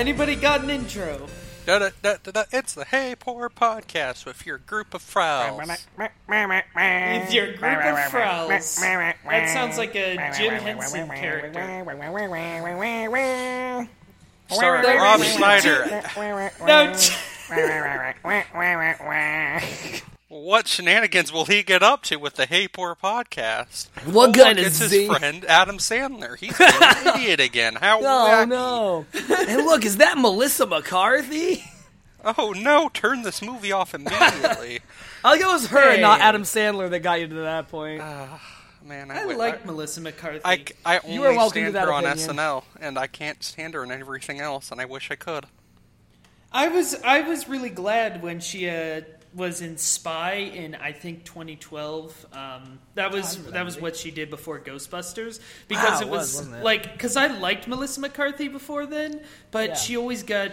[0.00, 1.26] Anybody got an intro?
[1.66, 2.44] Da, da, da, da, da.
[2.52, 5.58] It's the Hey Poor podcast with your group of frowls.
[5.58, 5.68] With
[7.34, 8.48] your group of frowls.
[9.28, 11.60] That sounds like a Jim Henson character.
[14.50, 16.02] Starring There Rob Schneider.
[16.66, 16.94] No,
[20.32, 23.88] What shenanigans will he get up to with the Hey Poor podcast?
[24.06, 26.38] What Oh, kind look, of It's his friend Adam Sandler.
[26.38, 27.74] He's an idiot again.
[27.74, 28.48] How Oh wacky.
[28.48, 29.06] no!
[29.12, 31.64] hey, look, is that Melissa McCarthy?
[32.24, 32.88] Oh no!
[32.90, 34.80] Turn this movie off immediately.
[35.24, 37.98] I think it was her, and not Adam Sandler, that got you to that point.
[38.84, 40.40] Man, I, I wi- like I, Melissa McCarthy.
[40.44, 42.04] I, I only You are welcome to stand that her on.
[42.04, 45.46] SNL, and I can't stand her in everything else, and I wish I could.
[46.52, 49.00] I was I was really glad when she uh,
[49.34, 52.26] was in Spy in I think 2012.
[52.32, 56.36] Um, that was that was what she did before Ghostbusters because Wow, it it was,
[56.38, 56.64] was, it?
[56.64, 59.74] like because I liked Melissa McCarthy before then, but Yeah.
[59.76, 60.50] she always got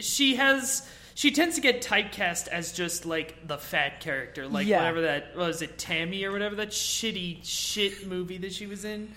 [0.00, 0.88] she has.
[1.14, 4.78] She tends to get typecast as just like the fat character, like Yeah.
[4.78, 9.12] whatever that was it Tammy or whatever that shitty shit movie that she was in,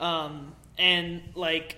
[0.00, 1.76] um, and like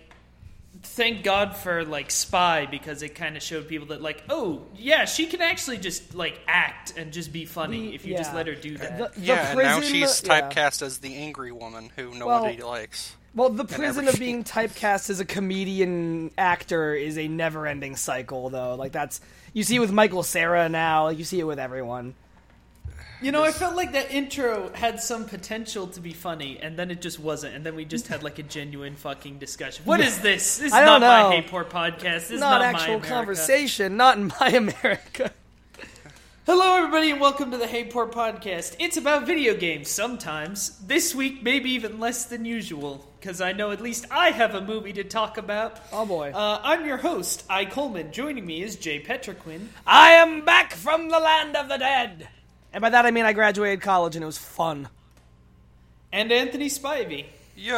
[0.86, 5.04] thank God for like Spy because it kind of showed people that like, oh yeah,
[5.04, 8.54] she can actually just like act and just be funny if you just let her
[8.54, 8.98] do that.
[8.98, 10.40] The, the yeah, and now prison- she's yeah.
[10.40, 13.16] typecast as the angry woman who nobody likes.
[13.34, 18.74] Well, the prison of being typecast as a comedian actor is a never-ending cycle, though.
[18.76, 19.20] Like that's
[19.52, 21.04] you see it with Michael Cera now.
[21.04, 22.14] Like you see it with everyone.
[23.22, 26.90] You know, I felt like that intro had some potential to be funny, and then
[26.90, 29.86] it just wasn't, and then we just had like a genuine fucking discussion.
[29.86, 30.58] What is this?
[30.58, 31.30] This is I not don't my know.
[31.30, 32.02] Hey Poor podcast.
[32.28, 33.96] This is not actual conversation.
[33.96, 35.32] Not in my America.
[36.44, 38.76] Hello, everybody, and welcome to the Hey Poor podcast.
[38.78, 40.78] It's about video games sometimes.
[40.86, 44.60] This week, maybe even less than usual, because I know at least I have a
[44.60, 45.80] movie to talk about.
[45.90, 46.32] Oh boy.
[46.34, 48.12] Uh, I'm your host, I Coleman.
[48.12, 49.68] Joining me is Jay Petrequin.
[49.86, 52.28] I am back from the land of the dead.
[52.72, 54.88] And by that I mean I graduated college and it was fun.
[56.12, 57.26] And Anthony Spivey.
[57.56, 57.74] Yo,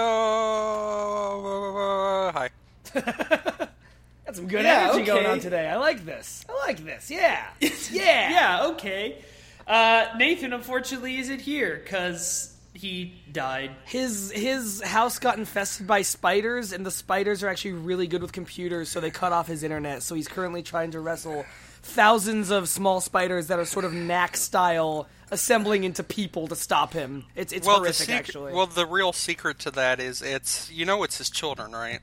[2.35, 2.51] hi.
[2.95, 5.69] Got some good Yeah, energy going on today.
[5.69, 6.45] I like this.
[6.49, 7.11] I like this.
[7.19, 7.45] Yeah.
[7.61, 7.71] Yeah.
[7.91, 9.23] Yeah, okay.
[9.67, 13.71] Uh, Nathan, unfortunately, isn't here because he died.
[13.85, 18.33] His his house got infested by spiders, and the spiders are actually really good with
[18.33, 20.03] computers, so they cut off his internet.
[20.03, 21.45] So he's currently trying to wrestle
[21.89, 26.93] thousands of small spiders that are sort of knack style assembling into people to stop
[26.93, 27.25] him.
[27.35, 28.53] It's it's well, the horrific, secret, actually.
[28.53, 32.01] well, the real secret to that is it's you know it's his children, right?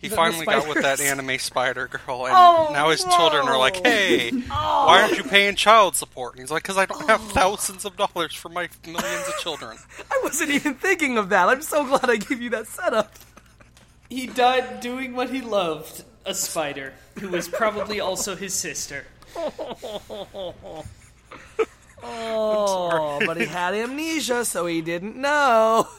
[0.00, 3.48] He The- the finally got with that anime spider girl, and Oh, now his children
[3.48, 3.90] are like, no.
[3.90, 4.86] "Hey, oh.
[4.86, 7.28] why aren't you paying child support?" And he's like, "Because I don't have oh.
[7.30, 9.76] thousands of dollars for my millions of children."
[10.10, 11.48] I wasn't even thinking of that.
[11.48, 13.12] I'm so glad I gave you that setup.
[14.08, 19.04] He died doing what he loved a spider, who was probably also his sister.
[22.02, 25.88] Oh, but he had amnesia, so he didn't know.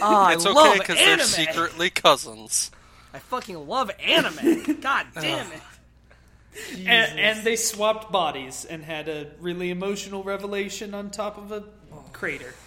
[0.00, 1.18] Oh, I It's love okay because anime.
[1.18, 2.70] they're secretly cousins.
[3.12, 4.78] I fucking love anime.
[4.80, 5.60] God damn it.
[6.86, 11.64] And, and they swapped bodies and had a really emotional revelation on top of a
[12.12, 12.54] crater.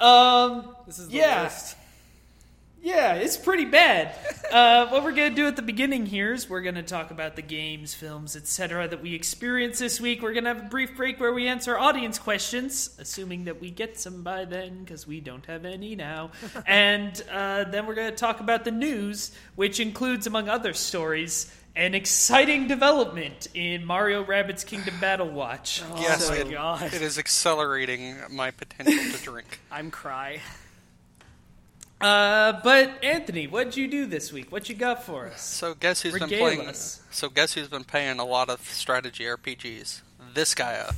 [0.00, 1.76] Um, This is the yeah, worst.
[2.82, 4.12] Yeah, it's pretty bad.
[4.52, 7.42] uh, what we're gonna do at the beginning here is we're gonna talk about the
[7.42, 8.88] games, films, etc.
[8.88, 10.20] that we experienced this week.
[10.20, 14.00] We're gonna have a brief break where we answer audience questions, assuming that we get
[14.00, 16.32] some by then because we don't have any now.
[16.66, 21.54] and uh, then we're gonna talk about the news, which includes, among other stories.
[21.74, 25.82] An exciting development in Mario Rabbids Kingdom Battle Watch.
[25.96, 26.82] yes, my it, God.
[26.92, 29.58] it is accelerating my potential to drink.
[29.70, 30.40] I'm cry.
[32.02, 34.50] Uh, but Anthony, what'd you do this week?
[34.50, 35.40] What you got for us?
[35.42, 36.66] So guess who's been playing?
[36.66, 37.00] us.
[37.10, 40.00] So guess who's been playing a lot of strategy RPGs?
[40.34, 40.90] This guy.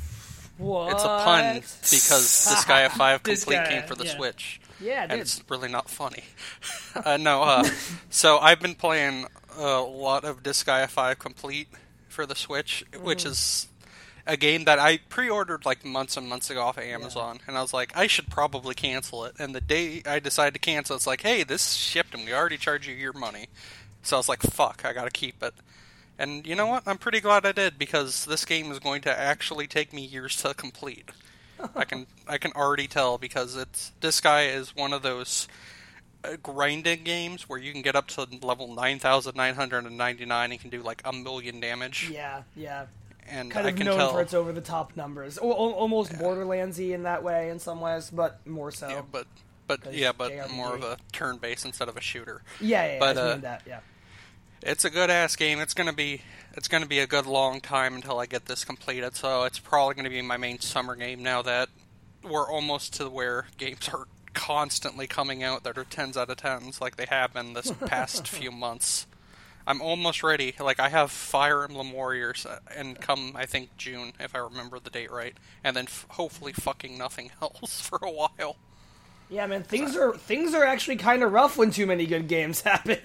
[0.58, 0.92] What?
[0.92, 4.16] It's a pun because this guy Five Complete guy, came for the yeah.
[4.16, 5.20] Switch, Yeah, and dude.
[5.20, 6.22] it's really not funny.
[7.04, 7.64] uh, no, uh,
[8.10, 9.26] so I've been playing
[9.58, 11.68] a lot of Disgaea Five Complete
[12.08, 13.66] for the Switch, which is
[14.26, 17.62] a game that I pre-ordered like months and months ago off of Amazon, and I
[17.62, 19.34] was like, I should probably cancel it.
[19.38, 22.56] And the day I decided to cancel, it's like, hey, this shipped, and we already
[22.56, 23.48] charge you your money.
[24.02, 25.54] So I was like, fuck, I gotta keep it.
[26.18, 26.84] And you know what?
[26.86, 30.36] I'm pretty glad I did because this game is going to actually take me years
[30.42, 31.10] to complete.
[31.74, 35.48] I can I can already tell because it's this guy is one of those
[36.24, 41.02] uh, grinding games where you can get up to level 9999 and can do like
[41.04, 42.86] a million damage Yeah, yeah.
[43.28, 45.38] And Kind I of can known tell for its over the top numbers.
[45.40, 48.88] O- almost Borderlandsy in that way in some ways, but more so.
[48.88, 49.26] yeah, but
[49.66, 50.50] but yeah, but JRPG.
[50.50, 52.42] more of a turn-based instead of a shooter.
[52.60, 53.62] Yeah, yeah, yeah But, I uh, that.
[53.66, 53.80] Yeah.
[54.62, 55.60] It's a good ass game.
[55.60, 56.22] It's gonna be
[56.56, 59.14] it's gonna be a good long time until I get this completed.
[59.16, 61.68] So it's probably gonna be my main summer game now that
[62.22, 66.80] we're almost to where games are constantly coming out that are tens out of tens
[66.80, 69.06] like they have been this past few months.
[69.66, 70.54] I'm almost ready.
[70.60, 74.78] Like I have Fire Emblem Warriors, uh, and come I think June if I remember
[74.78, 78.56] the date right, and then f- hopefully fucking nothing else for a while.
[79.30, 82.60] Yeah, man, things are things are actually kind of rough when too many good games
[82.62, 82.98] happen.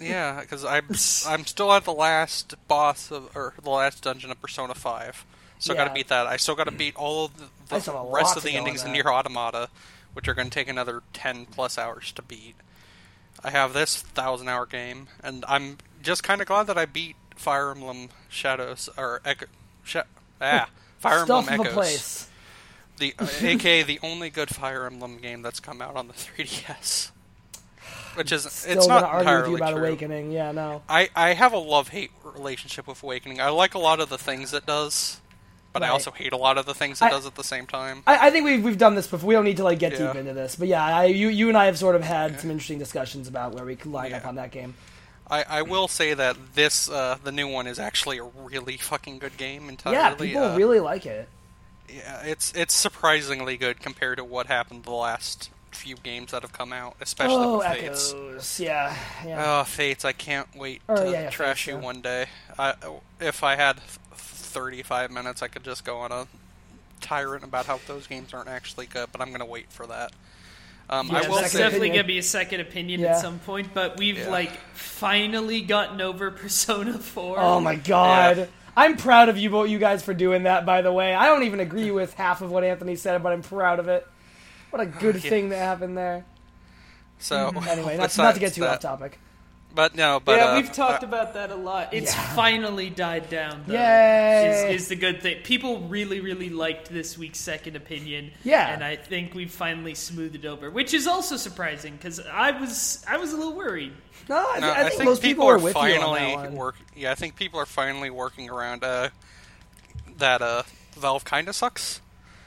[0.00, 0.86] Yeah, because I'm
[1.26, 5.26] I'm still at the last boss of or the last dungeon of Persona Five.
[5.58, 6.26] Still got to beat that.
[6.26, 8.92] I still got to beat all of the, the rest of the endings in.
[8.92, 9.70] Nier Automata,
[10.12, 12.54] which are going to take another ten plus hours to beat.
[13.42, 17.16] I have this thousand hour game, and I'm just kind of glad that I beat
[17.36, 19.46] Fire Emblem Shadows or Echo,
[19.82, 19.96] Sh-
[20.40, 20.68] ah
[20.98, 22.28] Fire Stuff Emblem of a Echoes, place.
[22.98, 27.10] the uh, aka the only good Fire Emblem game that's come out on the 3DS.
[28.14, 29.86] Which is Still it's not argue entirely with you about true.
[29.86, 30.30] Awakening.
[30.30, 30.82] Yeah, no.
[30.88, 33.40] I, I have a love hate relationship with Awakening.
[33.40, 35.20] I like a lot of the things it does,
[35.72, 37.66] but I also hate a lot of the things it I- does at the same
[37.66, 38.04] time.
[38.06, 39.26] I, I think we've we've done this before.
[39.26, 40.06] We don't need to like get Yeah.
[40.12, 42.52] deep into this, but yeah, I, you you and I have sort of had some
[42.52, 44.74] interesting discussions about where we can line up on that game.
[45.30, 49.18] I, I will say that this uh, the new one is actually a really fucking
[49.18, 49.98] good game entirely.
[49.98, 51.28] yeah, people uh, really like it.
[51.88, 56.52] yeah, it's it's surprisingly good compared to what happened the last few games that have
[56.52, 58.12] come out, especially Oh, with Fates.
[58.12, 58.60] echoes.
[58.60, 59.60] Yeah, yeah.
[59.60, 60.04] Oh, Fates!
[60.04, 62.26] I can't wait Or, to yeah, yeah, trash Fates, you one day.
[62.58, 62.74] I,
[63.18, 66.26] if I had thirty-five minutes, I could just go on a
[67.00, 69.08] tyrant about how those games aren't actually good.
[69.10, 70.12] But I'm gonna wait for that.
[70.90, 71.96] Um, Yeah, I will that's say, definitely opinion.
[72.04, 73.12] gonna be a second opinion Yeah.
[73.16, 74.28] at some point, but we've Yeah.
[74.28, 77.38] like finally gotten over Persona Four.
[77.40, 78.36] oh my god.
[78.38, 78.46] Yeah.
[78.76, 80.66] I'm proud of you, both you guys, for doing that.
[80.66, 83.42] By the way, I don't even agree with half of what Anthony said, but I'm
[83.42, 84.06] proud of it.
[84.70, 85.30] What a good Yeah.
[85.30, 86.24] thing that happened there.
[87.20, 89.18] so Anyway, not, not to get too that- off topic.
[89.74, 91.92] But no, but yeah, uh, we've talked uh, about that a lot.
[91.92, 92.34] It's Yeah.
[92.34, 93.64] finally died down.
[93.66, 94.68] Though, Yay!
[94.70, 95.42] Is, is the good thing.
[95.42, 98.30] People really, really liked this week's second opinion.
[98.44, 98.72] Yeah.
[98.72, 103.04] and I think we've finally smoothed it over, which is also surprising because I was
[103.08, 103.92] I was a little worried.
[104.28, 106.34] No, I, no, I, think, most people, people, are are with you on that finally
[106.36, 106.54] one.
[106.54, 106.76] work.
[106.96, 109.10] Yeah, I think people are finally working around uh,
[110.18, 110.40] that.
[110.40, 110.62] Uh,
[110.96, 112.00] Valve kind of sucks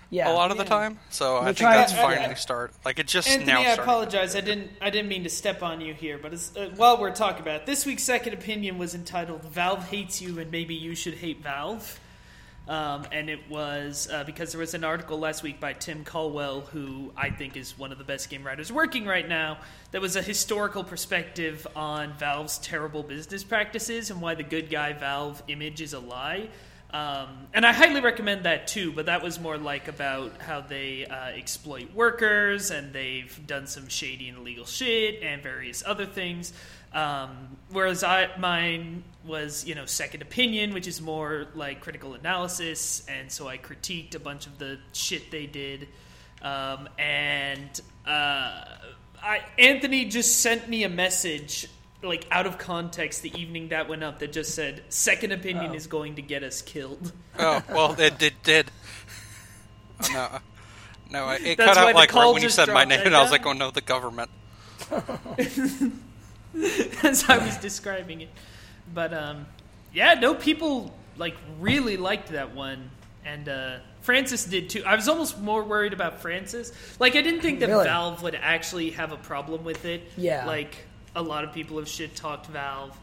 [0.10, 2.72] Yeah, a lot of the time, so I They're think that's I- I- finally start.
[2.86, 3.62] Like it just Anthony, now.
[3.62, 4.36] I apologize.
[4.36, 4.72] I didn't.
[4.82, 7.62] I didn't mean to step on you here, but as, uh, while we're talking about
[7.62, 11.44] it, this week's second opinion was entitled "Valve Hates You and Maybe You Should Hate
[11.44, 12.00] Valve,"
[12.70, 16.62] um, and it was uh, because there was an article last week by Tim Colwill,
[16.72, 19.58] who I think is one of the best game writers working right now.
[19.92, 24.94] That was a historical perspective on Valve's terrible business practices and why the good guy
[24.94, 26.48] Valve image is a lie.
[26.92, 31.06] Um, and I highly recommend that too, but that was more like about how they
[31.06, 36.54] uh, exploit workers and they've done some shady and illegal shit and various other things.
[36.94, 43.06] Um, whereas I, mine was, you know, second opinion, which is more like critical analysis,
[43.10, 45.90] and so I critiqued a bunch of the shit they did.
[46.42, 48.64] Um, and uh,
[49.22, 51.68] I, Anthony just sent me a message
[52.04, 55.76] like out of context the evening that went up that just said second opinion Oh.
[55.76, 57.12] is going to get us killed.
[57.40, 58.34] Oh well, it did.
[58.44, 58.72] did.
[60.14, 60.40] Oh,
[61.10, 63.16] no, no, it That's cut out like right when you said my name, I and
[63.16, 64.30] I was like, "Oh no, the government."
[67.04, 68.30] as I was describing it.
[68.94, 69.46] But um,
[69.94, 72.90] yeah, no people like really liked that one,
[73.26, 74.84] and uh, Francis did too.
[74.86, 76.72] I was almost more worried about Francis.
[77.00, 77.86] Like I didn't think that Really?
[77.86, 80.04] Valve would actually have a problem with it.
[80.16, 80.46] Yeah.
[80.46, 80.76] like
[81.18, 82.98] a lot of people have shit talked Valve.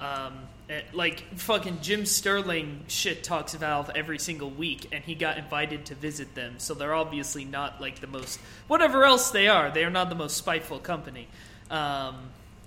[0.00, 0.34] Um,
[0.68, 5.86] eh, like fucking Jim Sterling shit talks Valve every single week, and he got invited
[5.86, 6.54] to visit them.
[6.58, 9.70] So they're obviously not like the most whatever else they are.
[9.70, 11.26] They are not the most spiteful company.
[11.70, 12.16] Um,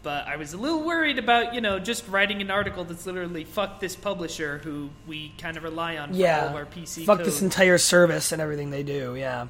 [0.04, 3.44] but I was a little worried about you know just writing an article that's literally
[3.44, 6.42] fuck this publisher who we kind of rely on for yeah.
[6.44, 7.28] all of our PC Fuck code.
[7.28, 9.16] this entire service and everything they do.
[9.16, 9.48] Yeah.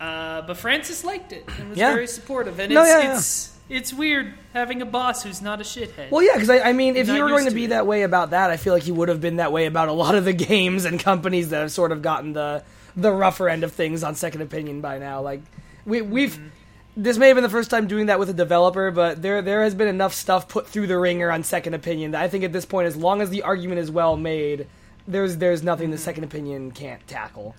[0.00, 1.92] Uh, but Francis liked it and was Yeah.
[1.92, 2.58] very supportive.
[2.58, 3.16] And No, it's, yeah.
[3.16, 6.10] it's it's weird having a boss who's not a shithead.
[6.10, 7.68] Well, yeah, because I, I mean, if you were going to to be it.
[7.68, 9.92] that way about that, I feel like you would have been that way about a
[9.92, 12.62] lot of the games and companies that have sort of gotten the
[12.96, 15.22] the rougher end of things on Second Opinion by now.
[15.22, 15.40] Like
[15.86, 17.02] we we've Mm-hmm.
[17.02, 19.62] this may have been the first time doing that with a developer, but there there
[19.62, 22.52] has been enough stuff put through the ringer on Second Opinion that I think at
[22.52, 24.66] this point, as long as the argument is well made,
[25.08, 25.92] there's there's nothing Mm-hmm.
[25.92, 27.54] the Second Opinion can't tackle,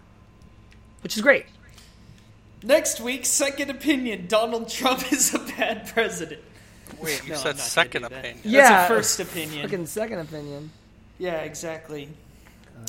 [1.02, 1.46] which is great.
[2.64, 6.42] Next week, second opinion: Donald Trump is a bad president.
[7.02, 8.20] Wait, you No, said second do that.
[8.20, 8.40] opinion.
[8.44, 9.64] That's Yeah, a first opinion.
[9.70, 10.70] Fucking Second Opinion.
[11.20, 12.10] Yeah, exactly.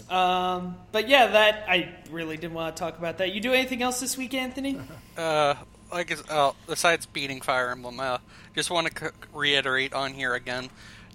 [0.09, 3.33] Um, but yeah, that I really didn't want to talk about that.
[3.33, 4.79] You do anything else this week, Anthony?
[5.17, 5.55] Uh,
[5.93, 8.19] like uh, besides beating Fire Emblem, uh,
[8.57, 10.69] just want to c- reiterate on here again: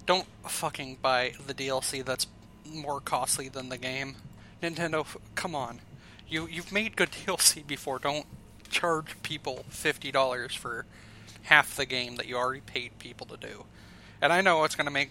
[0.06, 2.26] don't fucking buy the DLC that's
[2.64, 4.16] more costly than the game.
[4.62, 5.80] Nintendo, f- come on,
[6.30, 7.98] you you've made good DLC before.
[7.98, 8.24] Don't
[8.70, 10.86] charge people fifty dollars for
[11.44, 13.64] half the game that you already paid people to do.
[14.22, 15.10] And I know it's going to make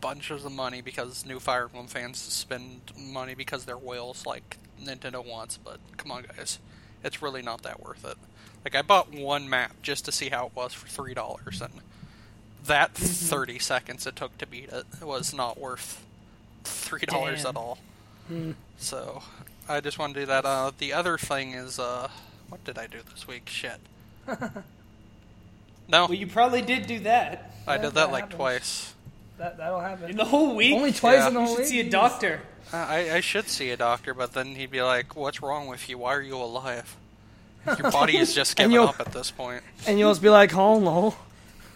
[0.00, 5.24] bunches of money because new Fire Emblem fans spend money because they're whales like Nintendo
[5.24, 6.58] wants, but come on, guys.
[7.04, 8.16] It's really not that worth it.
[8.64, 11.72] Like, I bought one map just to see how it was for $3, and
[12.64, 16.04] that 30 seconds it took to beat it was not worth
[16.64, 17.46] $3 Damn.
[17.46, 17.78] at all.
[18.78, 19.22] So,
[19.68, 20.44] I just want to do that.
[20.44, 22.08] Uh, the other thing is, uh,
[22.48, 23.48] what did I do this week?
[23.48, 23.78] Shit.
[25.88, 28.36] No, Well, you probably did do that I Yeah, did that that like happens.
[28.36, 28.94] twice.
[29.38, 30.10] That that'll happen.
[30.10, 30.74] in the whole week.
[30.74, 31.28] Only twice Yeah.
[31.28, 31.68] in the You whole should week?
[31.70, 32.40] see a doctor.
[32.72, 35.88] Uh, I, I should see a doctor, but then he'd be like, "What's wrong with
[35.88, 35.98] you?
[35.98, 36.96] Why are you alive?
[37.66, 40.28] Your body is just And giving you'll- up at this point." And you'll just be
[40.30, 41.14] like, oh no.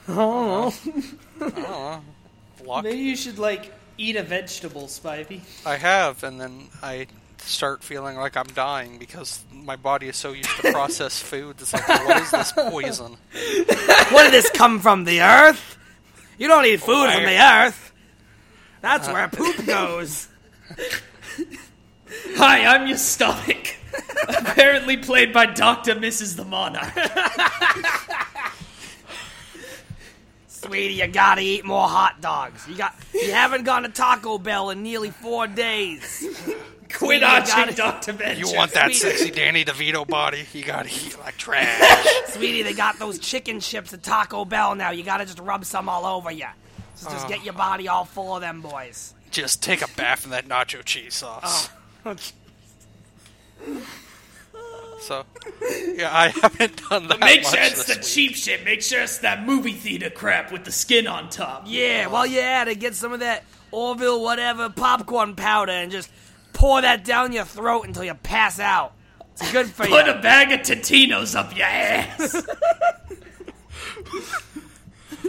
[0.08, 1.46] Oh no.
[1.46, 2.02] I don't know.
[2.66, 2.82] Luck.
[2.84, 5.40] Maybe you should like eat a vegetable, Spivey.
[5.64, 7.06] I have, and then I
[7.42, 11.62] start feeling like I'm dying because my body is so used to processed foods.
[11.62, 13.16] It's like, what is this poison?
[14.10, 15.04] what did this come from?
[15.04, 15.78] The earth?
[16.38, 17.92] You don't eat food from the earth.
[18.80, 20.28] That's where uh, poop goes.
[22.36, 23.76] Hi, I'm your stomach.
[24.28, 26.36] Apparently played by Doctor Mrs.
[26.36, 26.94] the Monarch.
[30.46, 32.66] Sweetie, you gotta eat more hot dogs.
[32.68, 36.24] You got you haven't gone to Taco Bell in nearly four days.
[36.92, 38.40] Quit You arching, Doctor Venture.
[38.40, 39.12] You want that Sweet.
[39.12, 40.44] sexy Danny DeVito body?
[40.52, 42.06] You gotta eat like trash.
[42.28, 44.90] Sweetie, they got those chicken chips at Taco Bell now.
[44.90, 46.46] You gotta just rub some all over you.
[46.96, 47.58] Just, just get your oh.
[47.58, 49.14] body all full of them boys.
[49.30, 51.70] Just take a bath in that nacho cheese sauce.
[52.04, 52.16] Oh.
[55.00, 55.24] So,
[55.94, 57.20] yeah, I haven't done that.
[57.20, 58.32] Make much sure it's this the week.
[58.32, 58.64] cheap shit.
[58.66, 61.64] Make sure it's that movie theater crap with the skin on top.
[61.66, 66.10] Yeah, well, yeah, to get some of that Orville whatever popcorn powder and just
[66.52, 68.94] pour that down your throat until you pass out.
[69.32, 69.96] It's good for Put you.
[69.96, 72.42] Put a bag of Totinos up your ass.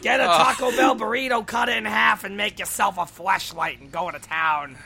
[0.02, 3.92] Get a Taco Bell burrito, cut it in half, and make yourself a flashlight and
[3.92, 4.78] go to town.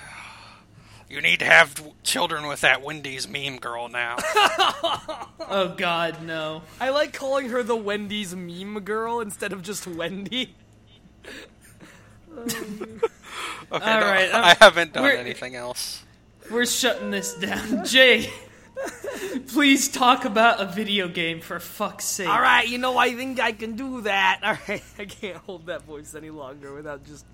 [1.10, 4.18] You need to have children with that Wendy's meme girl now.
[4.20, 6.64] oh God, no.
[6.82, 10.56] I like calling her the Wendy's meme girl instead of just Wendy.
[13.72, 16.05] Okay, All no, right, um, I haven't done anything else.
[16.52, 17.86] We're shutting this down.
[17.86, 18.30] Jay,
[19.48, 22.28] please talk about a video game for fuck's sake.
[22.28, 24.42] All right, you know, I think I can do that.
[24.44, 27.26] All right, I can't hold that voice any longer without just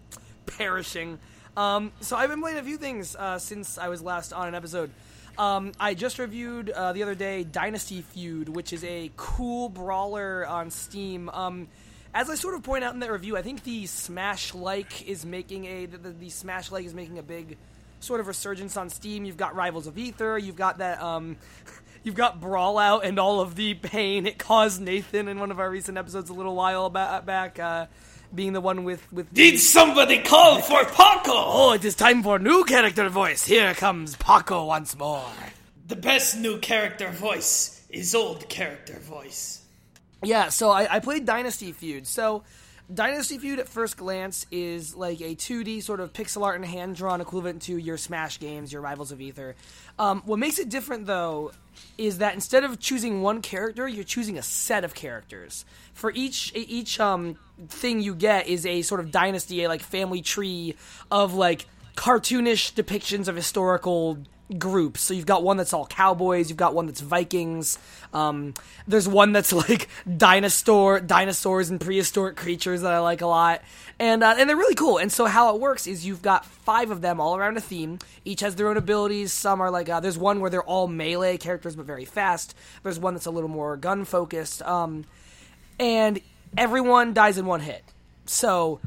[0.45, 1.19] perishing.
[1.57, 4.55] Um, so I've been playing a few things uh, since I was last on an
[4.55, 4.91] episode.
[5.37, 10.45] Um, I just reviewed uh, the other day Dynasty Feud, which is a cool brawler
[10.47, 11.29] on Steam.
[11.29, 11.67] Um,
[12.13, 15.25] as I sort of point out in that review, I think the Smash like is
[15.25, 17.57] making a the, the, the Smash like is making a big
[18.03, 19.25] sort of resurgence on Steam.
[19.25, 21.37] You've got Rivals of Aether, you've got that um,
[22.03, 25.69] you've got Brawlout and all of the pain it caused Nathan in one of our
[25.69, 27.87] recent episodes a little while ba- back, uh,
[28.33, 31.31] being the one with with Did somebody call for Paco?
[31.33, 33.45] Oh, it is time for new character voice.
[33.45, 35.25] Here comes Paco once more.
[35.87, 39.61] The best new character voice is old character voice.
[40.23, 42.07] Yeah, so I, I played Dynasty Feud.
[42.07, 42.43] So,
[42.93, 46.95] Dynasty Feud at first glance is like a 2D sort of pixel art and hand
[46.95, 49.55] drawn equivalent to your Smash games, your Rivals of Aether.
[49.97, 51.51] Um, what makes it different, though,
[51.97, 55.63] is that instead of choosing one character, you're choosing a set of characters.
[55.93, 60.21] For each each um, thing you get is a sort of dynasty, a like family
[60.21, 60.75] tree
[61.09, 64.17] of like cartoonish depictions of historical
[64.57, 65.01] groups.
[65.01, 67.77] So you've got one that's all cowboys, you've got one that's Vikings.
[68.13, 68.53] Um,
[68.87, 73.61] there's one that's like dinosaur dinosaurs and prehistoric creatures that I like a lot,
[73.99, 74.97] and uh, and they're really cool.
[74.97, 77.99] And so how it works is you've got five of them all around a theme.
[78.25, 79.33] Each has their own abilities.
[79.33, 82.55] Some are like uh, there's one where they're all melee characters but very fast.
[82.83, 84.61] There's one that's a little more gun focused.
[84.63, 85.05] Um,
[85.79, 86.21] and
[86.57, 87.83] everyone dies in one hit.
[88.25, 88.79] So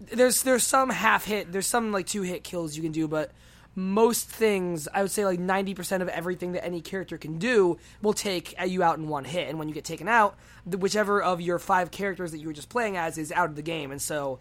[0.00, 3.32] there's there's some half hit, there's some like two hit kills you can do, but
[3.78, 8.12] most things, I would say like 90% of everything that any character can do will
[8.12, 9.48] take you out in one hit.
[9.48, 12.68] And when you get taken out, whichever of your five characters that you were just
[12.68, 13.92] playing as is out of the game.
[13.92, 14.40] And so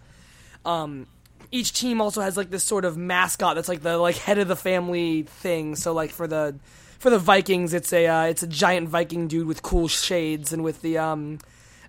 [0.66, 1.08] um,
[1.52, 4.48] each team also has like this sort of mascot that's like the like head of
[4.48, 5.76] the family thing.
[5.76, 6.56] So like for the
[7.00, 10.64] for the Vikings, it's a uh, it's a giant Viking dude with cool shades, and
[10.64, 11.40] with the um,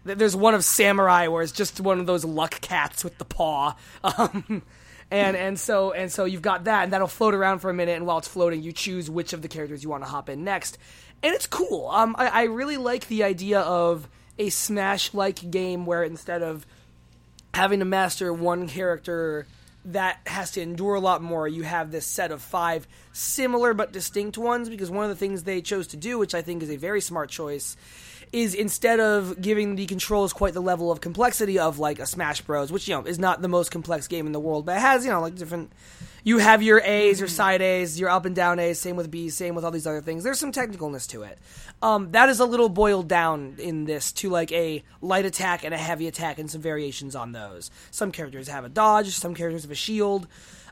[0.04, 3.24] th- there's one of samurai where it's just one of those luck cats with the
[3.24, 3.74] paw.
[4.04, 4.62] Um,
[5.10, 7.96] and and so and so you've got that, and that'll float around for a minute,
[7.96, 10.44] and while it's floating, you choose which of the characters you want to hop in
[10.44, 10.78] next,
[11.22, 11.88] and it's cool.
[11.88, 16.66] Um, I, I really like the idea of a Smash like game where instead of
[17.54, 19.46] having to master one character
[19.86, 23.92] that has to endure a lot more, you have this set of five similar but
[23.92, 26.70] distinct ones because one of the things they chose to do, which I think is
[26.70, 27.76] a very smart choice,
[28.32, 32.40] is instead of giving the controls quite the level of complexity of like a Smash
[32.42, 34.80] Bros, which you know is not the most complex game in the world, but it
[34.80, 35.72] has you know like different.
[36.24, 38.78] You have your A's, your side A's, your up and down A's.
[38.78, 40.24] Same with B's, same with all these other things.
[40.24, 41.38] There's some technicalness to it.
[41.80, 45.72] Um, that is a little boiled down in this to like a light attack and
[45.72, 47.70] a heavy attack and some variations on those.
[47.90, 50.26] Some characters have a dodge, some characters have a shield.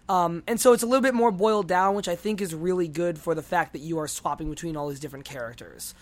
[0.08, 2.86] Um, and so it's a little bit more boiled down, which I think is really
[2.86, 5.94] good for the fact that you are swapping between all these different characters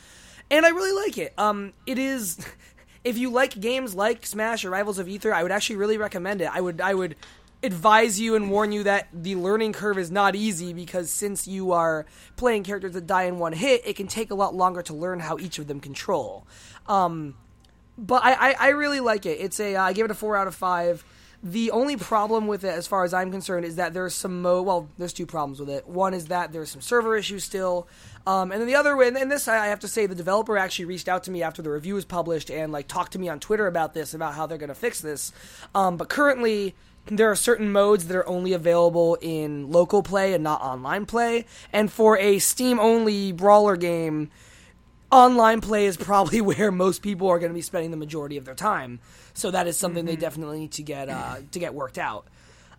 [0.50, 1.32] and I really like it.
[1.38, 2.38] Um, it is.
[3.04, 6.40] If you like games like Smash or Rivals of Aether, I would actually really recommend
[6.40, 6.48] it.
[6.50, 7.16] I would I would
[7.64, 11.72] advise you and warn you that the learning curve is not easy because since you
[11.72, 14.94] are playing characters that die in one hit, it can take a lot longer to
[14.94, 16.46] learn how each of them control.
[16.86, 17.34] Um,
[17.96, 19.38] but I, I, I, really like it.
[19.40, 21.04] It's a uh, I give it a four out of five.
[21.46, 24.62] The only problem with it, as far as I'm concerned, is that there's some mo.
[24.62, 25.86] Well, there's two problems with it.
[25.86, 27.86] One is that there's some server issues still,
[28.26, 30.86] um, and then the other, and, and this I have to say, the developer actually
[30.86, 33.40] reached out to me after the review was published and like talked to me on
[33.40, 35.32] Twitter about this, about how they're going to fix this.
[35.74, 36.74] Um, but currently,
[37.06, 41.44] there are certain modes that are only available in local play and not online play.
[41.74, 44.30] And for a Steam only brawler game,
[45.14, 48.44] online play is probably where most people are going to be spending the majority of
[48.44, 49.00] their time.
[49.33, 50.14] So that is something mm-hmm.
[50.14, 52.26] they definitely need to get uh, to get worked out.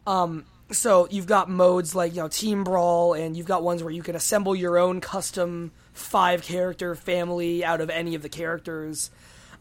[0.05, 3.91] Um, so you've got modes like you know Team Brawl, and you've got ones where
[3.91, 9.11] you can assemble your own custom five character family out of any of the characters.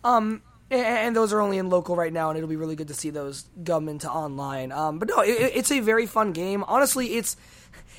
[0.03, 2.95] Um, and those are only in local right now, and it'll be really good to
[2.95, 4.73] see those come into online.
[4.73, 6.65] Um, but no, it, it's a very fun game.
[6.67, 7.37] Honestly, it's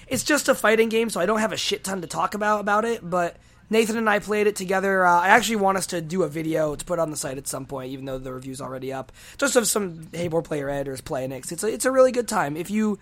[0.08, 2.60] it's just a fighting game, so I don't have a shit ton to talk about
[2.60, 3.08] about it.
[3.08, 3.38] But
[3.70, 5.06] Nathan and I played it together.
[5.06, 7.48] Uh, I actually want us to do a video to put on the site at
[7.48, 9.12] some point, even though the review's already up.
[9.38, 11.52] Just of some Hey Poor Player Editors playing it.
[11.52, 12.56] It's a, it's a really good time.
[12.56, 13.00] If you,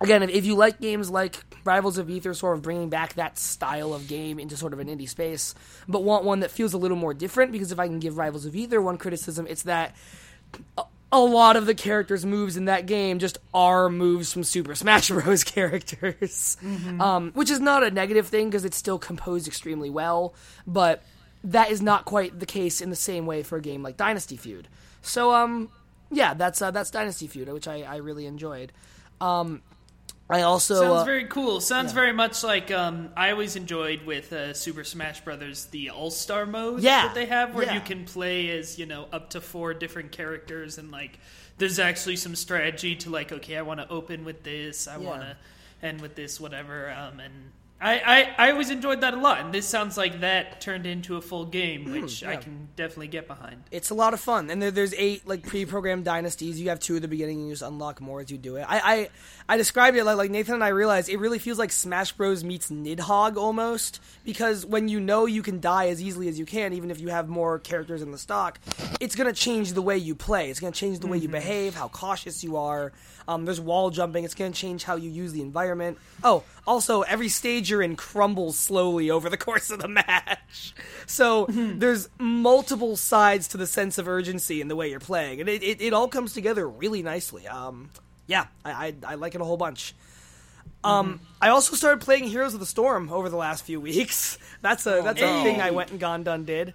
[0.00, 3.38] again, if, if you like games like Rivals of Aether, sort of bringing back that
[3.38, 5.54] style of game into sort of an indie space,
[5.88, 8.46] but want one that feels a little more different, because if I can give Rivals
[8.46, 9.94] of Aether one criticism, it's that
[11.12, 15.08] a lot of the characters' moves in that game just are moves from Super Smash
[15.08, 15.44] Bros.
[15.44, 17.00] characters, mm-hmm.
[17.00, 20.34] um, which is not a negative thing because it's still composed extremely well.
[20.66, 21.02] But
[21.44, 24.36] that is not quite the case in the same way for a game like Dynasty
[24.36, 24.68] Feud.
[25.02, 25.68] So, um,
[26.10, 28.72] yeah, that's uh, that's Dynasty Feud, which I, I really enjoyed.
[29.20, 29.62] Um,
[30.32, 31.60] I also sounds uh, very cool.
[31.60, 31.94] Sounds yeah.
[31.94, 36.46] very much like um, I always enjoyed with uh, Super Smash Brothers the All Star
[36.46, 37.06] mode yeah.
[37.06, 37.74] that they have, where yeah.
[37.74, 41.18] you can play as you know up to four different characters, and like
[41.58, 45.20] there's actually some strategy to like, okay, I want to open with this, I want
[45.20, 45.36] to
[45.82, 47.32] end with this, whatever, um, and
[47.82, 51.16] I, I, I always enjoyed that a lot, and this sounds like that turned into
[51.16, 52.22] a full game, hmm, which.
[52.22, 53.64] I can definitely get behind.
[53.72, 56.60] It's a lot of fun, and there, there's eight like pre-programmed dynasties.
[56.60, 58.66] You have two at the beginning, and you just unlock more as you do it.
[58.68, 59.08] I I,
[59.52, 62.42] I described it like, like Nathan and I realized it really feels like Smash Bros
[62.42, 66.72] meets Nidhogg almost, because when you know you can die as easily as you can,
[66.72, 68.58] even if you have more characters in the stock,
[68.98, 70.48] it's gonna change the way you play.
[70.48, 71.24] It's gonna change the way mm-hmm.
[71.24, 72.92] you behave, how cautious you are.
[73.28, 74.24] Um, there's wall jumping.
[74.24, 75.98] It's going to change how you use the environment.
[76.24, 80.74] Oh, also, every stage you're in crumbles slowly over the course of the match.
[81.06, 81.78] So mm-hmm.
[81.78, 85.62] there's multiple sides to the sense of urgency in the way you're playing, and it,
[85.62, 87.46] it, it all comes together really nicely.
[87.46, 87.90] Um,
[88.26, 89.94] yeah, I, I, I like it a whole bunch.
[90.84, 91.24] Um, mm-hmm.
[91.40, 94.38] I also started playing Heroes of the Storm over the last few weeks.
[94.60, 96.74] That's a that's a thing I went and gone done did.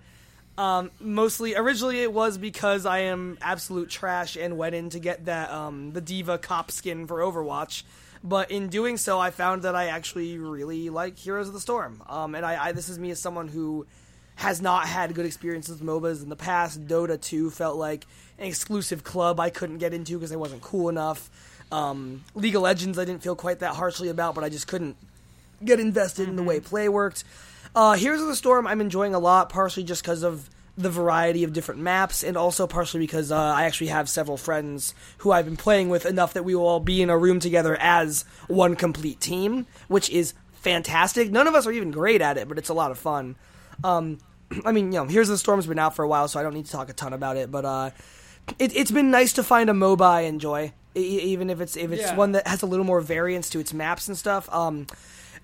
[0.58, 5.26] Um, mostly, originally it was because I am absolute trash and went in to get
[5.26, 7.84] that um, the diva cop skin for Overwatch.
[8.24, 12.02] But in doing so, I found that I actually really like Heroes of the Storm.
[12.10, 13.86] Um, and I, I, this is me as someone who
[14.38, 16.88] has not had good experiences with MOBAs in the past.
[16.88, 18.06] Dota 2 felt like
[18.38, 21.30] an exclusive club I couldn't get into because I wasn't cool enough.
[21.72, 24.96] Um, League of Legends I didn't feel quite that harshly about, but I just couldn't
[25.66, 26.32] get invested mm-hmm.
[26.32, 26.70] in the way mm-hmm.
[26.70, 27.24] play worked.
[27.76, 31.44] Uh, Heroes of the Storm I'm enjoying a lot, partially just because of the variety
[31.44, 35.46] of different maps, and also partially because uh, I actually have several friends who I've
[35.46, 38.76] been playing with enough that we will all be in a room together as one
[38.76, 41.32] complete team, which is fantastic.
[41.32, 43.36] None of us are even great at it, but it's a lot of fun.
[43.84, 44.20] Um,
[44.66, 46.54] I mean, you know, Here's the Storm's been out for a while, so I don't
[46.54, 47.92] need to talk a ton about it, but uh,
[48.60, 52.02] it, has been nice to find a MOBA I enjoy, even if it's if it's
[52.02, 52.16] yeah.
[52.16, 54.52] one that has a little more variance to its maps and stuff.
[54.54, 54.88] Um,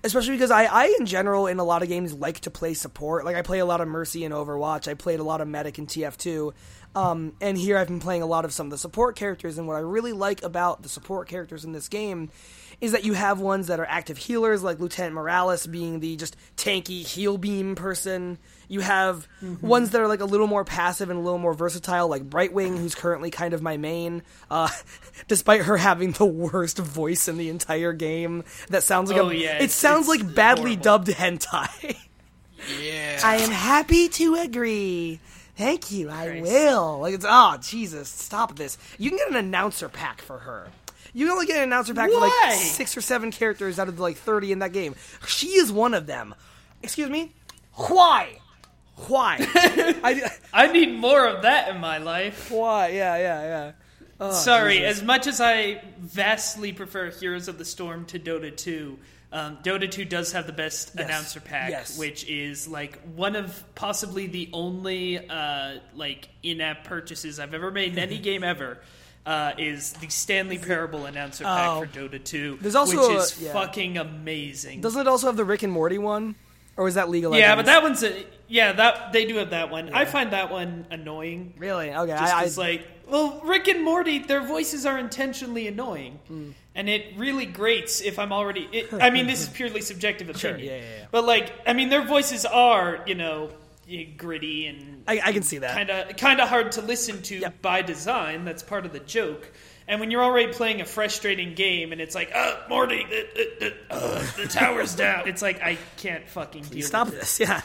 [0.04, 3.24] especially because I, I in general in a lot of games like to play support.
[3.24, 4.86] Like I play a lot of Mercy in Overwatch.
[4.86, 6.52] I played a lot of Medic in TF2.
[6.96, 9.66] Um, and here I've been playing a lot of some of the support characters, and
[9.66, 12.30] what I really like about the support characters in this game
[12.80, 16.36] is that you have ones that are active healers, like Lieutenant Morales being the just
[16.56, 18.36] tanky heal beam person.
[18.68, 19.28] You have
[19.60, 22.76] ones that are like a little more passive and a little more versatile, like Brightwing,
[22.78, 24.68] who's currently kind of my main, uh,
[25.28, 28.42] despite her having the worst voice in the entire game.
[28.68, 30.82] That sounds like Oh, a, yeah, it sounds like badly horrible.
[30.82, 31.96] dubbed hentai.
[32.82, 33.20] Yeah.
[33.22, 35.20] I am happy to agree.
[35.56, 36.10] Thank you.
[36.10, 36.42] I Christ.
[36.42, 37.00] will.
[37.00, 38.76] Like it's oh Jesus, stop this.
[38.98, 40.68] You can get an announcer pack for her.
[41.12, 43.96] You can only get an announcer pack for like six or seven characters out of
[43.96, 44.94] the like thirty in that game.
[45.26, 46.34] She is one of them.
[46.82, 47.32] Excuse me.
[47.74, 48.38] Why?
[49.08, 49.36] Why?
[49.40, 52.50] I, I need more of that in my life.
[52.50, 52.88] why?
[52.88, 53.72] Yeah, yeah, yeah.
[54.20, 54.98] Oh, Sorry, Jesus.
[54.98, 58.96] as much as I vastly prefer Heroes of the Storm to Dota 2,
[59.34, 61.04] um, Dota 2 does have the best Yes.
[61.04, 61.98] announcer pack, Yes.
[61.98, 67.92] which is like one of possibly the only uh, like in-app purchases I've ever made
[67.92, 68.78] in any game ever.
[69.26, 71.80] Uh, is the Stanley Parable announcer pack Oh.
[71.80, 73.52] for Dota 2, There's also which a- is yeah.
[73.54, 74.82] fucking amazing.
[74.82, 76.34] Doesn't it also have the Rick and Morty one,
[76.76, 77.34] or is that legal?
[77.34, 79.90] yeah, but that one's a yeah that they do have that one.
[79.94, 81.54] I find that one annoying.
[81.56, 82.12] really okay.
[82.12, 86.50] Just I, I, like, well, Rick and Morty, their voices are intentionally annoying, Hmm.
[86.74, 88.68] And it really grates if I'm already.
[88.72, 91.06] It, I mean, this is purely subjective opinion, yeah, yeah, yeah.
[91.10, 93.50] but like, I mean, their voices are, you know,
[94.16, 95.74] gritty and I, I can see that.
[95.74, 97.60] kind of kind of hard to listen to Yep.
[97.62, 98.44] by design.
[98.44, 99.50] That's part of the joke.
[99.86, 103.50] And when you're already playing a frustrating game, and it's like, uh, Morty, the, the,
[103.60, 105.28] the, uh, the tower's down.
[105.28, 106.86] It's like I can't fucking deal.
[106.86, 107.38] Stop this.
[107.38, 107.60] Yeah.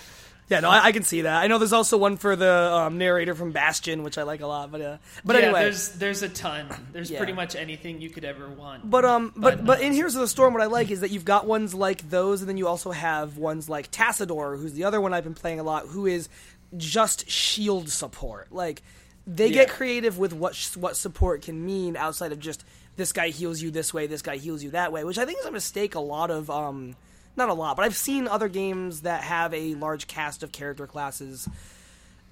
[0.49, 1.43] Yeah, no, I, I can see that.
[1.43, 4.47] I know there's also one for the um, narrator from Bastion, which I like a
[4.47, 4.71] lot.
[4.71, 6.67] But uh, but yeah, anyway, there's there's a ton.
[6.91, 7.19] There's Yeah.
[7.19, 8.89] pretty much anything you could ever want.
[8.89, 11.11] But um, but But, but in Heroes of the Storm, what I like is that
[11.11, 14.85] you've got ones like those, and then you also have ones like Tassadar, who's the
[14.85, 16.29] other one I've been playing a lot, who is
[16.77, 18.51] just shield support.
[18.51, 18.81] Like
[19.27, 23.61] they get creative with what what support can mean outside of just this guy heals
[23.61, 25.93] you this way, this guy heals you that way, which I think is a mistake.
[25.95, 26.95] A lot of um,
[27.39, 30.85] not a lot, but I've seen other games that have a large cast of character
[30.85, 31.49] classes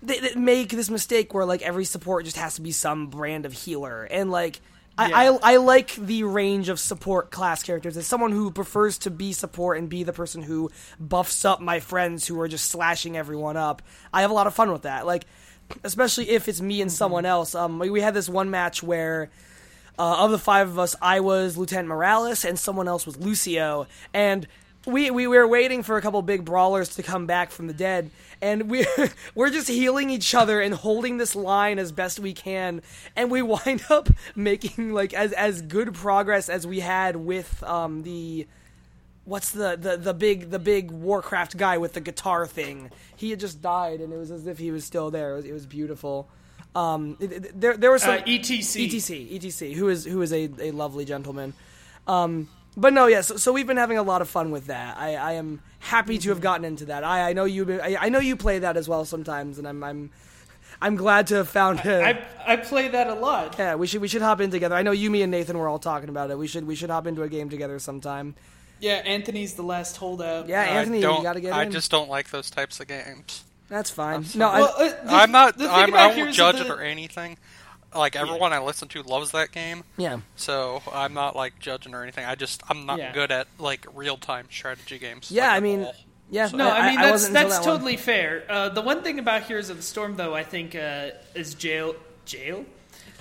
[0.03, 3.45] that, they make this mistake where like every support just has to be some brand
[3.45, 4.03] of healer.
[4.03, 4.61] And like
[4.97, 5.37] I, Yeah.
[5.41, 7.97] I, I like the range of support class characters.
[7.97, 11.79] As someone who prefers to be support and be the person who buffs up my
[11.79, 13.81] friends who are just slashing everyone up
[14.13, 15.05] i have a lot of fun with that.
[15.05, 15.25] Like
[15.83, 17.55] especially if it's me and someone else.
[17.55, 19.29] Um we, we had this one match where
[19.99, 23.87] uh, of the five of us, I was Lieutenant Morales, and someone else was Lucio.
[24.13, 24.47] And
[24.87, 28.09] we, we were waiting for a couple big brawlers to come back from the dead,
[28.41, 28.85] and we
[29.35, 32.81] we're just healing each other and holding this line as best we can.
[33.15, 38.03] And we wind up making like as as good progress as we had with um
[38.03, 38.47] the
[39.25, 42.89] what's the, the the big the big Warcraft guy with the guitar thing.
[43.15, 45.33] He had just died, and it was as if he was still there.
[45.33, 46.29] It was, it was beautiful.
[46.75, 48.87] Um, it- it- there there was some Uh, ETC.
[48.87, 51.53] ETC, ETC, who is who is a, a lovely gentleman.
[52.07, 52.47] Um,
[52.77, 53.27] but no, yes.
[53.27, 54.97] so, so we've been having a lot of fun with that.
[54.97, 57.03] I, I am happy to have gotten into that.
[57.03, 59.83] I, I know you I, I know you play that as well sometimes, and I'm
[59.83, 60.11] I'm
[60.81, 61.79] I'm glad to have found.
[61.79, 61.87] It.
[62.03, 63.55] I I play that a lot.
[63.57, 64.75] yeah, we should we should hop in together.
[64.75, 66.37] I know you, me, and Nathan were all talking about it.
[66.37, 68.35] We should we should hop into a game together sometime.
[68.79, 70.47] Yeah, Anthony's the last holdout.
[70.47, 71.71] Yeah, Anthony, I you gotta get I in.
[71.71, 73.43] just don't like those types of games.
[73.69, 74.23] That's fine.
[74.35, 75.55] No, I, Well, uh, the- I'm not.
[75.59, 77.37] I'm, I won't judge the- it or anything.
[77.95, 80.19] Like everyone I listen to loves that game, yeah.
[80.35, 82.25] so I'm not like judging or anything.
[82.25, 83.13] I just I'm not Yeah.
[83.13, 85.31] good at like real time strategy games.
[85.31, 85.95] Yeah, like, I mean, all.
[86.29, 86.49] yeah.
[86.53, 87.75] No, I mean that's wasn't that's that one.
[87.77, 88.43] totally fair.
[88.49, 91.95] Uh, the one thing about Heroes of the Storm, though, I think uh, is jail.
[92.25, 92.65] Jail.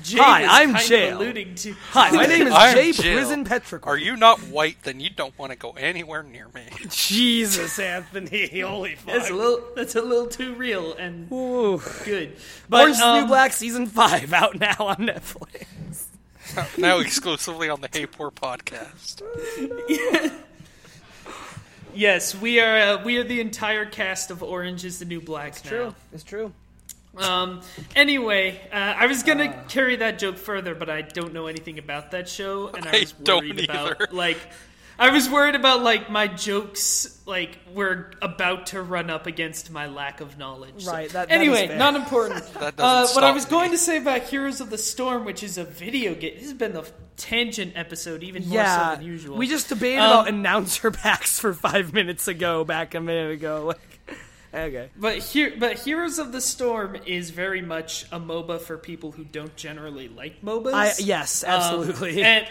[0.03, 1.19] Jay Hi, I'm kind of Jail.
[1.19, 1.73] alluding to.
[1.91, 3.15] Hi, my name is I'm Jay Jill.
[3.15, 3.87] Prison Petrichor.
[3.87, 4.77] Are you not white?
[4.83, 6.65] Then you don't want to go anywhere near me.
[6.91, 8.61] Jesus, Anthony?
[8.61, 9.15] Holy fuck!
[9.15, 9.65] That's a little.
[9.75, 11.81] That's a little too real and Ooh.
[12.05, 12.37] good.
[12.69, 15.67] But Orange is the New um, Black season five out now on Netflix.
[16.79, 19.23] now exclusively on the Hey Poor podcast.
[21.95, 22.79] Yes, we are.
[22.99, 25.71] Uh, we are the entire cast of Orange is the New Black now.
[25.71, 25.95] True.
[26.13, 26.53] It's true.
[27.19, 27.63] Um,
[27.95, 32.11] anyway, uh, I was gonna carry that joke further, but I don't know anything about
[32.13, 34.39] that show, and I I was don't worried about like.
[34.99, 39.89] I was worried about like my jokes like were about to run up against my
[39.89, 40.85] lack of knowledge.
[40.85, 42.43] So- Right, that- that anyway, not important.
[42.55, 43.51] That uh, doesn't what I was me.
[43.51, 46.33] going to say about Heroes of the Storm, which is a video game.
[46.37, 49.37] This has been the tangent episode, even more so than usual.
[49.37, 53.75] we just debated Um, about announcer packs for five minutes ago, back a minute ago.
[54.57, 59.13] Okay, But here, but Heroes of the Storm is very much a MOBA for people
[59.13, 60.73] who don't generally like MOBAs.
[60.73, 62.23] I yes, Um, absolutely.
[62.23, 62.47] and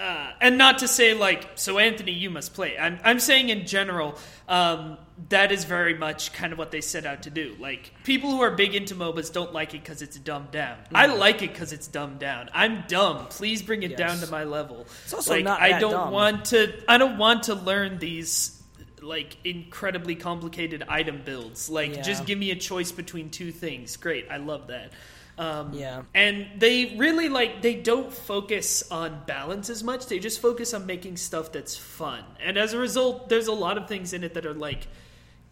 [0.00, 2.78] uh, and not to say like, so Anthony, you must play.
[2.78, 4.14] I'm I'm saying in general,
[4.48, 4.96] um,
[5.28, 7.56] that is very much kind of what they set out to do.
[7.58, 10.78] Like people who are big into MOBAs don't like it because it's dumbed down.
[10.94, 12.48] I like it because it's dumbed down.
[12.54, 13.26] I'm dumb.
[13.26, 13.98] Please bring it Yes.
[13.98, 14.86] down to my level.
[15.04, 16.12] It's also like, not I don't dumb.
[16.12, 16.72] want to.
[16.88, 18.57] I don't want to learn these
[19.02, 21.68] like incredibly complicated item builds.
[21.70, 22.02] Like Yeah.
[22.02, 23.96] just give me a choice between two things.
[23.96, 24.92] Great, I love that.
[25.38, 26.02] Um, Yeah.
[26.14, 30.06] and they really like they don't focus on balance as much.
[30.06, 32.24] They just focus on making stuff that's fun.
[32.44, 34.88] And as a result, there's a lot of things in it that are like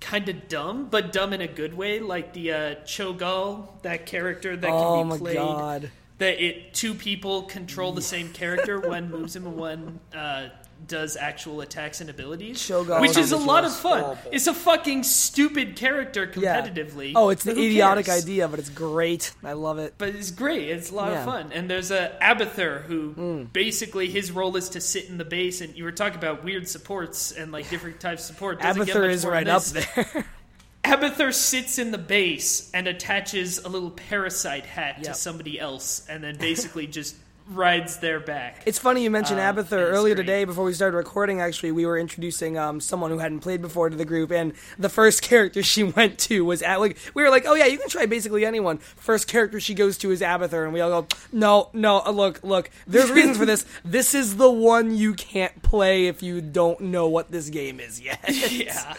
[0.00, 2.00] kind of dumb, but dumb in a good way.
[2.00, 5.90] Like the uh, Cho'Gall, that character that oh can be my played god.
[6.18, 8.80] that it two people control the same character.
[8.80, 10.48] One moves him, and one uh,
[10.86, 14.00] does actual attacks and abilities, Shogun which is a lot of fun.
[14.02, 14.30] horrible.
[14.30, 16.60] It's a fucking stupid character Yeah.
[16.60, 17.12] competitively.
[17.16, 18.22] Oh, it's the idiotic cares?
[18.24, 19.32] idea, but it's great.
[19.42, 19.94] I love it.
[19.98, 20.68] But it's great.
[20.68, 21.18] It's a lot Yeah.
[21.20, 21.50] of fun.
[21.52, 23.52] And there's a Abathur who Mm.
[23.52, 25.60] basically his role is to sit in the base.
[25.60, 28.60] And you were talking about weird supports and like different types of support.
[28.60, 30.24] Doesn't Abathur is right up there.
[30.84, 36.22] Abathur sits in the base and attaches a little parasite hat to somebody else, and
[36.22, 37.16] then basically just
[37.48, 38.62] rides their back.
[38.66, 40.24] It's funny you mentioned Um, Abathur earlier great.
[40.24, 40.44] today.
[40.44, 43.96] Before we started recording, actually, we were introducing um, someone who hadn't played before to
[43.96, 47.44] the group, and the first character she went to was at like we were like,
[47.46, 48.78] oh yeah, you can try basically anyone.
[48.78, 52.40] First character she goes to is Abathur, and we all go, no, no, uh, look,
[52.42, 52.70] look.
[52.86, 53.64] There's reasons for this.
[53.84, 58.00] This is the one you can't play if you don't know what this game is
[58.00, 58.20] yet.
[58.28, 58.94] yeah,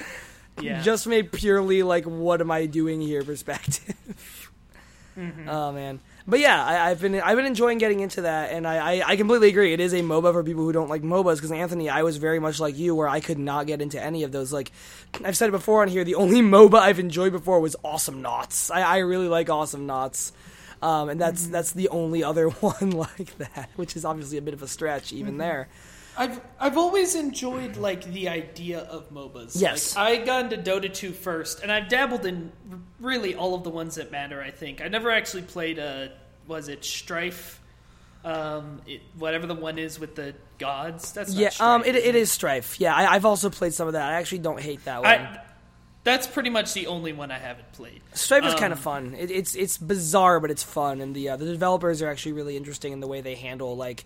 [0.61, 0.81] yeah.
[0.81, 3.95] Just made purely like, what am I doing here perspective.
[5.17, 5.49] Mm-hmm.
[5.49, 8.75] Oh man, but yeah, I, I've been I've been enjoying getting into that, and I,
[8.99, 9.73] I, I completely agree.
[9.73, 11.35] It is a MOBA for people who don't like MOBAs.
[11.35, 14.23] Because Anthony, I was very much like you, where I could not get into any
[14.23, 14.51] of those.
[14.51, 14.71] Like
[15.23, 18.69] I've said it before on here, the only MOBA I've enjoyed before was Awesomenauts.
[18.71, 20.31] I, I really like Awesomenauts,
[20.81, 21.19] um, and Mm-hmm.
[21.19, 24.67] that's that's the only other one like that, which is obviously a bit of a
[24.67, 25.39] stretch even Mm-hmm.
[25.39, 25.69] there.
[26.17, 29.59] I've I've always enjoyed like the idea of MOBAs.
[29.59, 29.95] Yes.
[29.95, 32.51] like, I got into Dota 2 first, and I've dabbled in
[32.99, 34.41] really all of the ones that matter.
[34.41, 36.11] I think I never actually played a
[36.47, 37.61] was it Strife,
[38.23, 41.13] um, it, whatever the one is with the gods.
[41.13, 42.79] That's Yeah, Strife, um, it, is it is Strife.
[42.79, 44.03] Yeah, I, I've also played some of that.
[44.03, 45.11] I actually don't hate that one.
[45.11, 45.41] I,
[46.03, 48.01] that's pretty much the only one I haven't played.
[48.13, 49.13] Stripe is Um, kind of fun.
[49.19, 52.55] It, it's it's bizarre, but it's fun, and the uh, the developers are actually really
[52.55, 54.05] interesting in the way they handle like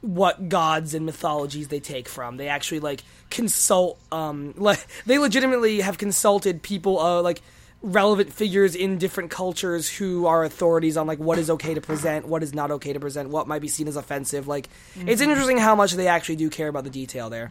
[0.00, 2.36] what gods and mythologies they take from.
[2.36, 3.98] They actually like consult.
[4.10, 7.42] Um, like they legitimately have consulted people, uh, like
[7.82, 12.28] relevant figures in different cultures who are authorities on like what is okay to present,
[12.28, 14.46] what is not okay to present, what might be seen as offensive.
[14.46, 17.50] Like it's interesting how much they actually do care about the detail there.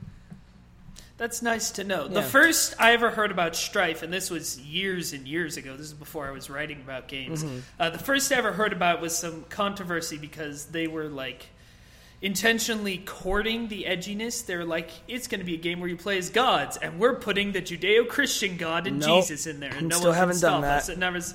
[1.18, 2.08] That's nice to know.
[2.08, 5.76] The first I ever heard about Strife, and this was years and years ago.
[5.76, 7.44] This is before I was writing about games.
[7.44, 7.60] Mm-hmm.
[7.78, 11.48] Uh, the first I ever heard about was some controversy because they were like
[12.22, 14.46] intentionally courting the edginess.
[14.46, 17.16] They're like, it's going to be a game where you play as gods, and we're
[17.16, 19.22] putting the Judeo-Christian God and Nope.
[19.22, 20.78] Jesus in there, and no Still one can haven't done stop that.
[20.84, 20.90] us.
[20.90, 21.34] And I was,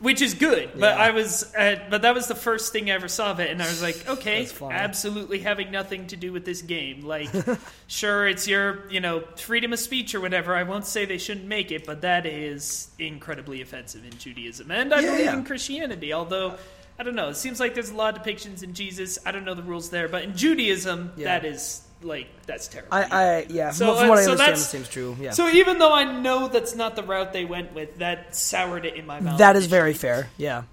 [0.00, 1.04] which is good, but Yeah.
[1.04, 3.62] I was, uh, but that was the first thing I ever saw of it, and
[3.62, 7.02] I was like, okay, absolutely having nothing to do with this game.
[7.04, 7.28] Like,
[7.86, 10.56] sure, it's your, you know, freedom of speech or whatever.
[10.56, 14.92] I won't say they shouldn't make it, but that is incredibly offensive in Judaism, and
[14.92, 15.34] I Yeah, believe yeah.
[15.34, 16.12] in Christianity.
[16.12, 16.56] Although,
[17.00, 19.18] I don't know, it seems like there's a lot of depictions in Jesus.
[19.24, 21.24] I don't know the rules there, but in Judaism, Yeah.
[21.38, 22.92] that is like that's terrible.
[22.92, 25.16] I, I yeah, So, from, what uh, I so understand, seems true.
[25.18, 28.84] Yeah, So even though I know that's not the route they went with, that soured
[28.84, 29.38] it in my mouth.
[29.38, 30.28] that is very fair.
[30.36, 30.64] Yeah.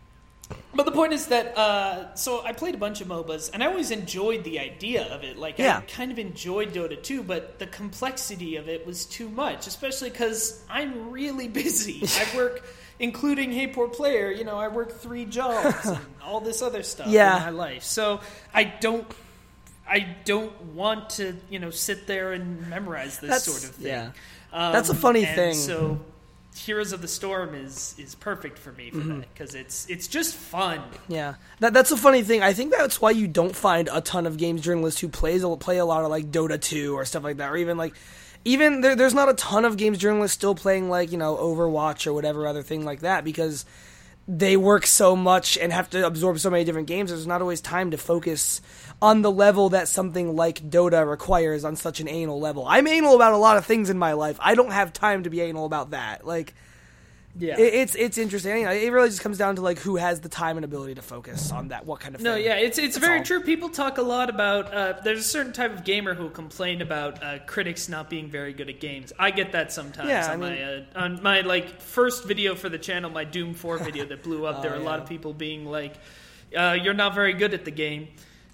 [0.76, 3.68] But the point is that uh, so I played a bunch of MOBAs, and I
[3.68, 5.38] always enjoyed the idea of it.
[5.38, 5.78] Like Yeah.
[5.78, 10.10] I kind of enjoyed Dota 2, but the complexity of it was too much, especially
[10.10, 12.04] because I'm really busy.
[12.06, 12.66] I work,
[13.00, 14.32] including Hey Poor Player.
[14.32, 17.38] You know, I work three jobs and all this other stuff Yeah.
[17.38, 17.84] in my life.
[17.84, 18.22] So
[18.54, 19.06] I don't.
[19.90, 23.88] I don't want to, you know, sit there and memorize this That's- sort of thing.
[23.88, 24.12] yeah.
[24.52, 25.54] Um, That's a funny and thing.
[25.54, 26.02] So,
[26.58, 29.20] Heroes of the Storm is is perfect for me for Mm-hmm.
[29.20, 30.82] that because it's it's just fun.
[31.08, 32.42] Yeah, that that's a funny thing.
[32.42, 35.78] I think that's why you don't find a ton of games journalists who plays play
[35.78, 37.94] a lot of like Dota 2 or stuff like that, or even like
[38.46, 42.08] even there, there's not a ton of games journalists still playing like you know Overwatch
[42.08, 43.66] or whatever other thing like that because
[44.28, 47.10] they work so much and have to absorb so many different games.
[47.10, 48.60] There's not always time to focus
[49.02, 52.66] on the level that something like Dota requires on such an anal level.
[52.68, 54.38] I'm anal about a lot of things in my life.
[54.42, 56.28] I don't have time to be anal about that.
[56.28, 56.54] Like
[57.40, 57.60] Yeah.
[57.60, 58.64] it, it's it's interesting.
[58.64, 61.52] It really just comes down to like who has the time and ability to focus
[61.52, 61.86] on that.
[61.86, 62.46] What kind of no, thing.
[62.46, 63.26] yeah, it's it's That's very all.
[63.26, 63.42] true.
[63.42, 64.74] People talk a lot about.
[64.74, 68.54] Uh, there's a certain type of gamer who complain about uh, critics not being very
[68.54, 69.14] good at games.
[69.20, 70.10] I get that sometimes.
[70.10, 73.54] Yeah, on I my uh, on my like first video for the channel, my Doom
[73.54, 74.62] Four video that blew up.
[74.62, 75.94] there Oh, were a lot of people being like,
[76.58, 78.08] uh, "You're not very good at the game,"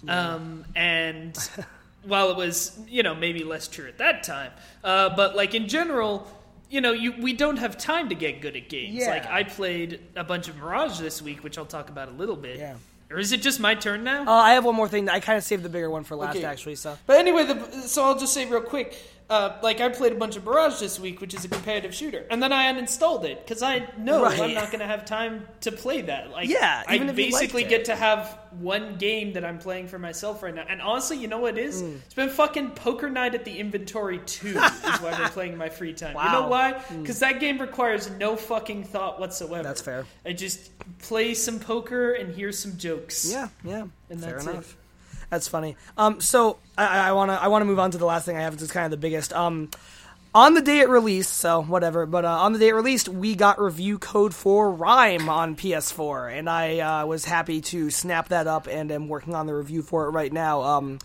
[0.08, 1.36] um, and
[2.04, 5.68] while it was you know maybe less true at that time, uh, but like in
[5.68, 6.28] general.
[6.74, 8.94] You know, you, we don't have time to get good at games.
[8.96, 9.10] Yeah.
[9.10, 12.34] Like I played a bunch of Mirage this week, which I'll talk about a little
[12.34, 12.58] bit.
[12.58, 12.74] Yeah.
[13.12, 14.22] Or is it just my turn now?
[14.26, 15.08] Uh, I have one more thing.
[15.08, 16.44] I kind of saved the bigger one for last, Okay.
[16.44, 16.74] actually.
[16.74, 19.00] So But anyway, the, so I'll just say real quick.
[19.30, 22.26] Uh, like I played a bunch of Barrage this week, which is a competitive shooter,
[22.30, 24.38] and then I uninstalled it because I know Right.
[24.38, 26.30] I'm not going to have time to play that.
[26.30, 29.88] Like, Yeah, I even if you basically get to have one game that I'm playing
[29.88, 30.66] for myself right now.
[30.68, 31.82] And honestly, you know what it is?
[31.82, 32.00] Mm.
[32.04, 34.54] It's been fucking Poker Night at the Inventory Two is
[35.00, 36.10] what I've been playing in my free time.
[36.10, 36.24] You Wow.
[36.26, 36.32] Mm.
[36.32, 36.82] know why?
[37.00, 39.62] Because that game requires no fucking thought whatsoever.
[39.62, 40.04] That's fair.
[40.26, 43.30] I just play some poker and hear some jokes.
[43.32, 44.74] yeah, yeah, And fair that's it.
[45.34, 45.76] That's funny.
[45.98, 48.54] Um, so I, to I want to move on to the last thing I have.
[48.54, 49.32] It's kind of the biggest.
[49.32, 49.68] Um,
[50.32, 52.06] on the day it released, so whatever.
[52.06, 56.38] But uh, on the day it released, we got review code for Rhyme on PS4,
[56.38, 59.82] and I uh, was happy to snap that up and am working on the review
[59.82, 60.62] for it right now.
[60.62, 61.00] Um,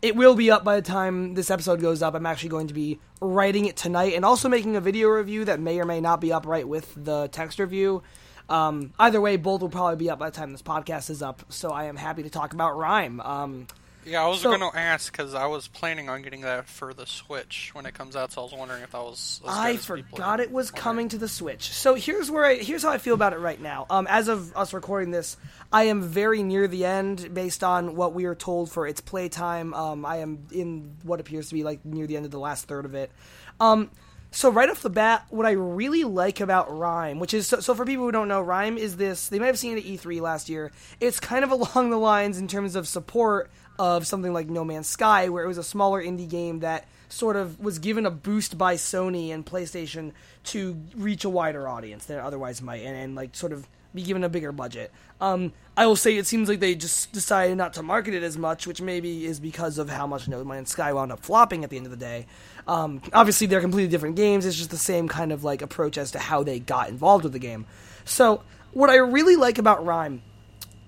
[0.00, 2.14] it will be up by the time this episode goes up.
[2.14, 5.58] I'm actually going to be writing it tonight and also making a video review that
[5.58, 8.04] may or may not be up right with the text review.
[8.52, 11.42] Um, either way, both will probably be up by the time this podcast is up.
[11.48, 13.20] So I am happy to talk about Rhyme.
[13.20, 13.66] Um,
[14.04, 16.92] Yeah, I was So- going to ask because I was planning on getting that for
[16.92, 19.40] the Switch when it comes out, so I was wondering if that was.
[19.46, 21.72] I forgot it was coming to the Switch.
[21.72, 23.86] So here's where I, here's how I feel about it right now.
[23.88, 25.36] Um, as of us recording this,
[25.72, 29.72] I am very near the end based on what we are told for its playtime.
[29.72, 32.66] Um, I am in what appears to be like near the end of the last
[32.66, 33.12] third of it.
[33.60, 33.88] Um,
[34.32, 37.74] so right off the bat, what I really like about Rhyme, which is so, so
[37.74, 39.28] for people who don't know, Rhyme is this.
[39.28, 40.72] They might have seen it at E3 last year.
[41.00, 44.86] It's kind of along the lines in terms of support of something like No Man's
[44.86, 48.56] Sky, where it was a smaller indie game that sort of was given a boost
[48.56, 50.12] by Sony and PlayStation
[50.44, 54.02] to reach a wider audience than it otherwise might, and, and like sort of be
[54.02, 54.90] given a bigger budget.
[55.20, 58.36] Um, I will say it seems like they just decided not to market it as
[58.36, 61.70] much, which maybe is because of how much No Man's Sky wound up flopping at
[61.70, 62.26] the end of the day.
[62.66, 64.46] Um, obviously, they're completely different games.
[64.46, 67.32] It's just the same kind of like approach as to how they got involved with
[67.32, 67.66] the game.
[68.04, 70.22] So, what I really like about Rhyme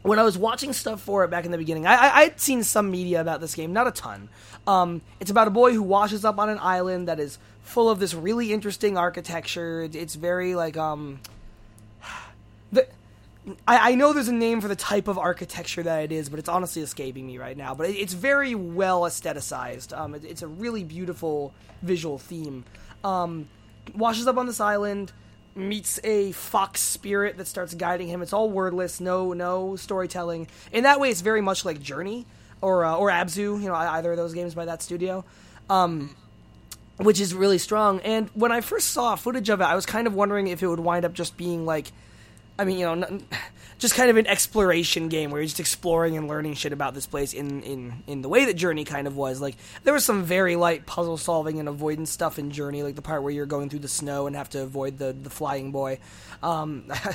[0.03, 2.63] when I was watching stuff for it back in the beginning, I, I, I'd seen
[2.63, 4.29] some media about this game, not a ton.
[4.67, 7.99] Um, it's about a boy who washes up on an island that is full of
[8.01, 9.83] this really interesting architecture.
[9.83, 11.21] It- It's very like um.
[13.67, 16.39] I, I know there's a name for the type of architecture that it is, but
[16.39, 17.75] it's honestly escaping me right now.
[17.75, 19.97] But it, it's very well aestheticized.
[19.97, 21.53] Um, it, it's a really beautiful
[21.83, 22.65] visual theme.
[23.03, 23.49] Um,
[23.95, 25.13] washes up on this island,
[25.55, 28.23] meets a fox spirit that starts guiding him.
[28.23, 30.49] It's all wordless, no no storytelling.
[30.73, 32.27] In that way, it's very much like Journey
[32.63, 33.61] or uh, or Abzu.
[33.61, 35.25] You know, either of those games by that studio.
[35.69, 36.15] Um,
[36.97, 38.01] which is really strong.
[38.01, 40.69] And when I first saw footage of it, I was kind of wondering if it
[40.69, 41.91] would wind up just being like,
[42.59, 43.21] I mean, you know,
[43.79, 47.07] just kind of an exploration game where you're just exploring and learning shit about this
[47.07, 49.41] place in in in the way that Journey kind of was.
[49.41, 53.03] Like there was some very light puzzle solving and avoidance stuff in Journey, like the
[53.03, 55.99] part where you're going through the snow and have to avoid the the flying boy.
[56.43, 57.15] Um, I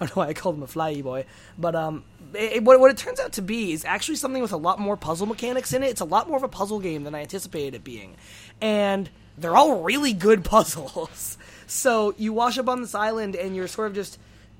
[0.00, 1.24] don't know why I called him a flyy boy,
[1.58, 4.56] but um, it, what, what it turns out to be is actually something with a
[4.56, 5.90] lot more puzzle mechanics in it.
[5.90, 8.16] It's a lot more of a puzzle game than I anticipated it being,
[8.60, 11.38] and they're all really good puzzles.
[11.66, 14.18] So you wash up on this island, and you're sort of just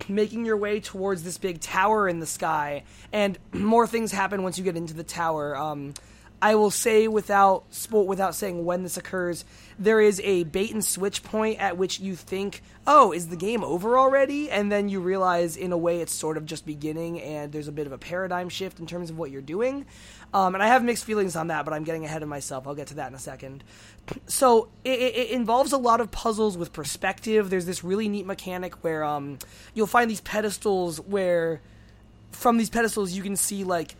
[0.08, 4.58] making your way towards this big tower in the sky, and more things happen once
[4.58, 5.56] you get into the tower.
[5.56, 5.94] Um,
[6.44, 9.46] I will say without without saying when this occurs,
[9.78, 13.64] there is a bait and switch point at which you think, "Oh, is the game
[13.64, 17.50] over already?" And then you realize, in a way, it's sort of just beginning, and
[17.50, 19.86] there's a bit of a paradigm shift in terms of what you're doing.
[20.34, 22.66] Um, and I have mixed feelings on that, but I'm getting ahead of myself.
[22.66, 23.64] I'll get to that in a second.
[24.26, 27.48] So it, it, involves a lot of puzzles with perspective.
[27.48, 29.38] There's this really neat mechanic where um,
[29.72, 31.62] you'll find these pedestals where
[32.32, 33.94] from these pedestals you can see like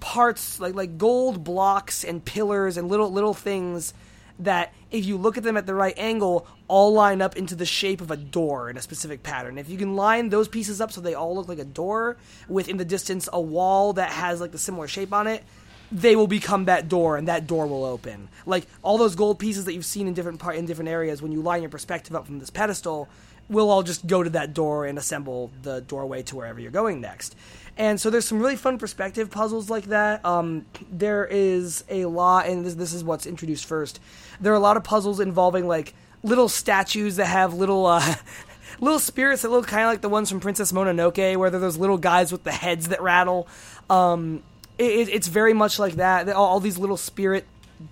[0.00, 3.92] parts like like gold blocks and pillars and little little things
[4.38, 7.66] that if you look at them at the right angle all line up into the
[7.66, 10.90] shape of a door in a specific pattern if you can line those pieces up
[10.90, 12.16] so they all look like a door
[12.48, 15.44] with in the distance a wall that has like the similar shape on it
[15.92, 19.64] they will become that door and that door will open like all those gold pieces
[19.64, 22.26] that you've seen in different part in different areas when you line your perspective up
[22.26, 23.08] from this pedestal
[23.48, 27.00] will all just go to that door and assemble the doorway to wherever you're going
[27.00, 27.34] next
[27.80, 30.22] and so there's some really fun perspective puzzles like that.
[30.22, 34.00] Um, there is a lot, and this, this is what's introduced first.
[34.38, 38.16] There are a lot of puzzles involving like little statues that have little uh,
[38.80, 41.78] little spirits that look kind of like the ones from Princess Mononoke, where they're those
[41.78, 43.48] little guys with the heads that rattle.
[43.88, 44.42] Um,
[44.80, 46.28] it, it- it's very much like that.
[46.30, 47.44] All, all these little spirit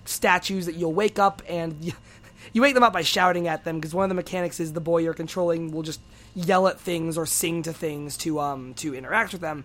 [0.05, 1.93] statues that you'll wake up and you,
[2.53, 4.81] you wake them up by shouting at them because one of the mechanics is the
[4.81, 6.01] boy you're controlling will just
[6.35, 9.63] yell at things or sing to things to um to interact with them.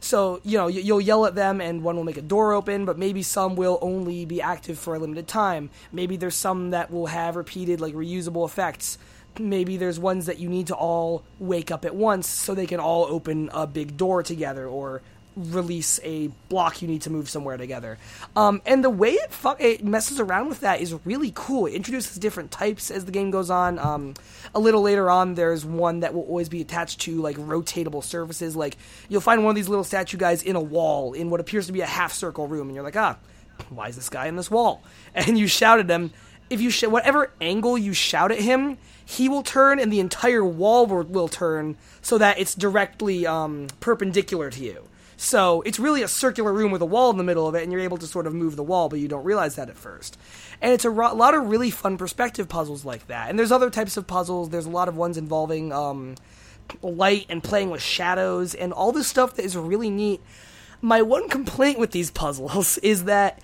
[0.00, 2.96] So you know you'll yell at them, and one will make a door open, but
[2.98, 5.70] maybe some will only be active for a limited time.
[5.92, 8.96] Maybe there's some that will have repeated like reusable effects.
[9.38, 12.80] Maybe there's ones that you need to all wake up at once so they can
[12.80, 15.02] all open a big door together or
[15.36, 17.98] release a block you need to move somewhere together.
[18.34, 21.66] Um, and the way it, fu- it messes around with that is really cool.
[21.66, 23.78] It introduces different types as the game goes on.
[23.78, 24.14] Um,
[24.54, 28.56] a little later on, there's one that will always be attached to like rotatable surfaces.
[28.56, 28.76] Like
[29.08, 31.72] you'll find one of these little statue guys in a wall in what appears to
[31.72, 33.16] be a half circle room, and you're like, ah,
[33.70, 34.82] why is this guy in this wall?
[35.14, 36.12] And you shout at him.
[36.50, 40.44] If you sh- whatever angle you shout at him, he will turn, and the entire
[40.44, 44.87] wall will, turn so that it's directly um, perpendicular to you.
[45.20, 47.72] So it's really a circular room with a wall in the middle of it, and
[47.72, 50.16] you're able to sort of move the wall, but you don't realize that at first.
[50.62, 53.28] And it's a ro- lot of really fun perspective puzzles like that.
[53.28, 54.50] And there's other types of puzzles.
[54.50, 56.14] There's a lot of ones involving um,
[56.82, 60.20] light and playing with shadows and all this stuff that is really neat.
[60.80, 63.42] My one complaint with these puzzles is that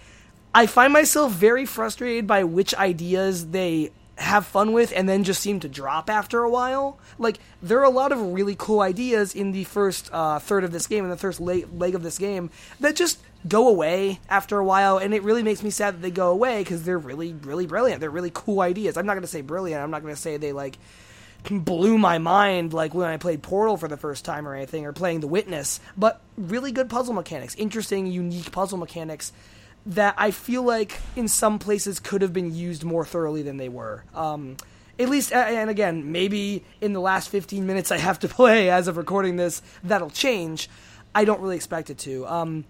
[0.55, 5.41] I find myself very frustrated by which ideas they have fun with and then just
[5.41, 6.99] seem to drop after a while.
[7.19, 10.73] Like, there are a lot of really cool ideas in the first uh, third of
[10.73, 12.51] this game, in the first leg of this game,
[12.81, 16.11] that just go away after a while, and it really makes me sad that they
[16.11, 18.01] go away because they're really, really brilliant.
[18.01, 18.97] They're really cool ideas.
[18.97, 20.79] I'm not going to say brilliant, I'm not going to say they, like,
[21.51, 24.93] blew my mind like when I played Portal for the first time or anything, or
[24.93, 29.33] playing The Witness, but really good puzzle mechanics, interesting, unique puzzle mechanics
[29.87, 33.69] that I feel like in some places could have been used more thoroughly than they
[33.69, 34.05] were.
[34.15, 34.57] Um,
[34.99, 38.89] at least, and again, maybe in the last 15 minutes I have to play as
[38.89, 40.69] of recording this, that'll change.
[41.15, 42.27] I don't really expect it to.
[42.27, 42.65] Um,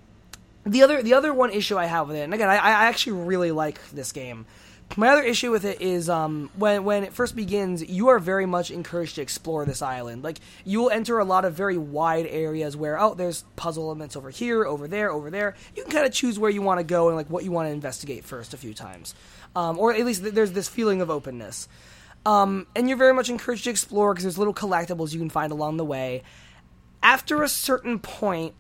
[0.67, 3.25] the other, the other one issue I have with it, and again, I, I actually
[3.25, 4.47] really like this game.
[4.97, 8.47] My other issue with it is um, when when it first begins, you are very
[8.47, 10.23] much encouraged to explore this island.
[10.23, 14.15] Like you will enter a lot of very wide areas where oh, there's puzzle elements
[14.15, 15.57] over here, over there, over there.
[15.75, 17.69] You can kind of choose where you want to go and like what you want
[17.69, 19.17] to investigate first a few times,
[19.57, 21.69] um, or at least th- there's this feeling of openness.
[22.25, 25.51] Um, and you're very much encouraged to explore because there's little collectibles you can find
[25.51, 26.23] along the way.
[27.03, 28.55] After a certain point,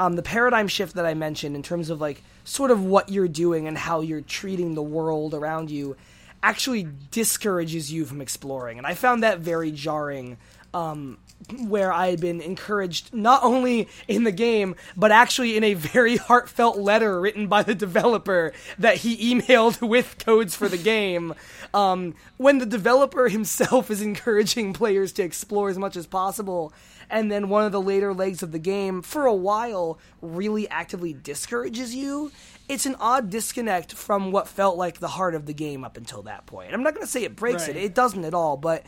[0.00, 3.28] um, the paradigm shift that I mentioned in terms of like sort of what you're
[3.28, 5.94] doing and how you're treating the world around you
[6.42, 8.78] actually discourages you from exploring.
[8.78, 10.38] And I found that very jarring.
[10.72, 11.18] Um,
[11.58, 16.16] where I had been encouraged not only in the game, but actually in a very
[16.28, 21.34] heartfelt letter written by the developer that he emailed with codes for the game.
[21.72, 26.72] Um, when the developer himself is encouraging players to explore as much as possible,
[27.10, 31.12] and then one of the later legs of the game, for a while, really actively
[31.12, 32.30] discourages you.
[32.68, 36.22] It's an odd disconnect from what felt like the heart of the game up until
[36.22, 36.72] that point.
[36.72, 37.76] I'm not going to say it breaks Right.
[37.76, 38.84] it, it doesn't at all, but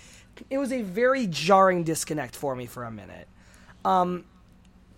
[0.51, 3.27] it was a very jarring disconnect for me for a minute.
[3.85, 4.25] Um,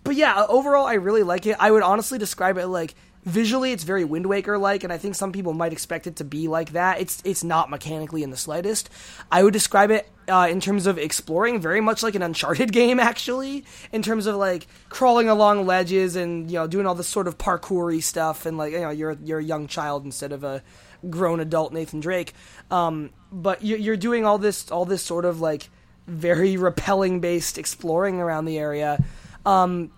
[0.03, 1.55] but yeah, overall, I really like it.
[1.59, 2.93] I would honestly describe it like
[3.25, 6.23] visually, it's very Wind Waker like, and I think some people might expect it to
[6.23, 6.99] be like that.
[7.01, 8.89] It's it's not mechanically in the slightest.
[9.31, 12.99] I would describe it uh, in terms of exploring very much like an Uncharted game,
[12.99, 17.27] actually, in terms of like crawling along ledges and you know doing all this sort
[17.27, 20.63] of parkoury stuff, and like you know you're you're a young child instead of a
[21.09, 22.33] grown adult Nathan Drake.
[22.71, 25.69] Um, but you- you're doing all this all this sort of like
[26.07, 29.03] very repelling based exploring around the area.
[29.45, 29.91] Um,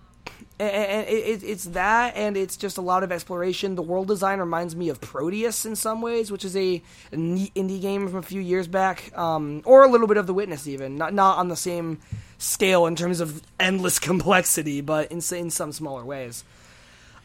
[0.60, 3.74] and, it's that, and it's just a lot of exploration.
[3.74, 6.82] The world design reminds me of Proteus in some ways, which is a
[7.12, 10.34] neat indie game from a few years back, um, or a little bit of The
[10.34, 11.98] Witness, even not not on the same
[12.38, 16.44] scale in terms of endless complexity, but in in some smaller ways.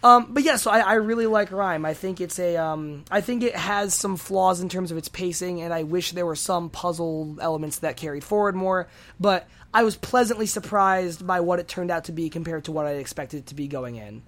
[0.04, 1.86] Um, but yeah, so I, I really like Rhyme.
[1.86, 5.08] I think it's a, um, I think it has some flaws in terms of its
[5.08, 8.90] pacing, and I wish there were some puzzle elements that carried forward more.
[9.18, 12.86] But I was pleasantly surprised by what it turned out to be compared to what
[12.86, 14.22] I expected it to be going in.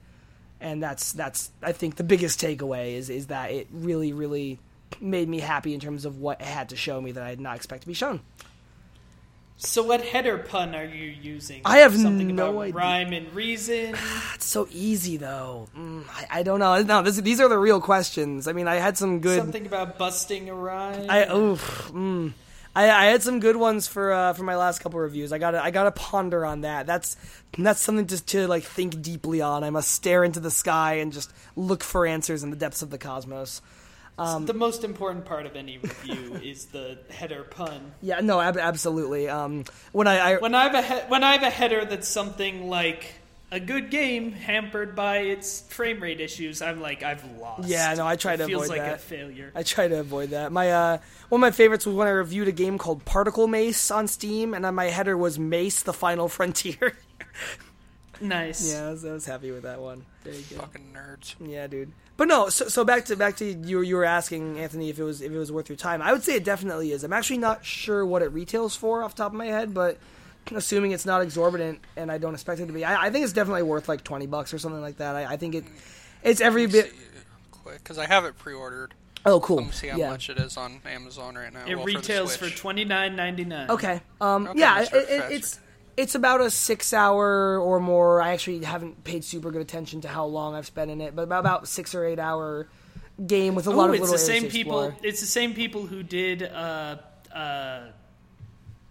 [0.59, 4.59] And that's that's I think the biggest takeaway is is that it really really
[5.01, 7.41] made me happy in terms of what it had to show me that I did
[7.41, 8.21] not expect to be shown.
[9.57, 11.61] So, what header pun are you using?
[11.63, 12.75] I have something no about idea.
[12.75, 13.95] rhyme and reason.
[14.35, 15.69] It's so easy though.
[15.77, 16.81] Mm, I, I don't know.
[16.83, 18.49] No, this, these are the real questions.
[18.49, 19.39] I mean, I had some good.
[19.39, 21.05] something about busting a rhyme.
[21.09, 22.33] I oof, mm.
[22.75, 25.31] I, I had some good ones for uh, for my last couple reviews.
[25.31, 26.85] I got to I got to ponder on that.
[26.85, 27.15] That's
[27.57, 29.63] that's something just to like think deeply on.
[29.63, 32.89] I must stare into the sky and just look for answers in the depths of
[32.89, 33.61] the cosmos.
[34.17, 37.93] the most important part of any review is the header pun.
[38.01, 39.27] Yeah, no, ab- absolutely.
[39.29, 42.07] Um, when I, I When I have a he- when I have a header that's
[42.09, 43.13] something like
[43.55, 47.67] a good game hampered by its frame rate issues, I'm like I've lost.
[47.69, 49.01] Yeah, no, I try It to feels avoid like a that.
[49.01, 49.51] failure.
[49.55, 50.51] I try to avoid that.
[50.51, 50.97] My uh,
[51.29, 54.53] one of my favorites was when I reviewed a game called Particle Mace on Steam,
[54.53, 56.97] and my header was Mace: The Final Frontier.
[58.21, 58.71] Nice.
[58.73, 60.05] Yeah, I was, I was happy with that one.
[60.23, 60.57] Very good.
[60.59, 61.35] Fucking nerds.
[61.39, 61.91] Yeah, dude.
[62.17, 63.81] But no, so, so back to back to you.
[63.81, 66.01] You were asking Anthony if it was if it was worth your time.
[66.01, 67.03] I would say it definitely is.
[67.03, 69.97] I'm actually not sure what it retails for off the top of my head, but
[70.51, 73.33] assuming it's not exorbitant and I don't expect it to be, I, I think it's
[73.33, 75.15] definitely worth like twenty bucks or something like that.
[75.15, 75.65] I, I think it
[76.23, 76.93] it's every bit.
[77.51, 78.93] Quick, because I have it pre-ordered.
[79.25, 79.57] Oh, cool.
[79.57, 80.11] Let me see how yeah.
[80.11, 81.65] much it is on Amazon right now.
[81.65, 82.57] It Well, for retails for Switch.
[82.59, 83.71] twenty nine ninety nine.
[83.71, 84.01] Okay.
[84.21, 85.59] Um, Okay, yeah, it, it, it's
[85.97, 88.21] it's about a six hour or more.
[88.21, 91.23] I actually haven't paid super good attention to how long I've spent in it, but
[91.23, 92.67] about about six or eight hour
[93.25, 94.83] game with a lot Oh, of it's little the same people.
[94.83, 95.09] explore.
[95.09, 96.97] It's the same people who did uh,
[97.33, 97.87] uh,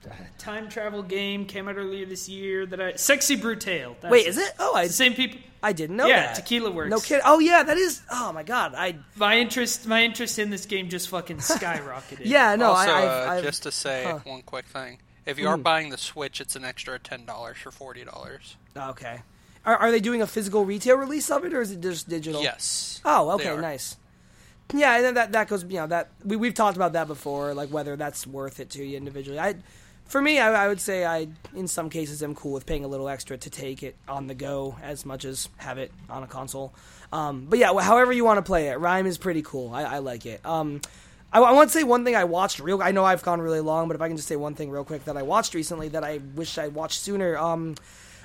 [0.38, 2.66] time travel game came out earlier this year.
[2.66, 3.94] That I Sexy Brutale.
[4.00, 4.52] That's Wait, is it?
[4.58, 5.38] Oh, I same people.
[5.62, 6.34] I didn't know Yeah, that.
[6.36, 6.90] Tequila Works.
[6.90, 7.22] No kid.
[7.24, 8.02] Oh yeah, that is.
[8.10, 8.74] Oh my god.
[8.74, 12.20] I My interest, my interest in this game just fucking skyrocketed.
[12.24, 12.72] yeah no.
[12.72, 14.18] also, I I've, uh, I've, just to say huh.
[14.24, 15.62] one quick thing: if you are Mhm.
[15.62, 18.56] buying the Switch, it's an extra ten dollars for forty dollars.
[18.76, 19.22] okay.
[19.66, 22.42] Are, are they doing a physical retail release of it, or is it just digital?
[22.42, 23.00] Yes.
[23.02, 23.60] Oh, They okay, are.
[23.62, 23.96] nice.
[24.74, 25.62] Yeah, and then that that goes.
[25.64, 28.84] You know that we we've talked about that before, like whether that's worth it to
[28.84, 29.38] you individually.
[29.38, 29.54] I,
[30.06, 32.88] for me, I, I would say I, in some cases, am cool with paying a
[32.88, 36.26] little extra to take it on the go as much as have it on a
[36.26, 36.74] console.
[37.12, 39.72] Um, but yeah, however you want to play it, Rhyme is pretty cool.
[39.72, 40.44] I, I like it.
[40.44, 40.80] Um,
[41.32, 42.82] I, I want to say one thing I watched real.
[42.82, 44.84] I know I've gone really long, but if I can just say one thing real
[44.84, 47.36] quick that I watched recently that I wish I watched sooner.
[47.36, 47.74] Um,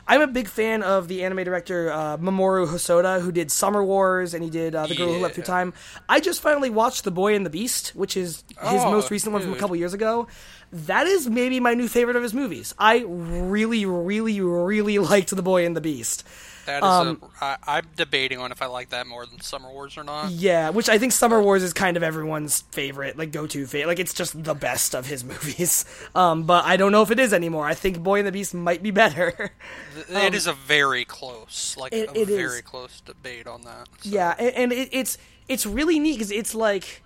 [0.07, 4.33] I'm a big fan of the anime director uh, Mamoru Hosoda, who did Summer Wars
[4.33, 5.71] and he did uh, The Girl Who Leapt Through Time.
[6.07, 9.33] I just finally watched The Boy and the Beast, which is his Oh, most recent
[9.33, 10.27] one from a couple years ago.
[10.71, 12.75] That is maybe my new favorite of his movies.
[12.77, 16.23] I really, really, really liked The Boy and the Beast.
[16.67, 17.43] That is Um, a.
[17.45, 20.29] I, I'm debating on if I like that more than Summer Wars or not.
[20.29, 23.87] Yeah, which I think Summer Wars is kind of everyone's favorite, like go-to favorite.
[23.87, 25.85] Like it's just the best of his movies.
[26.13, 27.65] Um, but I don't know if it is anymore.
[27.65, 29.51] I think Boy and the Beast might be better.
[29.95, 32.37] Th- it is a very close, like Um, it- a it is.
[32.37, 33.87] very close debate on that.
[34.01, 35.17] So, Yeah, and, and it, it's
[35.47, 37.01] it's really neat because it's like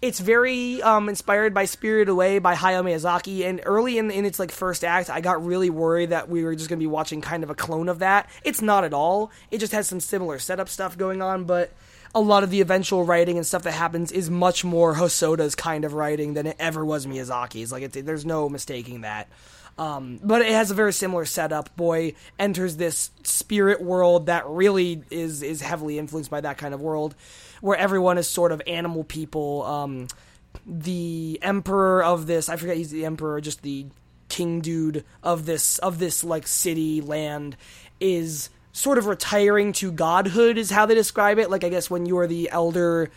[0.00, 3.44] it's very um, inspired by Spirited Away by Hayao Miyazaki.
[3.44, 6.54] And early in in its like first act, I got really worried that we were
[6.54, 8.28] just going to be watching kind of a clone of that.
[8.44, 9.30] It's not at all.
[9.50, 11.72] It just has some similar setup stuff going on, but.
[12.14, 15.84] A lot of the eventual writing and stuff that happens is much more Hosoda's kind
[15.84, 17.70] of writing than it ever was Miyazaki's.
[17.70, 19.28] Like, it, there's no mistaking that.
[19.78, 21.76] Um, but it has a very similar setup.
[21.76, 26.80] Boy enters this spirit world that really is is heavily influenced by that kind of
[26.80, 27.14] world,
[27.60, 29.62] where everyone is sort of animal people.
[29.64, 30.08] Um,
[30.66, 33.86] the emperor of this, I forget he's the emperor, just the
[34.28, 37.56] king dude of this of this like city land
[37.98, 41.50] is sort of retiring to godhood is how they describe it.
[41.50, 43.10] Like I guess when you are the elder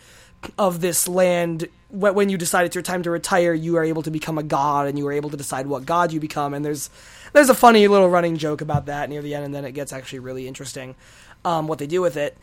[0.58, 4.10] of this land when you decide it's your time to retire you are able to
[4.10, 6.90] become a god and you are able to decide what god you become and there's
[7.32, 9.92] there's a funny little running joke about that near the end and then it gets
[9.92, 10.94] actually really interesting
[11.44, 12.36] um, what they do with it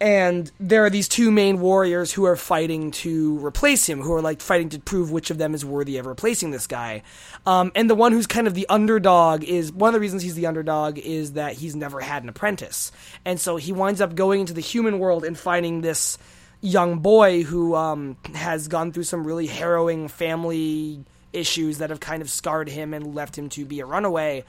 [0.00, 4.22] and there are these two main warriors who are fighting to replace him who are
[4.22, 7.02] like fighting to prove which of them is worthy of replacing this guy
[7.46, 10.34] um, and the one who's kind of the underdog is one of the reasons he's
[10.34, 12.90] the underdog is that he's never had an apprentice
[13.24, 16.18] and so he winds up going into the human world and finding this
[16.64, 22.22] young boy who um, has gone through some really harrowing family issues that have kind
[22.22, 24.44] of scarred him and left him to be a runaway.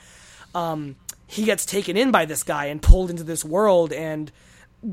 [0.53, 0.95] Um,
[1.27, 4.31] he gets taken in by this guy and pulled into this world and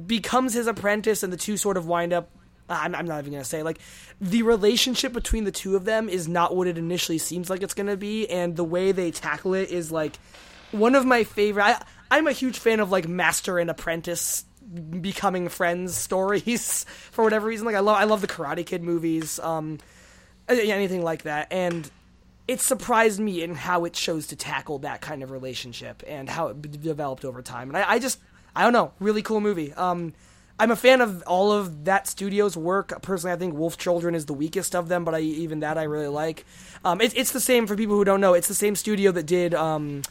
[0.06, 2.30] becomes his apprentice, and the two sort of wind up.
[2.68, 3.80] I'm, I'm not even going to say like
[4.20, 7.74] the relationship between the two of them is not what it initially seems like it's
[7.74, 10.16] going to be, and the way they tackle it is like
[10.70, 11.64] one of my favorite.
[11.64, 14.44] I, I'm a huge fan of like master and apprentice
[15.00, 17.66] becoming friends stories for whatever reason.
[17.66, 19.78] Like I love I love the Karate Kid movies, um,
[20.48, 21.90] anything like that, and
[22.48, 26.48] it surprised me in how it chose to tackle that kind of relationship and how
[26.48, 27.68] it developed over time.
[27.68, 28.18] And I, I just
[28.54, 29.72] I don't know, really cool movie.
[29.72, 30.14] Um,
[30.58, 33.02] I'm a fan of all of that studio's work.
[33.02, 35.84] Personally, I think Wolf Children is the weakest of them, but I, even that I
[35.84, 36.44] really like.
[36.84, 38.34] Um, it, it's the same for people who don't know.
[38.34, 39.54] It's the same studio that did.
[39.54, 40.02] Um,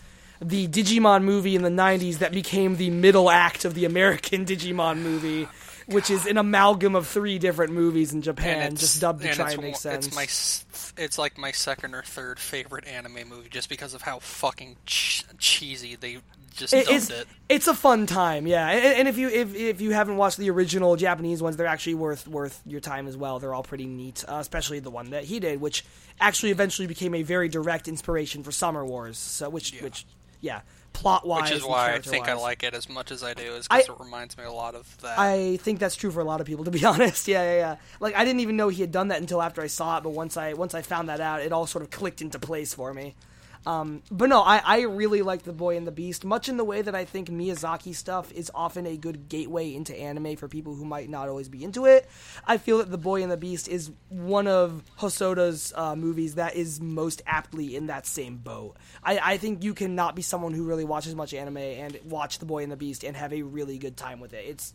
[0.42, 4.98] the Digimon movie in the 90s that became the middle act of the American Digimon
[4.98, 5.48] movie,
[5.86, 9.62] which is an amalgam of three different movies in Japan, just dubbed to try and
[9.62, 10.08] make sense.
[10.08, 14.20] It's my, it's like my second or third favorite anime movie, just because of how
[14.20, 16.18] fucking ch- cheesy they
[16.56, 17.28] just It- it's, it.
[17.50, 18.68] it's a fun time, yeah.
[18.70, 21.96] And, and if you if, if you haven't watched the original Japanese ones, they're actually
[21.96, 23.40] worth worth your time as well.
[23.40, 25.86] They're all pretty neat, uh, especially the one that he did, which
[26.20, 29.18] actually eventually became a very direct inspiration for Summer Wars.
[29.18, 30.06] So which which
[30.42, 30.62] yeah,
[30.94, 33.44] plot wise, Which is why I think I like it as much as I do,
[33.54, 35.20] is because it reminds me a lot of that.
[35.20, 37.28] I think that's true for a lot of people, to be honest.
[37.28, 37.76] Yeah, yeah, yeah.
[38.00, 40.10] Like I didn't even know he had done that until after I saw it, but
[40.12, 42.94] once I once I found that out, it all sort of clicked into place for
[42.94, 43.14] me.
[43.66, 46.64] Um, but no, I, I really like The Boy and the Beast, much in the
[46.64, 50.74] way that I think Miyazaki stuff is often a good gateway into anime for people
[50.74, 52.10] who might not always be into it.
[52.46, 56.56] I feel that The Boy and the Beast is one of Hosoda's uh, movies that
[56.56, 58.78] is most aptly in that same boat.
[59.04, 62.46] I, I think you cannot be someone who really watches much anime and watch The
[62.46, 64.46] Boy and the Beast and have a really good time with it.
[64.48, 64.74] It's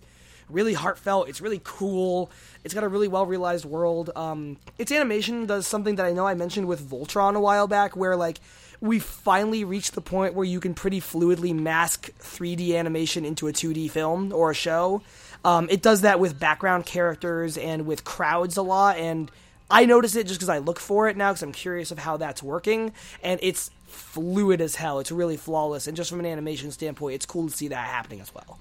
[0.49, 1.29] really heartfelt.
[1.29, 2.31] It's really cool.
[2.65, 4.11] It's got a really well realized world.
[4.15, 7.97] Um, its animation does something that I know I mentioned with Voltron a while back,
[7.97, 8.39] where like
[8.81, 13.53] we finally reached the point where you can pretty fluidly mask 3D animation into a
[13.53, 15.03] 2D film or a show.
[15.45, 19.31] Um, it does that with background characters and with crowds a lot, and
[19.71, 22.17] I notice it just because I look for it now because I'm curious of how
[22.17, 24.99] that's working, and it's fluid as hell.
[24.99, 28.21] It's really flawless, and just from an animation standpoint, it's cool to see that happening
[28.21, 28.59] as well.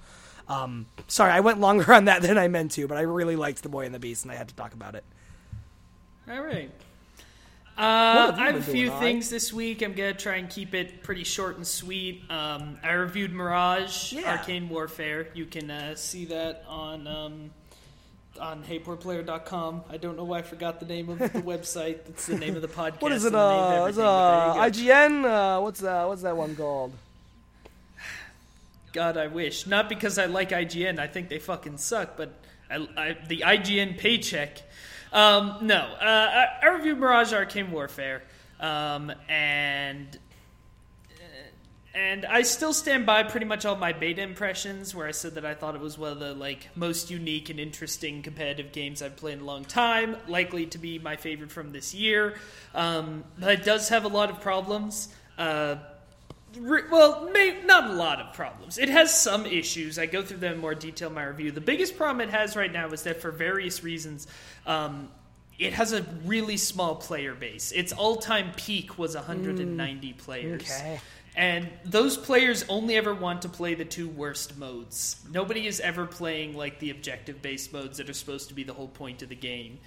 [0.47, 3.63] Um, sorry, I went longer on that than I meant to, but I really liked
[3.63, 5.03] The Boy and the Beast, and I had to talk about it.
[6.29, 6.71] All right.
[7.77, 9.81] Uh, I have a few doing, things this week.
[9.81, 12.23] I'm gonna try and keep it pretty short and sweet.
[12.29, 14.31] Um, I reviewed Mirage, Yeah.
[14.37, 15.27] Arcane Warfare.
[15.33, 17.49] You can uh, see that on um,
[18.39, 19.83] on HeyPoorPlayer.com.
[19.89, 22.05] I don't know why I forgot the name of the website.
[22.05, 23.01] That's the name of the podcast.
[23.01, 23.33] What is it?
[23.33, 24.93] the name of Uh, it's, uh, you go.
[24.93, 25.25] IGN.
[25.25, 26.07] Uh, what's that?
[26.07, 26.93] What's that one called?
[28.93, 29.67] God, I wish.
[29.67, 30.99] Not because I like IGN.
[30.99, 32.15] I think they fucking suck.
[32.15, 32.31] But
[32.69, 34.61] I, I, the IGN paycheck.
[35.11, 38.23] Um, no, uh, I, I reviewed Mirage Arcane Warfare,
[38.59, 40.17] um, and
[41.09, 45.35] uh, and I still stand by pretty much all my beta impressions, where I said
[45.35, 49.01] that I thought it was one of the like most unique and interesting competitive games
[49.01, 52.35] I've played in a long time, likely to be my favorite from this year.
[52.73, 55.09] Um, but it does have a lot of problems.
[55.37, 55.75] Uh,
[56.59, 58.77] well, may, not a lot of problems.
[58.77, 59.99] It has some issues.
[59.99, 61.51] I go through them in more detail in my review.
[61.51, 64.27] The biggest problem it has right now is that for various reasons,
[64.65, 65.09] um,
[65.57, 67.71] it has a really small player base.
[67.71, 70.61] Its all-time peak was 190 players.
[70.61, 70.99] okay.
[71.37, 75.17] And those players only ever want to play the two worst modes.
[75.31, 78.87] Nobody is ever playing like the objective-based modes that are supposed to be the whole
[78.87, 79.79] point of the game.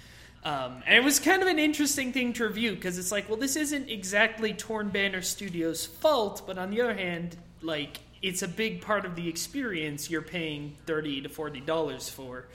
[0.43, 3.37] Um, and it was kind of an interesting thing to review because it's like, well,
[3.37, 8.47] this isn't exactly Torn Banner Studios' fault, but on the other hand, like it's a
[8.47, 12.47] big part of the experience you're paying thirty to forty dollars for.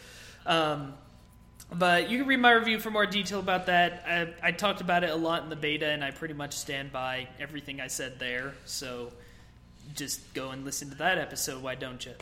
[0.47, 0.95] Um,
[1.79, 4.05] but you can read my review for more detail about that.
[4.07, 6.93] I, I talked about it a lot in the beta, and I pretty much stand
[6.93, 8.55] by everything I said there.
[8.64, 9.12] So
[9.95, 11.62] just go and listen to that episode.
[11.62, 12.12] Why don't you?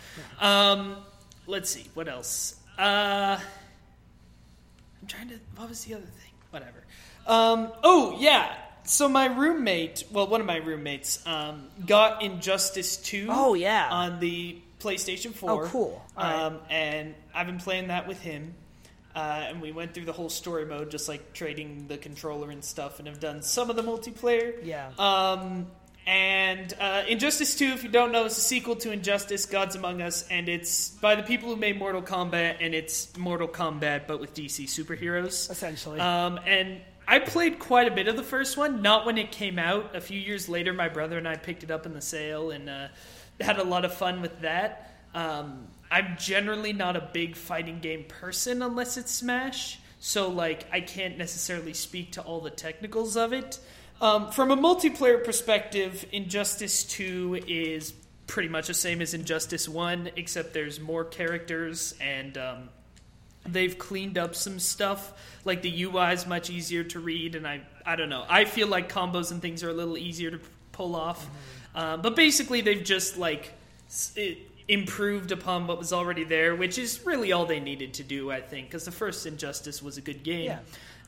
[0.40, 0.96] Um,
[1.46, 2.57] let's see what else.
[2.78, 3.38] Uh,
[5.00, 5.38] I'm trying to.
[5.57, 6.32] What was the other thing?
[6.50, 6.84] Whatever.
[7.26, 8.57] Um, oh yeah.
[8.84, 13.28] So my roommate, well, one of my roommates, um, got Injustice Two.
[13.30, 13.88] Oh, yeah.
[13.88, 15.50] On the PlayStation Four.
[15.50, 16.03] Oh, cool.
[16.16, 16.34] Right.
[16.34, 18.55] Um, and I've been playing that with him.
[19.14, 22.64] Uh, and we went through the whole story mode, just like trading the controller and
[22.64, 24.54] stuff, and have done some of the multiplayer.
[24.64, 24.90] Yeah.
[24.98, 25.66] Um,
[26.06, 30.02] and uh, Injustice 2, if you don't know, is a sequel to Injustice Gods Among
[30.02, 34.18] Us, and it's by the people who made Mortal Kombat, and it's Mortal Kombat, but
[34.18, 35.50] with DC superheroes.
[35.50, 36.00] Essentially.
[36.00, 39.58] Um, and I played quite a bit of the first one, not when it came
[39.58, 39.94] out.
[39.94, 42.68] A few years later, my brother and I picked it up in the sale and
[42.68, 42.88] uh,
[43.40, 44.94] had a lot of fun with that.
[45.14, 50.80] Um, I'm generally not a big fighting game person unless it's Smash, so like I
[50.80, 53.59] can't necessarily speak to all the technicals of it.
[54.01, 57.93] Um, from a multiplayer perspective, Injustice 2 is
[58.26, 62.70] pretty much the same as Injustice 1, except there's more characters and um,
[63.47, 65.12] they've cleaned up some stuff.
[65.45, 68.24] Like the UI is much easier to read, and I I don't know.
[68.30, 70.40] I feel like combos and things are a little easier to
[70.72, 71.28] pull off.
[71.74, 73.53] Uh, but basically, they've just like
[74.16, 74.38] it
[74.68, 78.40] improved upon what was already there, which is really all they needed to do, I
[78.40, 80.56] think, because the first Injustice was a good game.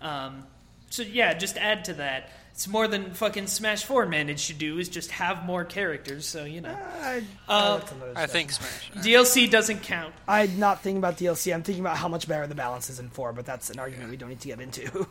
[0.00, 0.44] Um,
[0.90, 2.30] so yeah, just add to that.
[2.52, 4.78] It's more than fucking Smash Four managed to do.
[4.78, 6.24] Is just have more characters.
[6.24, 8.92] So you know, I, Uh, like to notice I think Smash.
[9.04, 10.14] DLC doesn't count.
[10.28, 11.52] I'm not thinking about DLC.
[11.52, 14.10] I'm thinking about how much better the balance is in four, but that's an argument
[14.10, 15.06] we don't need to get into.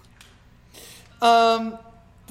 [1.21, 1.77] Um,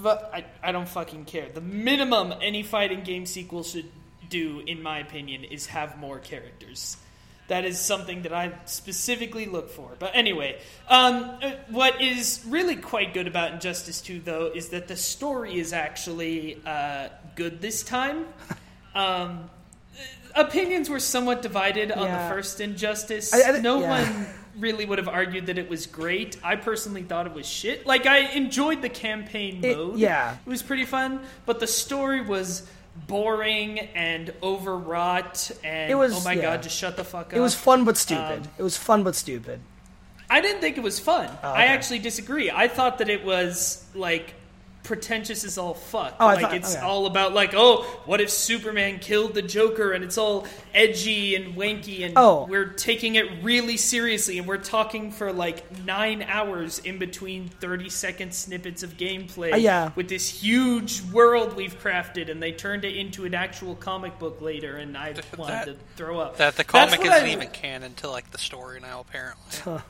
[0.01, 1.49] but I, I don't fucking care.
[1.53, 3.87] The minimum any fighting game sequel should
[4.33, 6.97] do, in my opinion, is have more characters.
[7.49, 9.91] That is something that I specifically look for.
[9.99, 10.59] But anyway,
[10.89, 15.59] um, uh, what is really quite good about Injustice 2, though, is that the story
[15.59, 18.27] is actually uh, good this time.
[18.95, 19.49] Um,
[20.35, 23.33] opinions were somewhat divided on the first Injustice.
[23.33, 23.89] I- I- no yeah.
[24.03, 24.27] one
[24.59, 26.37] really would have argued that it was great.
[26.45, 27.87] I personally thought it was shit.
[27.87, 29.99] Like I enjoyed the campaign It- mode.
[29.99, 30.37] yeah.
[30.47, 32.69] It was pretty fun, but the story was
[33.07, 36.43] boring and overwrought and It was- oh my yeah.
[36.43, 37.35] god, just shut the fuck up.
[37.35, 38.43] It was fun but stupid.
[38.43, 39.61] Um, it was fun but stupid.
[40.31, 41.29] I didn't think it was fun.
[41.43, 42.51] Oh, I actually disagree.
[42.51, 44.35] I thought that it was like
[44.83, 46.17] pretentious as all fuck.
[46.19, 46.85] Oh, I like thought- it's okay.
[46.85, 49.93] all about like, oh, what if Superman killed the Joker?
[49.93, 52.47] And it's all edgy and wanky, and Oh.
[52.49, 57.89] we're taking it really seriously, and we're talking for like nine hours in between thirty
[57.91, 59.53] second snippets of gameplay.
[59.53, 59.91] Uh, yeah.
[59.95, 64.41] with this huge world we've crafted, and they turned it into an actual comic book
[64.41, 66.39] later, and I wanted That- to throw up.
[66.39, 69.81] That the comic isn't I- even canon to like the story now, apparently.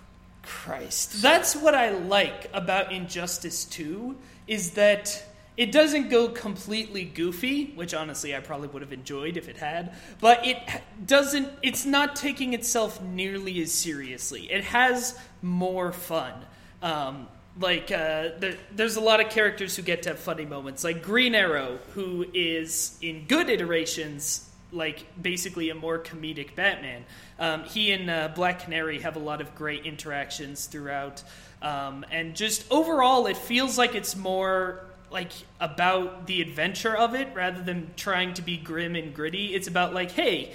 [0.43, 1.23] Christ.
[1.23, 4.17] That's what I like about Injustice 2
[4.47, 5.25] is that
[5.57, 9.95] it doesn't go completely goofy, which honestly I probably would have enjoyed if it had,
[10.21, 10.57] but it
[11.05, 14.51] doesn't it's not taking itself nearly as seriously.
[14.51, 16.33] It has more fun.
[16.81, 17.29] Um,
[17.61, 21.03] like uh, there, there's a lot of characters who get to have funny moments, like
[21.03, 27.05] Green Arrow, who is in good iterations like basically a more comedic Batman.
[27.39, 31.23] Um, he and uh, Black Canary have a lot of great interactions throughout,
[31.63, 37.29] um, and just overall, it feels like it's more like about the adventure of it
[37.35, 39.55] rather than trying to be grim and gritty.
[39.55, 40.53] It's about like, hey.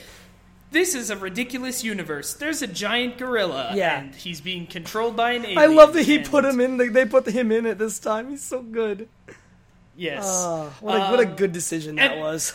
[0.69, 2.33] This is a ridiculous universe.
[2.33, 4.01] There's a giant gorilla, Yeah.
[4.01, 5.57] and he's being controlled by an alien.
[5.57, 6.75] I love that he and- put him in.
[6.75, 8.29] They, they put him in it this time.
[8.31, 9.07] He's so good.
[9.95, 12.53] Yes, Oh, what a, what a Um, good decision that and- was.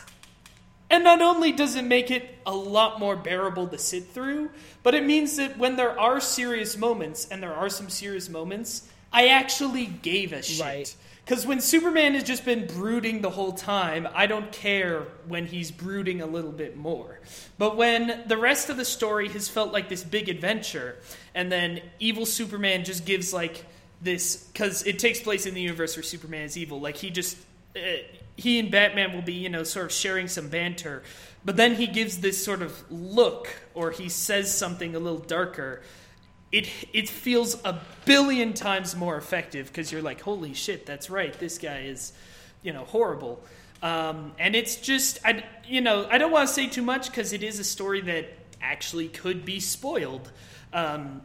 [0.92, 4.50] And not only does it make it a lot more bearable to sit through,
[4.82, 8.86] but it means that when there are serious moments, and there are some serious moments,
[9.10, 10.60] I actually gave a shit.
[10.60, 10.94] Right.
[11.24, 15.70] Because when Superman has just been brooding the whole time, I don't care when he's
[15.70, 17.20] brooding a little bit more.
[17.56, 20.96] But when the rest of the story has felt like this big adventure,
[21.34, 23.64] and then evil Superman just gives like
[24.02, 27.38] this, because it takes place in the universe where Superman is evil, like he just.
[28.36, 31.02] He and Batman will be, you know, sort of sharing some banter,
[31.44, 35.82] but then he gives this sort of look, or he says something a little darker.
[36.50, 41.32] It it feels a billion times more effective because you're like, holy shit, that's right,
[41.38, 42.12] this guy is,
[42.62, 43.42] you know, horrible.
[43.82, 47.32] Um, and it's just, I, you know, I don't want to say too much because
[47.32, 48.28] it is a story that
[48.60, 50.30] actually could be spoiled.
[50.72, 51.22] Um,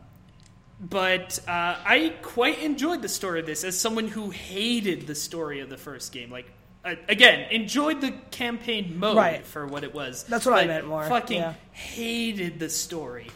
[0.80, 5.60] but uh, I quite enjoyed the story of this as someone who hated the story
[5.60, 6.32] of the first game.
[6.32, 6.52] Like,
[6.86, 9.46] uh, again, enjoyed the campaign mode Right.
[9.46, 10.24] for what it was.
[10.24, 11.54] That's what I meant more, Fucking yeah.
[11.72, 13.28] hated the story.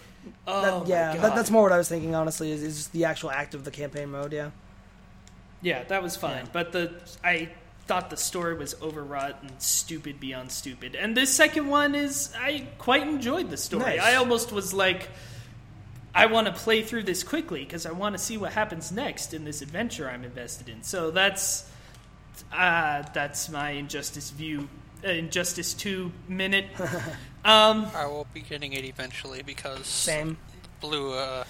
[0.45, 2.13] Oh That- yeah, that, that's more what I was thinking.
[2.13, 4.33] Honestly, is, is just the actual act of the campaign mode.
[4.33, 4.51] Yeah.
[5.63, 6.45] Yeah, that was fine.
[6.45, 6.49] Yeah.
[6.53, 6.91] But the
[7.23, 7.49] I
[7.87, 10.95] thought the story was overwrought and stupid beyond stupid.
[10.95, 13.83] And this second one is I quite enjoyed the story.
[13.97, 13.99] Nice.
[14.01, 15.09] I almost was like
[16.13, 19.33] I want to play through this quickly because I want to see what happens next
[19.33, 20.83] in this adventure I'm invested in.
[20.83, 21.69] So that's
[22.51, 24.67] uh, that's my injustice view,
[25.05, 26.65] uh, injustice two minute.
[27.45, 30.37] um, I will be getting it eventually because Same.
[30.81, 31.43] Blue uh,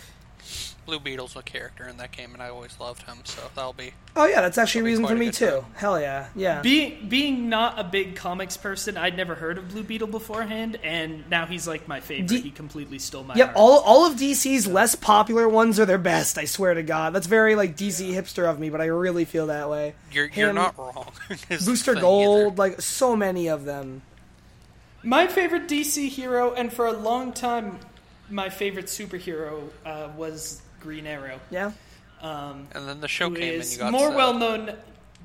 [0.86, 3.18] Blue Beetle's a character in that game, and I always loved him.
[3.24, 5.46] So that'll be Oh yeah, that's actually a reason for a me too.
[5.62, 5.66] time.
[5.76, 6.62] Hell yeah, yeah.
[6.62, 11.30] being being not a big comics person, I'd never heard of Blue Beetle beforehand, and
[11.30, 12.28] now he's like my favorite.
[12.28, 13.58] D- he completely stole my Yeah, heart.
[13.58, 16.38] all all of DC's less popular ones are their best.
[16.38, 19.48] I swear to God, that's very like DC hipster of me, but I really feel
[19.48, 19.94] that way.
[20.12, 21.12] you're you're not wrong.
[21.50, 22.56] Booster Gold, either.
[22.56, 24.02] like so many of them.
[25.04, 27.80] My favorite DC hero, and for a long time,
[28.30, 31.40] my favorite superhero uh, was Green Arrow.
[31.50, 31.72] Yeah,
[32.22, 34.16] Um, And then the show who came and you got more sad.
[34.16, 34.76] well known.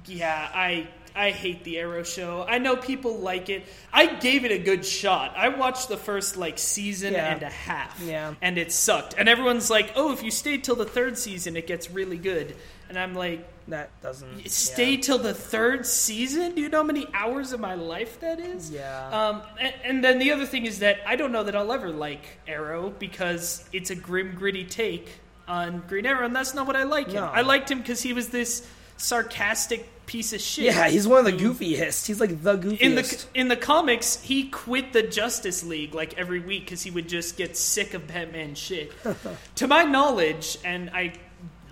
[0.06, 0.88] Yeah, I
[1.18, 2.44] I hate the Arrow show.
[2.46, 3.64] I know people like it.
[3.90, 5.32] I gave it a good shot.
[5.34, 7.32] I watched the first like season Yeah.
[7.32, 7.98] and a half.
[8.04, 8.34] Yeah.
[8.42, 9.14] and it sucked.
[9.16, 12.54] And everyone's like, "Oh, if you stay till the third season, it gets really good."
[12.90, 15.00] And I'm like, that doesn't "Stay yeah.
[15.00, 16.54] till the third season?
[16.54, 19.08] Do you know how many hours of my life that is?" Yeah.
[19.08, 21.88] Um, and, and then the other thing is that I don't know that I'll ever
[21.90, 25.08] like Arrow because it's a grim, gritty take
[25.48, 27.16] on Green Arrow, and that's not what I like him.
[27.16, 27.26] No.
[27.26, 28.66] I liked him because he was this
[28.96, 30.64] sarcastic piece of shit.
[30.66, 32.06] Yeah, he's one of the goofiest.
[32.06, 32.80] He's like the goofiest.
[32.80, 36.90] In the in the comics, he quit the Justice League like every week because he
[36.90, 38.92] would just get sick of Batman shit.
[39.56, 41.14] to my knowledge, and I,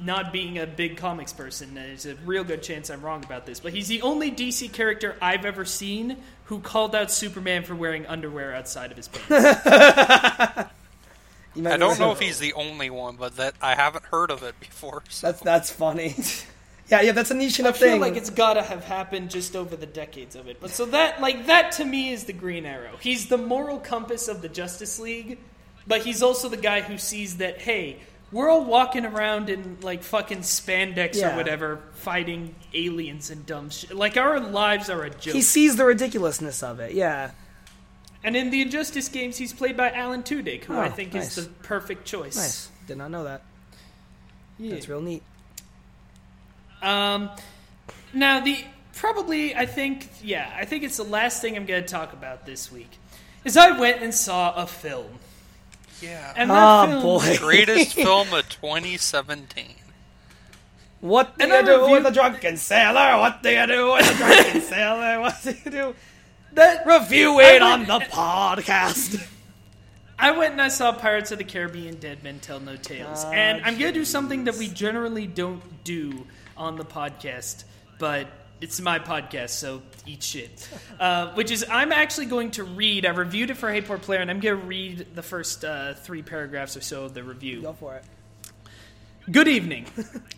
[0.01, 3.61] not being a big comics person, there's a real good chance I'm wrong about this,
[3.61, 8.07] but he's the only DC character I've ever seen who called out Superman for wearing
[8.07, 10.71] underwear outside of his pants.
[11.55, 14.31] You might I don't know if he's the only one, but that I haven't heard
[14.31, 15.03] of it before.
[15.11, 15.27] So.
[15.29, 16.15] That's that's funny.
[16.89, 17.89] yeah, yeah, that's a niche enough thing.
[17.89, 18.13] I feel thing.
[18.13, 20.59] like it's gotta have happened just over the decades of it.
[20.61, 22.97] But so that, like, that to me is the Green Arrow.
[23.01, 25.39] He's the moral compass of the Justice League,
[25.87, 27.99] but he's also the guy who sees that, hey,
[28.33, 31.33] we're all walking around in, like, fucking spandex Yeah.
[31.33, 33.95] or whatever, fighting aliens and dumb shit.
[33.95, 35.35] Like, our lives are a joke.
[35.35, 36.93] he sees the ridiculousness of it.
[36.95, 37.31] Yeah.
[38.25, 41.37] And in the Injustice games, he's played by Alan Tudyk, who I Oh, think nice.
[41.39, 42.37] is the perfect choice.
[42.37, 42.69] Nice.
[42.89, 43.43] Did not know that.
[44.59, 44.73] Yeah.
[44.75, 45.23] That's real neat.
[46.83, 47.31] Um,
[48.13, 48.59] Now the
[48.95, 52.47] probably I think yeah I think it's the last thing I'm going to talk about
[52.47, 52.91] this week
[53.45, 55.19] is I went and saw a film
[56.01, 56.33] Yeah.
[56.37, 57.37] and that Oh, film boy.
[57.39, 59.75] Greatest film of 2017.
[61.01, 63.19] What do And you I do reviewed- with a drunken sailor?
[63.19, 65.21] What do you do with a drunken sailor?
[65.21, 65.95] What do you do?
[66.55, 69.27] That Review it on the podcast.
[70.19, 73.25] I went and I saw Pirates of the Caribbean Dead Men Tell No Tales.
[73.25, 76.27] Ah, and I'm going to do something that we generally don't do
[76.57, 77.65] on the podcast,
[77.99, 78.29] but
[78.61, 80.69] it's my podcast, so eat shit.
[81.01, 84.21] Uh, which is, I'm actually going to read, I reviewed it for Hey Poor Player,
[84.21, 87.63] and I'm going to read the first uh, three paragraphs or so of the review.
[87.63, 88.05] Go for it.
[89.31, 89.87] Good evening.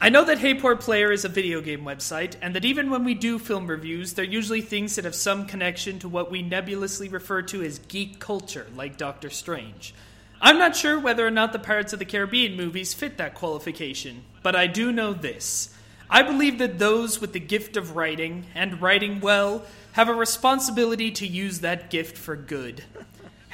[0.00, 3.02] I know that Hey Poor Player is a video game website, and that even when
[3.02, 7.08] we do film reviews, they're usually things that have some connection to what we nebulously
[7.08, 9.92] refer to as geek culture, like Doctor Strange.
[10.40, 14.22] I'm not sure whether or not the Pirates of the Caribbean movies fit that qualification,
[14.44, 15.74] but I do know this.
[16.08, 19.64] I believe that those with the gift of writing, and writing well,
[19.94, 22.84] have a responsibility to use that gift for good.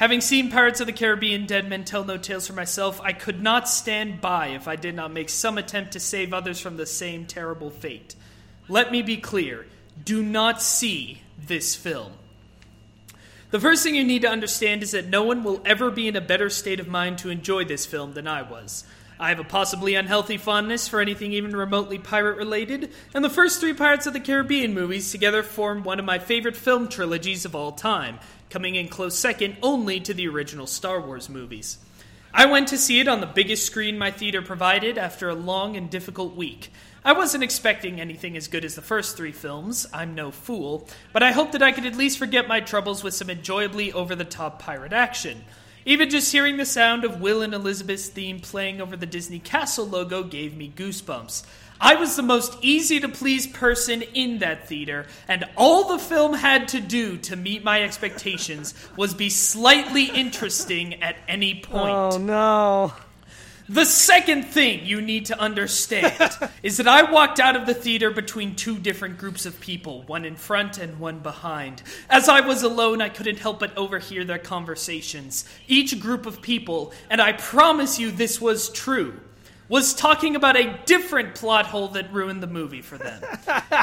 [0.03, 3.41] Having seen Pirates of the Caribbean Dead Men Tell No Tales for myself, I could
[3.41, 6.87] not stand by if I did not make some attempt to save others from the
[6.87, 8.17] same terrible fate.
[8.69, 9.65] Let me be clear
[10.05, 12.15] do not see this film.
[13.53, 16.17] The first thing you need to understand is that no one will ever be in
[16.17, 18.83] a better state of mind to enjoy this film than I was.
[19.21, 23.61] I have a possibly unhealthy fondness for anything even remotely pirate related, and the first
[23.61, 27.55] three Pirates of the Caribbean movies together form one of my favorite film trilogies of
[27.55, 28.19] all time,
[28.53, 31.79] coming in close second only to the original Star Wars movies.
[32.35, 35.75] I went to see it on the biggest screen my theater provided after a long
[35.75, 36.71] and difficult week.
[37.03, 41.23] I wasn't expecting anything as good as the first three films, I'm no fool, but
[41.23, 44.25] I hoped that I could at least forget my troubles with some enjoyably over the
[44.25, 45.45] top pirate action.
[45.87, 49.87] Even just hearing the sound of Will and Elizabeth's theme playing over the Disney Castle
[49.87, 51.45] logo gave me goosebumps.
[51.83, 56.33] I was the most easy to please person in that theater, and all the film
[56.33, 61.91] had to do to meet my expectations was be slightly interesting at any point.
[61.91, 62.93] Oh no.
[63.69, 68.13] The second thing you need to understand is that I walked out of the theater
[68.13, 71.83] between two different groups of people, one in front and one behind.
[72.09, 75.49] As I was alone, I couldn't help but overhear their conversations.
[75.67, 79.19] Each group of people, and I promise you this was true,
[79.69, 83.23] was talking about a different plot hole that ruined the movie for them.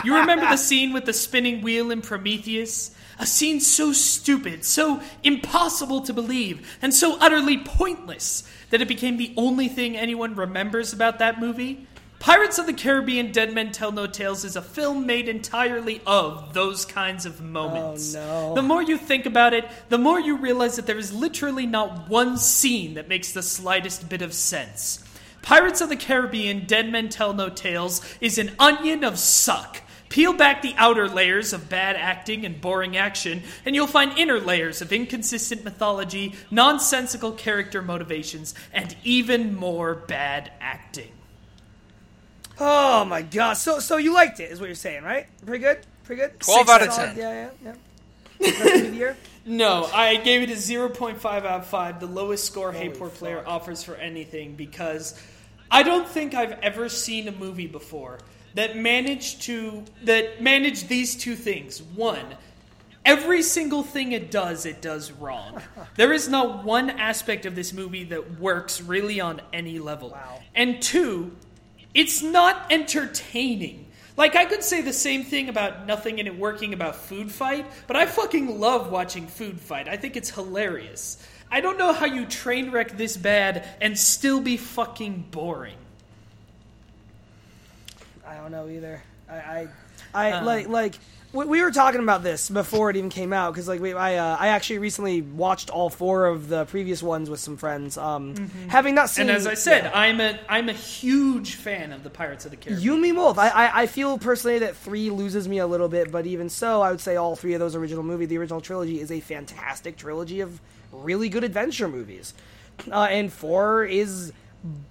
[0.03, 2.91] You remember the scene with the spinning wheel in Prometheus?
[3.17, 9.17] A scene so stupid, so impossible to believe, and so utterly pointless that it became
[9.17, 11.85] the only thing anyone remembers about that movie?
[12.19, 16.53] Pirates of the Caribbean Dead Men Tell No Tales is a film made entirely of
[16.53, 18.13] those kinds of moments.
[18.13, 18.55] Oh, no.
[18.55, 22.09] The more you think about it, the more you realize that there is literally not
[22.09, 25.01] one scene that makes the slightest bit of sense.
[25.41, 29.81] Pirates of the Caribbean Dead Men Tell No Tales is an onion of suck.
[30.09, 34.39] Peel back the outer layers of bad acting and boring action, and you'll find inner
[34.39, 41.11] layers of inconsistent mythology, nonsensical character motivations, and even more bad acting.
[42.59, 43.53] Oh my god.
[43.53, 45.27] So so you liked it, is what you're saying, right?
[45.45, 45.79] Pretty good?
[46.03, 46.39] Pretty good?
[46.39, 47.07] 12 Six out of solid?
[47.09, 47.17] 10.
[47.17, 47.75] Yeah, yeah,
[48.39, 48.51] yeah.
[48.51, 49.17] Best of the year?
[49.45, 53.09] No, I gave it a 0.5 out of 5, the lowest score Hey Holy Poor
[53.09, 55.19] Player offers for anything, because
[55.71, 58.19] I don't think I've ever seen a movie before
[58.55, 61.81] that managed to that managed these two things.
[61.81, 62.25] One,
[63.05, 65.61] every single thing it does, it does wrong.
[65.95, 70.11] There is not one aspect of this movie that works really on any level.
[70.11, 70.39] Wow.
[70.55, 71.35] And two,
[71.93, 73.87] it's not entertaining.
[74.19, 77.65] Like I could say the same thing about nothing in it working about Food Fight,
[77.87, 79.87] but I fucking love watching Food Fight.
[79.87, 81.25] I think it's hilarious.
[81.49, 85.77] I don't know how you train wreck this bad and still be fucking boring.
[88.27, 89.01] I don't know either.
[89.29, 89.67] I, I,
[90.13, 90.45] I Um.
[90.45, 90.95] like like
[91.31, 94.15] we, we were talking about this before it even came out because like we, I
[94.15, 97.97] uh, I actually recently watched all four of the previous ones with some friends.
[97.97, 98.35] Um,
[98.67, 99.29] having not seen, Mm-hmm.
[99.29, 99.91] And as I said, yeah.
[99.93, 102.83] I'm a I'm a huge fan of the Pirates of the Caribbean.
[102.83, 103.37] You me both.
[103.37, 106.81] I, I I feel personally that three loses me a little bit, but even so,
[106.81, 109.97] I would say all three of those original movie, the original trilogy, is a fantastic
[109.97, 110.59] trilogy of
[110.91, 112.33] really good adventure movies.
[112.91, 114.31] Uh, and four is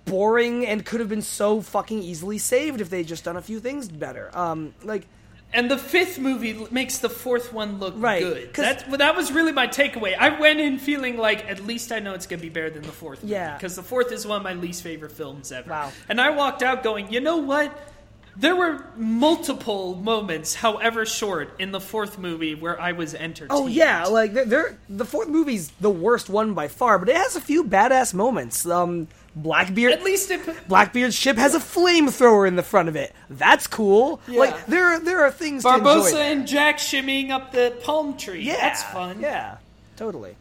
[0.04, 3.60] boring and could have been so fucking easily saved if they'd just done a few
[3.60, 4.30] things better.
[4.36, 5.06] Um, like
[5.52, 8.54] And the fifth movie makes the fourth one look Right, good.
[8.54, 10.16] That's, well, that was really my takeaway.
[10.16, 12.82] I went in feeling like at least I know it's going to be better than
[12.82, 13.24] the fourth.
[13.24, 13.54] Yeah.
[13.54, 15.70] Because the fourth is one of my least favorite films ever.
[15.70, 15.92] Wow.
[16.08, 17.76] And I walked out going, you know what?
[18.36, 23.50] There were multiple moments, however short, in the fourth movie where I was entertained.
[23.50, 27.16] Oh yeah, like they're, they're the fourth movie's the worst one by far, but it
[27.16, 28.64] has a few badass moments.
[28.64, 29.08] Um,
[29.42, 29.92] Blackbeard.
[29.92, 30.68] At least it.
[30.68, 33.14] Blackbeard's ship has a flamethrower in the front of it.
[33.30, 34.20] That's cool.
[34.26, 34.40] Yeah.
[34.40, 35.62] Like there, there are things.
[35.62, 38.42] to Barbossa and Jack shimmying up the palm tree.
[38.42, 39.20] Yeah, That's fun.
[39.20, 39.58] Yeah,
[39.96, 40.34] totally.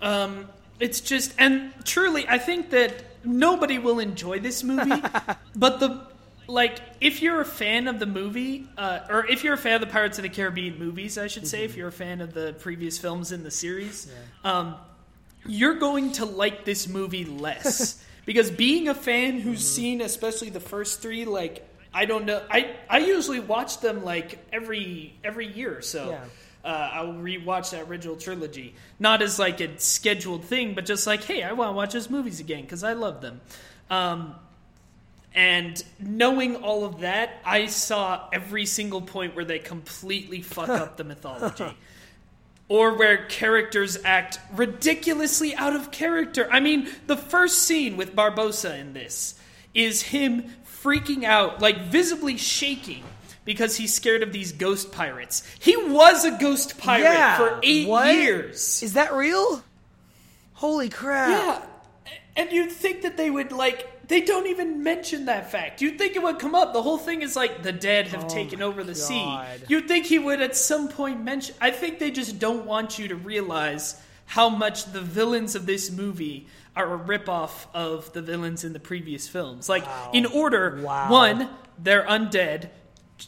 [0.00, 0.48] Um,
[0.80, 5.02] it's just, and truly, I think that nobody will enjoy this movie,
[5.56, 6.06] but the
[6.48, 9.80] like, if you're a fan of the movie, uh, or if you're a fan of
[9.80, 12.54] the Pirates of the Caribbean movies, I should say, if you're a fan of the
[12.58, 14.10] previous films in the series,
[14.44, 14.74] um,
[15.46, 20.60] you're going to like this movie less because being a fan who's seen especially the
[20.60, 21.68] first three, like.
[21.94, 22.42] I don't know.
[22.50, 26.08] I, I usually watch them like every every year or so.
[26.08, 26.24] Yeah.
[26.64, 31.22] Uh, I'll rewatch that original trilogy, not as like a scheduled thing, but just like,
[31.24, 33.42] hey, I want to watch those movies again because I love them.
[33.90, 34.36] Um,
[35.34, 40.96] and knowing all of that, I saw every single point where they completely fuck up
[40.96, 41.64] the mythology.
[42.72, 46.48] Or where characters act ridiculously out of character.
[46.50, 49.34] I mean, the first scene with Barbossa in this
[49.74, 50.44] is him
[50.82, 53.04] freaking out, like visibly shaking,
[53.44, 55.42] because he's scared of these ghost pirates.
[55.60, 57.36] He was a ghost pirate yeah.
[57.36, 58.14] for eight What?
[58.14, 58.82] years.
[58.82, 59.62] Is that real?
[60.54, 61.28] Holy crap!
[61.28, 62.12] Yeah.
[62.36, 65.80] And you'd think that they would like they don't even mention that fact.
[65.80, 66.74] You'd think it would come up.
[66.74, 69.38] The whole thing is like the dead have taken over the sea.
[69.68, 73.08] You'd think he would at some point mention I think they just don't want you
[73.08, 76.46] to realize how much the villains of this movie
[76.76, 79.66] are a ripoff of the villains in the previous films.
[79.66, 81.10] Like in order, Wow.
[81.10, 81.48] one,
[81.78, 82.68] they're undead.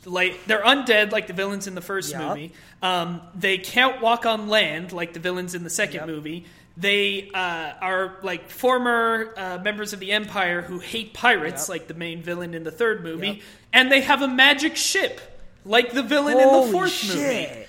[0.04, 2.28] Like they're undead, like the villains in the first Yup.
[2.36, 2.52] movie.
[2.82, 6.06] Um, they can't walk on land, like the villains in the second Yep.
[6.08, 6.44] movie.
[6.76, 11.68] They uh, are like former uh, members of the Empire who hate pirates, Yep.
[11.68, 13.38] like the main villain in the third movie, Yep.
[13.72, 15.20] and they have a magic ship,
[15.64, 17.48] like the villain in the fourth shit!
[17.50, 17.66] movie.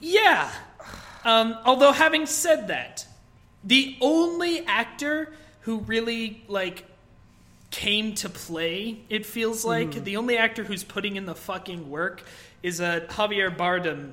[0.00, 0.50] Yeah.
[1.24, 3.06] Um, although having said that,
[3.64, 6.84] the only actor who really like
[7.70, 10.04] came to play, it feels like Hmm.
[10.04, 12.22] the only actor who's putting in the fucking work
[12.62, 14.12] is uh, Javier Bardem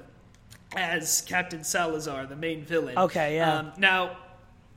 [0.75, 2.97] as Captain Salazar, the main villain.
[2.97, 3.57] Okay, yeah.
[3.59, 4.17] Um, now,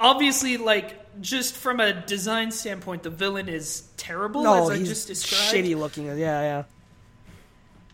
[0.00, 4.88] obviously, like just from a design standpoint, the villain is terrible, No, as I he's
[4.88, 5.54] just described.
[5.54, 6.06] shitty looking.
[6.06, 6.62] Yeah, yeah.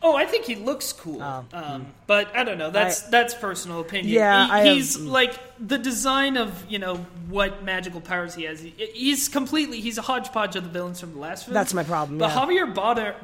[0.01, 1.20] Oh, I think he looks cool.
[1.20, 2.70] Oh, um, But I don't know.
[2.70, 4.14] That's that's personal opinion.
[4.14, 8.44] Yeah, He- I have- he's like the design of you know what magical powers he
[8.44, 8.61] has.
[8.61, 11.55] He, he's completely he's a hodgepodge of the villains from the last film.
[11.55, 12.36] That's my problem, But yeah.
[12.36, 12.72] Javier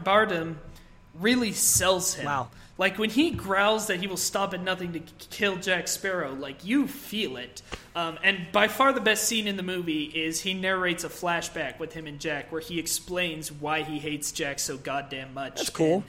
[0.03, 0.57] Bardem
[1.15, 2.27] really sells him.
[2.27, 2.49] Wow.
[2.77, 5.01] Like when he growls that he will stop at nothing to
[5.31, 7.63] kill Jack Sparrow, like you feel it.
[7.95, 11.79] Um, and by far the best scene in the movie is he narrates a flashback
[11.79, 15.57] with him and Jack where he explains why he hates Jack so goddamn much.
[15.57, 15.95] That's cool.
[15.95, 16.05] And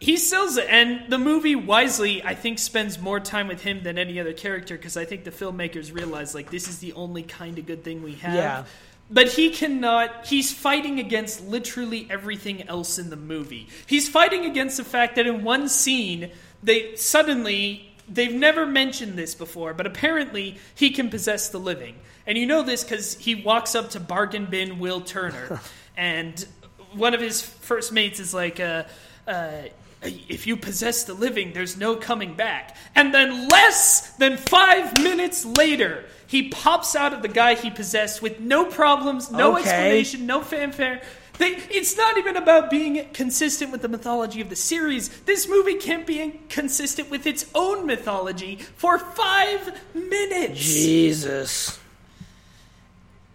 [0.00, 3.98] he sells it, and the movie wisely, I think, spends more time with him than
[3.98, 7.58] any other character because I think the filmmakers realize like this is the only kind
[7.58, 8.34] of good thing we have.
[8.34, 8.64] Yeah.
[9.10, 10.26] But he cannot.
[10.26, 13.68] He's fighting against literally everything else in the movie.
[13.86, 16.30] He's fighting against the fact that in one scene
[16.62, 21.96] they suddenly they've never mentioned this before, but apparently he can possess the living,
[22.26, 25.60] and you know this because he walks up to Bargain Bin Will Turner,
[25.96, 26.46] and
[26.92, 28.84] one of his first mates is like, uh,
[29.26, 29.62] uh,
[30.02, 35.44] "If you possess the living, there's no coming back." And then less than five minutes
[35.44, 36.04] later.
[36.28, 39.62] He pops out of the guy he possessed with no problems, no Okay.
[39.62, 41.02] explanation, no fanfare.
[41.38, 45.08] They, it's not even about being consistent with the mythology of the series.
[45.22, 50.60] This movie can't be consistent with its own mythology for five minutes.
[50.60, 51.78] Jesus.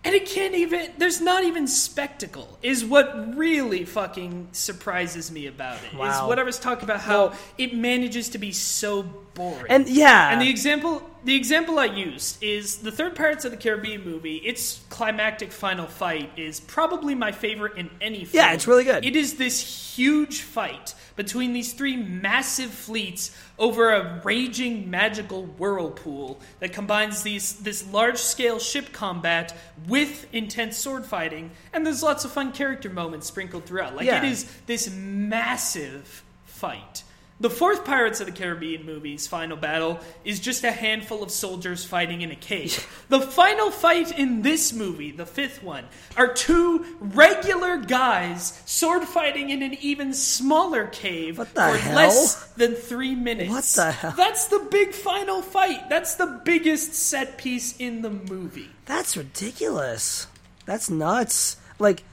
[0.06, 5.78] And it can't even, there's not even spectacle, is what really fucking surprises me about
[5.86, 5.94] it.
[5.94, 6.28] Is Wow.
[6.28, 9.04] what I was talking about, how Well- it manages to be so
[9.34, 9.66] boring.
[9.70, 13.58] And yeah, And the example the example I used is the third Pirates of the
[13.58, 14.36] Caribbean movie.
[14.38, 18.44] Its climactic final fight is probably my favorite in any film.
[18.46, 19.06] Yeah, it's really good.
[19.06, 26.42] It is this huge fight between these three massive fleets over a raging magical whirlpool
[26.60, 29.56] that combines these this large scale ship combat
[29.88, 33.96] with intense sword fighting, and there's lots of fun character moments sprinkled throughout.
[33.96, 34.24] Like Yeah.
[34.26, 37.04] it is this massive fight.
[37.44, 41.84] The fourth Pirates of the Caribbean movie's final battle is just a handful of soldiers
[41.84, 42.88] fighting in a cave.
[43.10, 45.84] the final fight in this movie, the fifth one,
[46.16, 51.96] are two regular guys sword fighting in an even smaller cave for hell?
[51.96, 53.50] less than three minutes.
[53.50, 54.14] What the hell?
[54.16, 55.90] That's the big final fight.
[55.90, 58.70] That's the biggest set piece in the movie.
[58.86, 60.28] that's ridiculous.
[60.66, 61.58] That's nuts.
[61.78, 62.04] Like,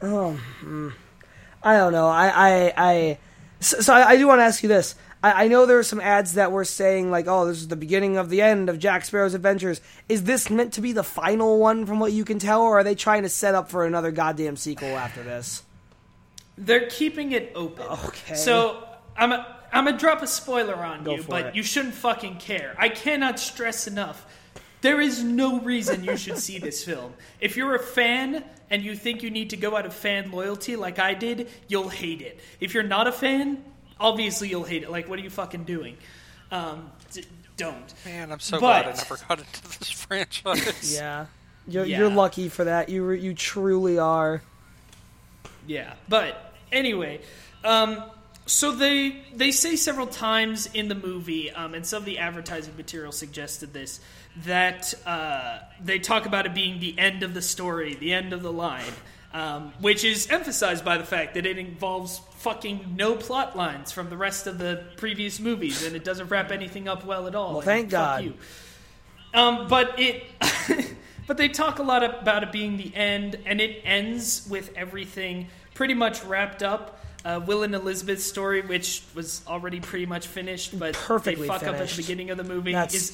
[0.00, 0.88] oh, hmm.
[1.62, 2.08] I don't know.
[2.08, 3.18] I, I, I
[3.60, 4.94] so, so I, I do want to ask you this.
[5.22, 7.76] I, I know there were some ads that were saying like, "Oh, this is the
[7.76, 11.58] beginning of the end of Jack Sparrow's adventures." Is this meant to be the final
[11.58, 14.10] one, from what you can tell, or are they trying to set up for another
[14.10, 15.62] goddamn sequel after this?
[16.56, 17.86] They're keeping it open.
[17.86, 18.34] Okay.
[18.34, 18.84] So
[19.16, 21.54] I'm a, I'm gonna drop a spoiler on Go you, but it.
[21.54, 22.74] you shouldn't fucking care.
[22.78, 24.26] I cannot stress enough.
[24.80, 27.14] There is no reason you should see this film.
[27.40, 30.76] If you're a fan and you think you need to go out of fan loyalty
[30.76, 32.38] like I did, you'll hate it.
[32.60, 33.64] If you're not a fan,
[33.98, 34.90] obviously you'll hate it.
[34.90, 35.96] Like, what are you fucking doing?
[36.52, 37.24] Um, d-
[37.56, 37.92] don't.
[38.04, 40.94] Man, I'm so But- glad I never got into this franchise.
[40.94, 41.26] Yeah,
[41.66, 41.98] you're, Yeah.
[41.98, 42.88] you're lucky for that.
[42.88, 44.42] You re- you truly are.
[45.66, 47.20] Yeah, but anyway,
[47.64, 48.02] um,
[48.46, 52.74] so they they say several times in the movie, um, and some of the advertising
[52.76, 54.00] material suggested this
[54.44, 58.42] that uh, they talk about it being the end of the story, the end of
[58.42, 58.92] the line,
[59.32, 64.10] um, which is emphasized by the fact that it involves fucking no plot lines from
[64.10, 67.54] the rest of the previous movies, and it doesn't wrap anything up well at all.
[67.54, 68.24] Well, thank God.
[68.24, 68.34] you.
[69.34, 70.24] Um, but it,
[71.26, 75.48] but they talk a lot about it being the end, and it ends with everything
[75.74, 77.04] pretty much wrapped up.
[77.24, 81.62] Uh, Will and Elizabeth's story, which was already pretty much finished, but Perfectly they fuck
[81.64, 82.72] up at the beginning of the movie.
[82.72, 83.10] That's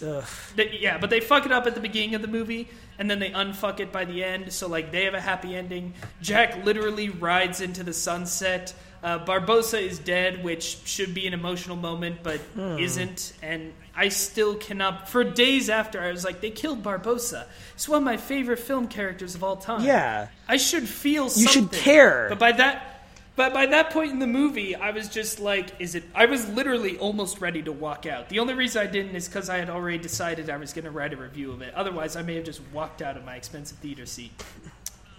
[0.55, 3.19] they- yeah, but they fuck it up at the beginning of the movie, and then
[3.19, 4.53] they unfuck it by the end.
[4.53, 5.95] So like they have a happy ending.
[6.21, 8.75] Jack literally rides into the sunset.
[9.03, 12.79] Uh, Barbossa is dead, which should be an emotional moment, but Hmm.
[12.79, 13.33] isn't.
[13.43, 15.09] And I still cannot.
[15.09, 17.45] For days after, I was like, they killed Barbossa.
[17.75, 19.83] It's one of my favorite film characters of all time.
[19.85, 20.29] Yeah.
[20.49, 21.29] I should feel.
[21.31, 21.43] Something.
[21.43, 22.27] You should care.
[22.29, 22.91] But by that.
[23.37, 26.05] But by that point in the movie, I was just like, is it?
[26.15, 28.29] I was literally almost ready to walk out.
[28.29, 30.93] The only reason I didn't is because I had already decided I was going to
[30.93, 31.75] write a review of it.
[31.75, 34.31] Otherwise, I may have just walked out of my expensive theater seat.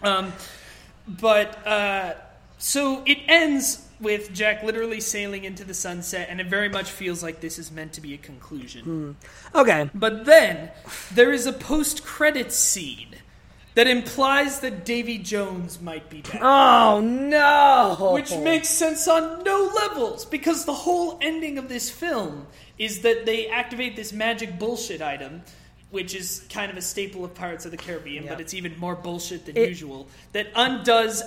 [0.01, 0.31] Um,
[1.07, 2.13] but uh,
[2.57, 7.21] so it ends with Jack literally sailing into the sunset, and it very much feels
[7.21, 9.15] like this is meant to be a conclusion.
[9.53, 9.89] Okay.
[9.93, 10.71] But then
[11.13, 13.14] there is a post credit scene
[13.75, 16.41] that implies that Davy Jones might be back.
[16.41, 18.11] Oh no!
[18.13, 22.47] Which makes sense on no levels because the whole ending of this film
[22.77, 25.43] is that they activate this magic bullshit item,
[25.91, 28.31] which is kind of a staple of Pirates of the Caribbean, Yeah.
[28.31, 31.21] but it's even more bullshit than It- usual, that undoes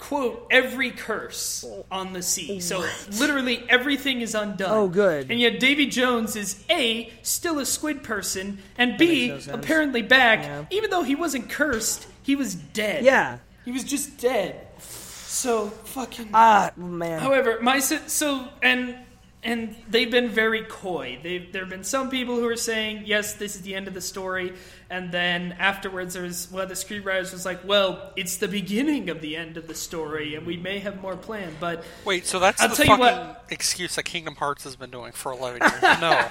[0.00, 2.58] quote every curse on the sea.
[2.58, 2.84] So
[3.18, 4.70] literally everything is undone.
[4.70, 5.30] Oh, good.
[5.30, 9.54] And yet Davy Jones is A, still a squid person, and B, no sense.
[9.54, 10.64] apparently back, Yeah.
[10.70, 13.04] even though he wasn't cursed, he was dead.
[13.04, 13.38] Yeah.
[13.64, 14.66] He was just dead.
[14.80, 16.30] So fucking.
[16.34, 17.20] Ah man.
[17.20, 18.96] However, my so and
[19.42, 21.18] and they've been very coy.
[21.22, 23.94] They there have been some people who are saying yes, this is the end of
[23.94, 24.52] the story,
[24.90, 29.20] and then afterwards there's one of the screenwriters was like, well, it's the beginning of
[29.20, 31.56] the end of the story, and we may have more planned.
[31.58, 33.44] But Wait, so that's I'll the tell you fucking what.
[33.48, 35.82] excuse that Kingdom Hearts has been doing for 11 years.
[36.00, 36.28] No.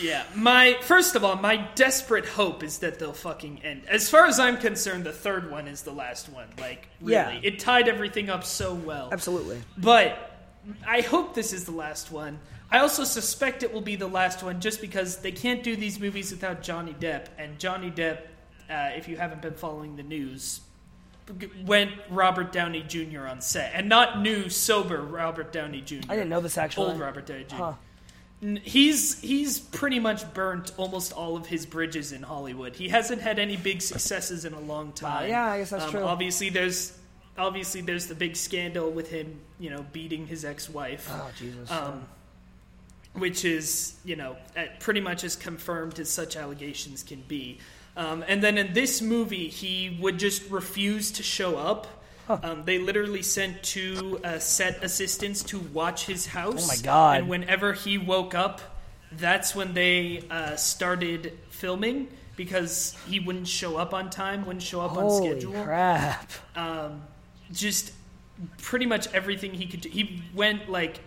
[0.00, 3.82] yeah, my first of all, my desperate hope is that they'll fucking end.
[3.88, 6.48] As far as I'm concerned, the third one is the last one.
[6.58, 7.40] Like really, Yeah.
[7.42, 9.10] it tied everything up so well.
[9.12, 9.62] Absolutely.
[9.76, 10.33] But
[10.86, 12.38] I hope this is the last one.
[12.70, 16.00] I also suspect it will be the last one just because they can't do these
[16.00, 17.26] movies without Johnny Depp.
[17.38, 18.18] And Johnny Depp,
[18.70, 20.60] uh, if you haven't been following the news,
[21.64, 23.26] went Robert Downey Jr.
[23.26, 23.72] on set.
[23.74, 26.00] And not new, sober Robert Downey Jr.
[26.08, 26.90] I didn't know this actually.
[26.92, 27.56] Old Robert Downey Jr.
[27.56, 27.72] Huh.
[28.62, 32.74] He's he's pretty much burnt almost all of his bridges in Hollywood.
[32.76, 35.30] He hasn't had any big successes in a long time.
[35.30, 36.02] yeah, I guess that's Um, true.
[36.02, 36.98] Obviously, there's
[37.38, 41.70] obviously there's the big scandal with him, you know, beating his ex-wife, Oh Jesus.
[41.70, 42.04] um,
[43.14, 47.58] which is you know uh, pretty much as confirmed as such allegations can be.
[47.96, 51.86] Um, and then in this movie, he would just refuse to show up.
[52.28, 56.64] Um, they literally sent two uh, set assistants to watch his house.
[56.64, 57.18] Oh my God.
[57.18, 58.62] And whenever he woke up,
[59.12, 64.80] that's when they uh, started filming because he wouldn't show up on time, wouldn't show
[64.80, 65.62] up on Holy schedule.
[65.62, 66.32] crap!
[67.54, 67.92] Just
[68.58, 69.88] pretty much everything he could do.
[69.88, 71.00] He went like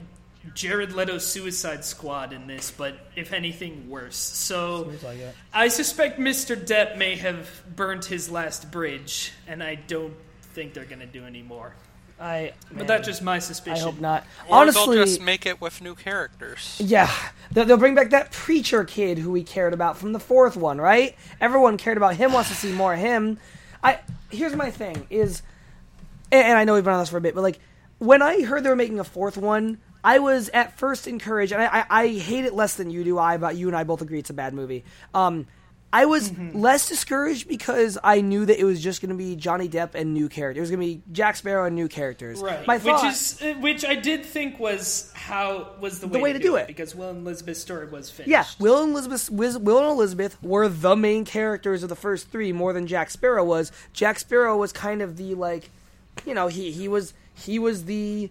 [0.53, 4.17] Jared Leto's Suicide Squad in this, but if anything worse.
[4.17, 5.19] So like.
[5.53, 6.55] I suspect Mr.
[6.55, 11.25] Depp may have burnt his last bridge, and I don't think they're going to do
[11.25, 11.73] any more.
[12.19, 12.53] I.
[12.69, 13.83] But man, that's just my suspicion.
[13.83, 14.23] I hope not.
[14.49, 16.77] Or Honestly, they'll just make it with new characters.
[16.83, 17.11] Yeah,
[17.51, 20.79] they'll, they'll bring back that preacher kid who we cared about from the fourth one,
[20.79, 21.15] right?
[21.39, 23.37] Everyone cared about him, wants to see more of him.
[23.83, 23.99] I
[24.31, 25.43] here's my thing is,
[26.31, 27.59] and, I know we've been on this for a bit, but like
[27.99, 31.61] when I heard they were making a fourth one, I was at first encouraged, and
[31.61, 33.17] I, I, I hate it less than you do.
[33.19, 34.83] I, but you and I both agree it's a bad movie.
[35.13, 35.47] Um,
[35.91, 36.59] I was Mm-hmm.
[36.59, 40.13] less discouraged because I knew that it was just going to be Johnny Depp and
[40.13, 40.57] new characters.
[40.57, 42.41] It was going to be Jack Sparrow and new characters.
[42.41, 46.21] Right, My thought, which is uh, which I did think was how was the way,
[46.21, 46.67] way to do it.
[46.67, 48.29] because Will and Elizabeth's story was finished.
[48.29, 52.51] yeah, Will and Elizabeth, Will and Elizabeth were the main characters of the first three
[52.51, 53.71] more than Jack Sparrow was.
[53.93, 55.71] Jack Sparrow was kind of the like,
[56.26, 58.30] you know, he he was he was the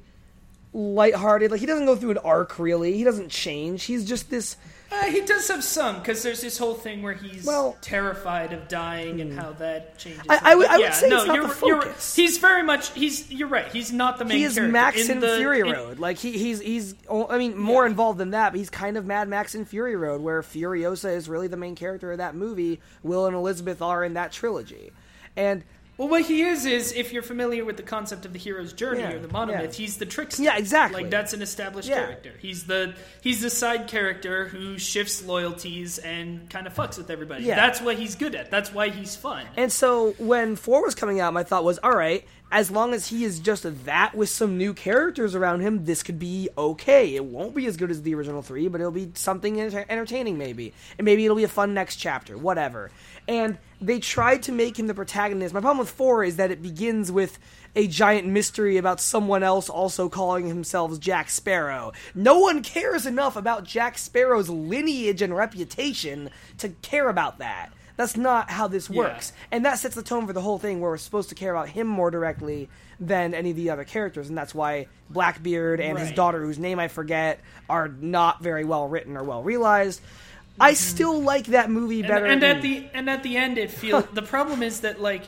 [0.73, 1.51] lighthearted.
[1.51, 2.97] Like he doesn't go through an arc really.
[2.97, 3.85] He doesn't change.
[3.85, 4.57] He's just this.
[4.93, 7.81] Uh, he does have some because there's this whole thing where he's Well- hmm.
[7.81, 10.23] terrified of dying and how that changes.
[10.29, 12.15] I- I would- I would yeah, say no, it's not you're, the you're- focus.
[12.15, 13.29] he's very much he's.
[13.29, 13.67] You're right.
[13.73, 14.39] He's not the main.
[14.39, 14.73] He is character.
[14.73, 15.99] Max in, the, Fury in- Road.
[15.99, 16.95] Like he, he's he's.
[17.11, 20.21] I mean, more involved than that, but he's kind of Mad Max in Fury Road,
[20.21, 22.81] where Furiosa is really the main character of that movie.
[23.03, 24.93] Will and Elizabeth are in that trilogy,
[25.37, 25.65] and
[25.99, 29.01] Well, what he is is if you're familiar with the concept of the hero's journey
[29.01, 29.71] Yeah, or the monomyth, yeah.
[29.73, 30.43] he's the trickster.
[30.43, 31.03] Yeah, exactly.
[31.03, 32.05] Like that's an established Yeah.
[32.05, 32.33] character.
[32.39, 37.45] He's the he's the side character who shifts loyalties and kind of fucks with everybody.
[37.45, 37.57] Yeah.
[37.57, 38.51] That's what he's good at.
[38.51, 39.47] That's why he's fun.
[39.57, 43.09] And so when four was coming out, my thought was, all right, as long as
[43.09, 47.17] he is just that with some new characters around him, this could be okay.
[47.17, 50.37] It won't be as good as the original three, but it'll be something enter- entertaining,
[50.39, 50.73] maybe.
[50.99, 52.91] And maybe it'll be a fun next chapter, whatever.
[53.27, 55.55] And they tried to make him the protagonist.
[55.55, 57.39] My problem with four is that it begins with
[57.75, 61.93] a giant mystery about someone else also calling himself Jack Sparrow.
[62.15, 67.71] No one cares enough about Jack Sparrow's lineage and reputation to care about that.
[67.97, 68.99] That's not how this Yeah.
[68.99, 69.33] works.
[69.51, 71.69] And that sets the tone for the whole thing where we're supposed to care about
[71.71, 72.69] him more directly
[73.01, 74.29] than any of the other characters.
[74.29, 78.89] And that's why Blackbeard and his daughter, whose name I forget, are not very well
[78.89, 80.01] written or well realized.
[80.59, 82.25] I still like that movie better.
[82.27, 85.25] and than- at the and at the end, it feels the problem is that like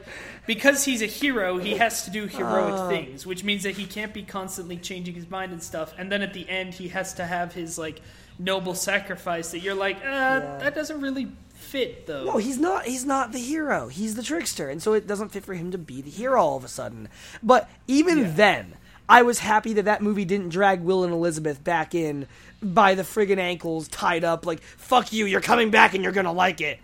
[0.47, 2.89] because he's a hero, he has to do heroic Uh.
[2.89, 5.93] things, which means that he can't be constantly changing his mind and stuff.
[5.99, 8.01] And then at the end, he has to have his like
[8.39, 12.25] noble sacrifice that you're like, uh, that doesn't really fit though.
[12.25, 12.85] No, he's not.
[12.87, 13.89] He's not the hero.
[13.89, 16.57] He's the trickster, and so it doesn't fit for him to be the hero all
[16.57, 17.09] of a sudden.
[17.43, 18.31] But even Yeah.
[18.35, 18.75] then,
[19.09, 22.27] I was happy that that movie didn't drag Will and Elizabeth back in
[22.63, 24.45] by the friggin' ankles, tied up.
[24.45, 26.79] Like, fuck you, you're coming back, and you're gonna like it.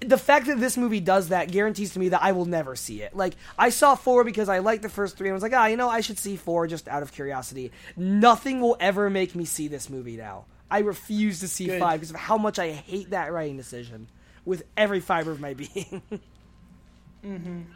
[0.00, 3.02] The fact that this movie does that guarantees to me that I will never see
[3.02, 3.16] it.
[3.16, 5.76] Like, I saw four because I liked the first three, and was like, ah, you
[5.76, 7.72] know, I should see four just out of curiosity.
[7.96, 10.44] Nothing will ever make me see this movie now.
[10.70, 11.80] I refuse to see Good.
[11.80, 14.08] five because of how much I hate that writing decision
[14.44, 16.02] with every fiber of my being.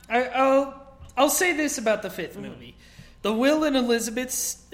[0.09, 0.83] I, I'll
[1.17, 2.77] I'll say this about the fifth movie:
[3.23, 4.65] the Will and Elizabeth's.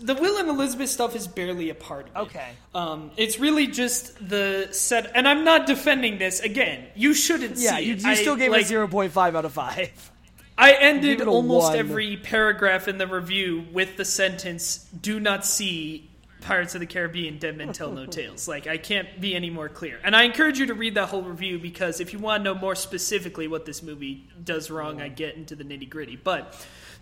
[0.00, 2.30] The Will and Elizabeth stuff is barely a part of it.
[2.30, 2.48] Okay.
[2.74, 6.40] Um, it's really just the set, and I'm not defending this.
[6.40, 9.36] Again, you shouldn't yeah, see you, you I, still gave like, it zero point five
[9.36, 10.10] out of five.
[10.58, 11.78] I ended Give it a almost one.
[11.78, 16.10] every paragraph in the review with the sentence, "Do not see
[16.42, 19.68] Pirates of the Caribbean: Dead Men Tell No Tales." Like I can't be any more
[19.68, 19.98] clear.
[20.04, 22.60] And I encourage you to read that whole review because if you want to know
[22.60, 26.16] more specifically what this movie does wrong, I get into the nitty gritty.
[26.16, 26.54] But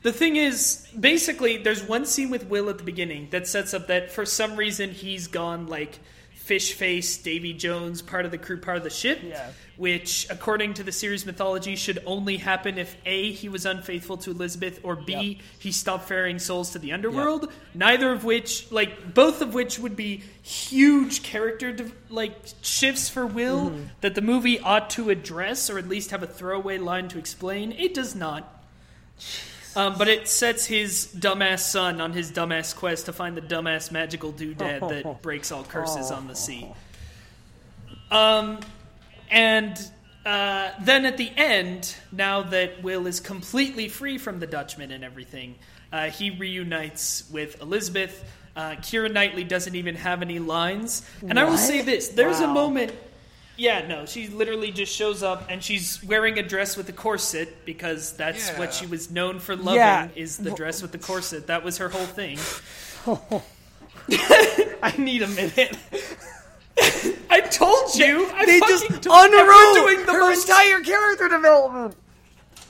[0.02, 3.86] the thing is, basically, there's one scene with Will at the beginning that sets up
[3.88, 5.98] that for some reason he's gone like
[6.34, 9.50] fish face Davy Jones, part of the crew, part of the ship Yeah.
[9.76, 14.30] which, according to the series mythology, should only happen if A, he was unfaithful to
[14.30, 15.36] Elizabeth, or B, Yep.
[15.58, 17.52] he stopped ferrying souls to the underworld.
[17.74, 21.76] Neither of which, like, both of which would be huge character,
[22.08, 23.82] like, shifts for Will Mm-hmm.
[24.00, 27.72] that the movie ought to address, or at least have a throwaway line to explain.
[27.72, 28.62] It does not.
[29.76, 33.92] Um, but it sets his dumbass son on his dumbass quest to find the dumbass
[33.92, 36.68] magical doodad that breaks all curses on the sea.
[38.10, 38.60] Um,
[39.30, 39.78] and
[40.24, 45.04] uh, then at the end, now that Will is completely free from the Dutchman and
[45.04, 45.56] everything,
[45.92, 48.24] uh, he reunites with Elizabeth.
[48.56, 51.02] Uh, Keira Knightley doesn't even have any lines.
[51.20, 52.92] And I will say this there's a moment.
[53.58, 57.64] Yeah, no, she literally just shows up and she's wearing a dress with a corset
[57.66, 58.58] because that's Yeah.
[58.60, 60.08] what she was known for loving Yeah.
[60.14, 61.48] is the dress with the corset.
[61.48, 62.38] That was her whole thing.
[64.82, 65.76] I need a minute.
[67.30, 68.30] I told you.
[68.32, 71.96] I They just told- and we're doing the her most entire character development.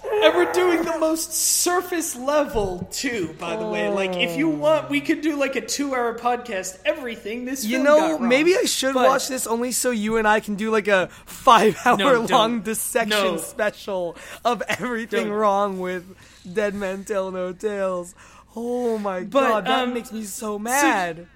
[0.04, 3.88] And we're doing the most surface level too, by the way.
[3.88, 6.78] Like, if you want, we could do like a two-hour podcast.
[6.84, 10.26] Everything this You film know, maybe I should But- watch this only so you and
[10.26, 12.64] I can do like a five-hour-long don't.
[12.64, 13.36] dissection No.
[13.38, 15.32] special of everything Don't.
[15.36, 16.04] wrong with
[16.50, 18.14] Dead Men Tell No Tales.
[18.56, 21.26] Oh my But, god, that um, makes me so mad.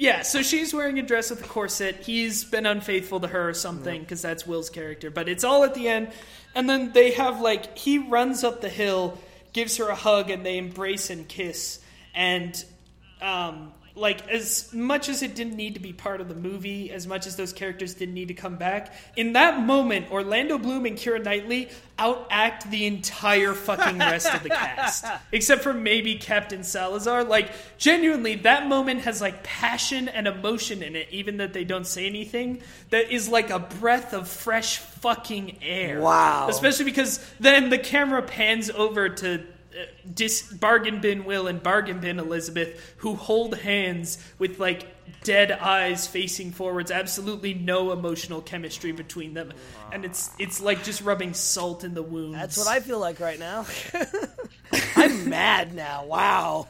[0.00, 1.96] Yeah, so she's wearing a dress with a corset.
[2.04, 5.10] He's been unfaithful to her or something because that's Will's character.
[5.10, 6.12] But it's all at the end,
[6.58, 9.16] and then they have like he runs up the hill,
[9.52, 11.78] gives her a hug, and they embrace and kiss.
[12.16, 12.52] And
[13.22, 17.06] um, like as much as it didn't need to be part of the movie, as
[17.06, 20.96] much as those characters didn't need to come back, in that moment, Orlando Bloom and
[20.96, 21.68] Keira Knightley
[21.98, 27.24] outact the entire fucking rest of the cast, except for maybe Captain Salazar.
[27.24, 31.86] Like genuinely, that moment has like passion and emotion in it, even that they don't
[31.86, 32.62] say anything.
[32.90, 36.00] That is like a breath of fresh fucking air.
[36.00, 36.48] Wow.
[36.48, 39.44] Especially because then the camera pans over to
[40.14, 44.86] dis- bargain bin Will and bargain bin Elizabeth, who hold hands with like
[45.24, 49.52] dead eyes facing forwards, absolutely no emotional chemistry between them,
[49.92, 52.34] and it's it's like just rubbing salt in the wounds.
[52.36, 53.66] That's what I feel like right now.
[54.96, 56.04] I'm mad now.
[56.06, 56.68] Wow.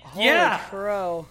[0.00, 0.58] Holy Yeah.
[0.68, 1.26] crow.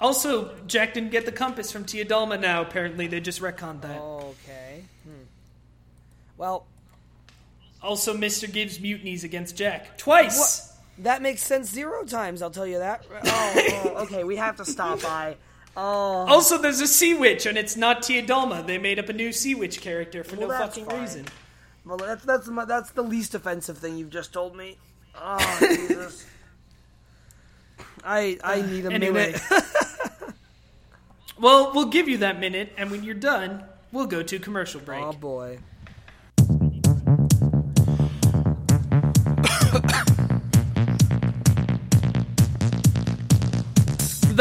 [0.00, 2.38] Also, Jack didn't get the compass from Tia Dalma.
[2.40, 4.00] Now apparently they just retconned that.
[4.00, 4.84] Okay.
[5.04, 5.22] Hmm.
[6.36, 6.66] Well,
[7.82, 10.72] Also, Mister Gibbs mutinies against Jack twice.
[10.98, 12.40] that makes sense zero times.
[12.42, 13.04] I'll tell you that.
[13.24, 13.54] Oh,
[13.84, 14.24] oh, okay.
[14.24, 15.36] We have to stop by.
[15.76, 15.80] Oh,
[16.28, 18.64] Also, there's a Sea Witch, and it's not Tia Dalma.
[18.66, 21.00] They made up a new Sea Witch character for Well, no fucking fine.
[21.00, 21.24] reason.
[21.84, 24.76] well, that's that's my, that's the least offensive thing you've just told me.
[25.14, 26.26] Oh, Jesus.
[28.04, 29.32] I I need a Anyway.
[29.32, 29.64] minute.
[31.40, 35.02] Well, we'll give you that minute, and when you're done, we'll go to commercial break.
[35.02, 35.58] Oh boy.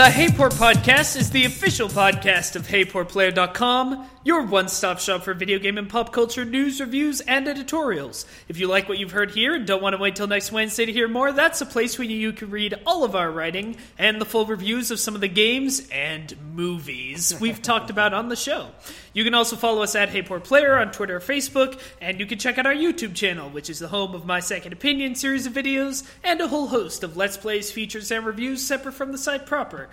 [0.02, 5.36] The Hey Poor Podcast is the official podcast of HeyPoorPlayer.com, your one stop shop for
[5.36, 8.26] video game and pop culture news, reviews, and editorials.
[8.48, 10.86] If you like what you've heard here and don't want to wait till next Wednesday
[10.86, 14.20] to hear more, that's a place where you can read all of our writing and
[14.20, 18.36] the full reviews of some of the games and movies we've talked about on the
[18.36, 18.72] show.
[19.14, 22.58] You can also follow us at HeyPoorPlayer on Twitter or Facebook, and you can check
[22.58, 26.08] out our YouTube channel, which is the home of my Second Opinion series of videos
[26.24, 29.90] and a whole host of Let's Plays, features, and reviews separate from the site proper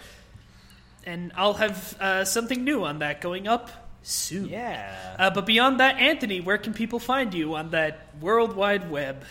[1.09, 3.71] and I'll have uh, something new on that going up
[4.03, 4.49] soon.
[4.49, 5.17] Yeah.
[5.19, 9.25] Uh, but beyond that, Anthony, where can people find you on that World Wide Web?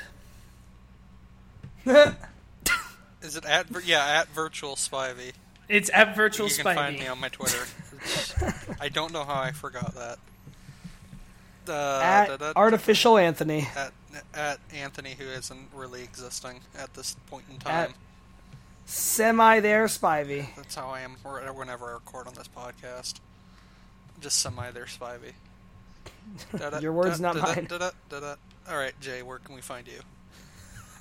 [1.85, 5.33] Is it at yeah at virtual spivey?
[5.69, 7.65] It's at Virtual you can find me on my Twitter.
[8.79, 10.19] I don't know how I forgot that.
[11.69, 13.67] Uh, At da- da- artificial Anthony.
[13.75, 13.91] at
[14.33, 17.93] at Anthony, who isn't really existing at this point in At- time.
[18.85, 20.47] Semi there, Spivey.
[20.55, 23.15] That's how I am whenever I record on this podcast.
[24.21, 25.33] Just semi there, Spivey.
[26.81, 27.67] Your words, da- not mine.
[28.69, 29.99] All right, Jay, where can we find you?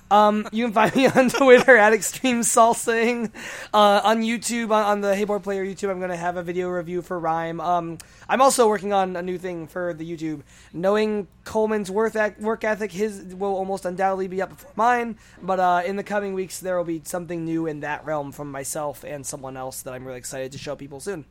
[0.09, 3.31] Um, you can find me on Twitter at Extreme Salsing.
[3.73, 6.43] Uh, on YouTube, on, on the Hey Poor Player YouTube, I'm going to have a
[6.43, 7.61] video review for RiME.
[7.63, 7.97] Um,
[8.29, 10.43] I'm also working on a new thing for the YouTube.
[10.73, 15.17] Knowing Coleman's ac- work ethic, his will almost undoubtedly be up before mine.
[15.41, 18.51] But uh, in the coming weeks, there will be something new in that realm from
[18.51, 21.25] myself and someone else that I'm really excited to show people soon.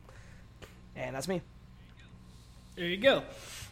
[0.95, 1.41] And that's me.
[2.75, 3.23] There you go.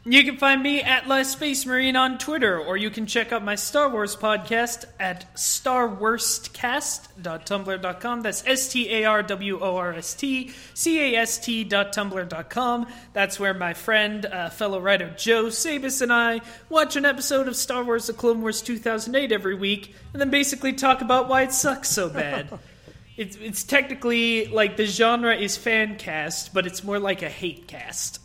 [0.07, 3.44] You can find me at Last Space Marine on Twitter, or you can check out
[3.44, 8.22] my Star Wars podcast at starworstcast.tumblr.com.
[8.22, 12.86] That's S T A R W O R S T C A S T.tumblr.com.
[13.14, 17.56] That's where my friend, uh, fellow writer Joe Sabis, and I watch an episode of
[17.56, 21.52] Star Wars The Clone Wars 2008 every week, and then basically talk about why it
[21.52, 22.60] sucks so bad.
[23.18, 27.65] It's, it's technically like the genre is fan cast, but it's more like a hate
[27.65, 28.19] cast.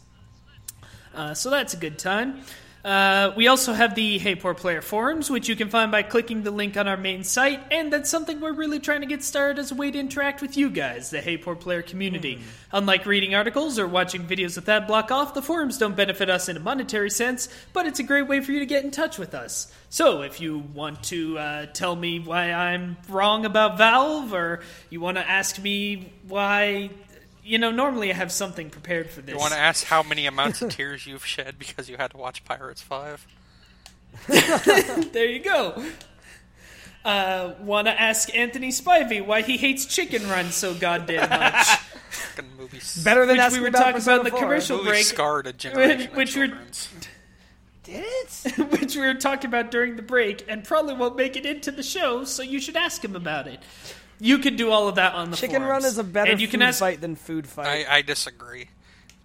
[1.15, 2.41] Uh, so that's a good time.
[2.82, 6.45] Uh, we also have the Hey Poor Player forums, which you can find by clicking
[6.45, 9.59] the link on our main site, and that's something we're really trying to get started
[9.59, 12.41] as a way to interact with you guys, the Hey Poor Player community.
[12.73, 16.49] Unlike reading articles or watching videos with that block off, the forums don't benefit us
[16.49, 19.19] in a monetary sense, but it's a great way for you to get in touch
[19.19, 19.70] with us.
[19.91, 25.01] So if you want to uh, tell me why I'm wrong about Valve, or you
[25.01, 26.89] want to ask me why.
[27.51, 29.32] You know, normally I have something prepared for this.
[29.35, 32.16] You want to ask how many amounts of tears you've shed because you had to
[32.16, 33.27] watch Pirates Five?
[34.28, 35.85] There you go.
[37.05, 41.66] Uh, Want to ask Anthony Spivey why he hates Chicken Run so goddamn much?
[42.59, 42.78] Movie.
[43.02, 44.40] Better than Which we were about talking Persona about in the 4.
[44.40, 45.05] commercial movie break.
[45.05, 46.55] scarred a generation which of we're-
[47.82, 48.81] Did it?
[48.81, 51.82] which we were talking about during the break, and probably won't make it into the
[51.82, 52.24] show.
[52.24, 53.60] So you should ask him about it.
[54.20, 55.84] You could do all of that on the Chicken forums.
[55.84, 57.86] Run is a better and you food can ask fight than food fight.
[57.88, 58.68] I, I disagree,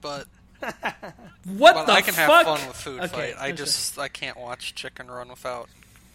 [0.01, 0.25] but
[0.61, 3.35] what well, the I can have fun with food Okay, fight.
[3.37, 3.57] I okay.
[3.57, 5.69] just I can't watch Chicken Run without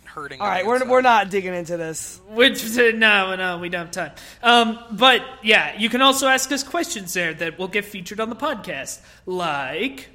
[0.05, 0.41] hurting.
[0.41, 0.89] All on right, the we're, inside.
[0.89, 2.21] we're not digging into this.
[2.29, 4.13] Which no, no, we don't have time.
[4.43, 8.29] Um, but yeah, you can also ask us questions there that will get featured on
[8.29, 10.09] the podcast, like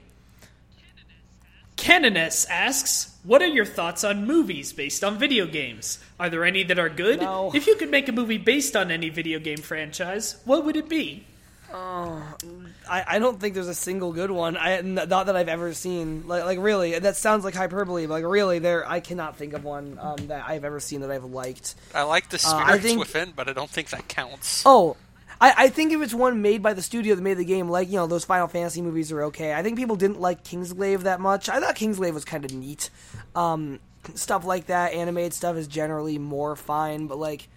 [1.77, 5.99] Canoness asks, "What are your thoughts on movies based on video games?
[6.19, 7.19] Are there any that are good?
[7.21, 7.51] No.
[7.53, 10.87] If you could make a movie based on any video game franchise, what would it
[10.89, 11.25] be?"
[11.73, 14.55] I, I don't think there's a single good one.
[14.55, 16.27] I not that I've ever seen.
[16.27, 18.05] Like, like really, that sounds like hyperbole.
[18.05, 21.11] But like really, there I cannot think of one um, that I've ever seen that
[21.11, 21.75] I've liked.
[21.93, 24.63] I like the Uh, I spirits think- within, but I don't think that counts.
[24.65, 24.95] Oh,
[25.39, 27.89] I, I think if it's one made by the studio that made the game, like
[27.89, 29.53] you know those Final Fantasy movies are okay.
[29.53, 31.49] I think people didn't like Kingsglaive that much.
[31.49, 32.89] I thought Kingsglaive was kind of neat.
[33.35, 33.79] Um,
[34.13, 37.07] stuff like that, animated stuff is generally more fine.
[37.07, 37.47] But like,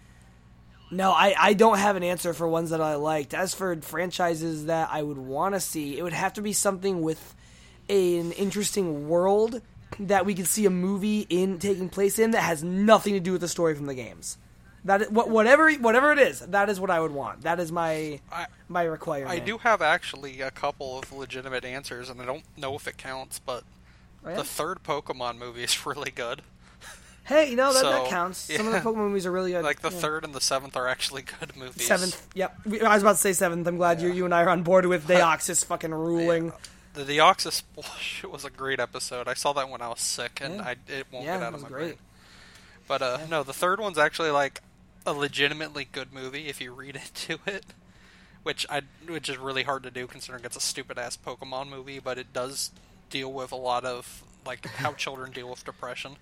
[0.90, 3.34] no, I, I don't have an answer for ones that I liked.
[3.34, 7.02] As for franchises that I would want to see, it would have to be something
[7.02, 7.34] with
[7.88, 9.60] an interesting world
[10.00, 13.32] that we could see a movie in taking place in that has nothing to do
[13.32, 14.36] with the story from the games.
[14.84, 17.42] That is, wha- whatever whatever it is, that is what I would want.
[17.42, 19.30] That is my I- my requirement.
[19.32, 22.96] I do have actually a couple of legitimate answers, and I don't know if it
[22.96, 23.64] counts, but
[24.24, 24.36] Oh, yeah?
[24.36, 26.42] the third Pokemon movie is really good.
[27.24, 28.38] Hey, you know that, that So, counts.
[28.38, 28.78] Some of the.
[28.80, 29.62] Pokemon movies are really good.
[29.62, 29.98] Like the Yeah.
[29.98, 31.86] third and the seventh are actually good movies.
[31.86, 32.26] seventh.
[32.34, 33.66] Yep, I was about to say seventh.
[33.66, 36.52] I'm glad you you and I are on board with Deoxys fucking ruling.
[36.94, 39.28] The Deoxys bullshit was a great episode.
[39.28, 40.62] I saw that when I was sick, and Yeah.
[40.62, 41.84] I it won't Yeah, get out of my great.
[41.84, 41.98] brain.
[42.88, 44.62] But uh, no, the third one's actually like
[45.08, 47.64] a legitimately good movie if you read into it,
[48.42, 51.98] which I which is really hard to do considering it's a stupid ass Pokemon movie,
[51.98, 52.70] but it does
[53.10, 56.16] deal with a lot of like how children deal with depression.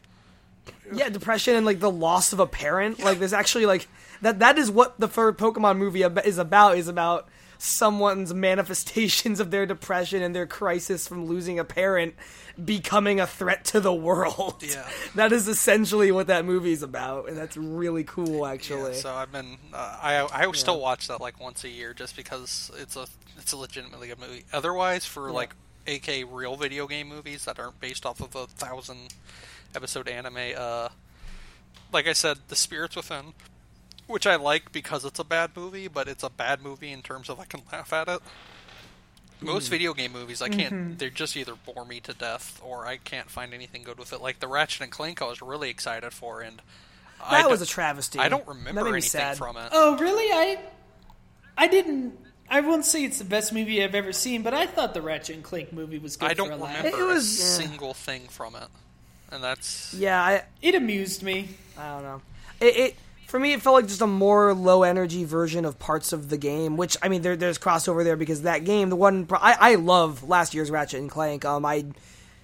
[0.92, 2.98] Yeah, depression and like the loss of a parent.
[2.98, 3.88] Like there's actually like
[4.22, 4.38] that.
[4.40, 6.76] That is what the third Pokemon movie ab- is about.
[6.76, 7.28] Is about
[7.58, 12.14] someone's manifestations of their depression and their crisis from losing a parent
[12.62, 14.62] becoming a threat to the world.
[14.62, 14.88] Yeah.
[15.14, 18.92] that is essentially what that movie's about, and that's really cool, actually.
[18.92, 22.16] Yeah, so I've been uh, I I still watch that like once a year just
[22.16, 23.06] because it's a
[23.38, 24.44] it's a legitimately good movie.
[24.52, 25.54] Otherwise, for like
[25.86, 29.14] AK real video game movies that aren't based off of a thousand
[29.74, 30.88] episode anime, uh,
[31.92, 33.34] like I said, The Spirits Within,
[34.06, 37.28] which I like because it's a bad movie, but it's a bad movie in terms
[37.28, 38.20] of I can laugh at it.
[39.40, 39.72] Most hmm.
[39.72, 40.74] video game movies, I can't.
[40.74, 40.96] Mm-hmm.
[40.96, 44.22] They just either bore me to death, or I can't find anything good with it.
[44.22, 46.62] Like the Ratchet and Clank, I was really excited for, and
[47.22, 48.18] I that was a travesty.
[48.18, 49.36] I don't remember anything sad.
[49.36, 49.68] from it.
[49.72, 50.32] Oh, really?
[50.32, 50.58] I
[51.58, 52.18] I didn't.
[52.48, 55.34] I won't say it's the best movie I've ever seen, but I thought the Ratchet
[55.34, 56.84] and Clank movie was good I don't for a laugh.
[56.84, 57.68] remember It was- a yeah.
[57.68, 58.68] single thing from it,
[59.32, 61.48] and that's Yeah, I, It amused me.
[61.76, 62.22] I don't know.
[62.60, 62.96] It, it
[63.36, 66.38] for me, it felt like just a more low energy version of parts of the
[66.38, 66.78] game.
[66.78, 70.26] Which I mean, there, there's crossover there because that game, the one I, I love
[70.26, 71.44] last year's Ratchet and Clank.
[71.44, 71.84] Um, I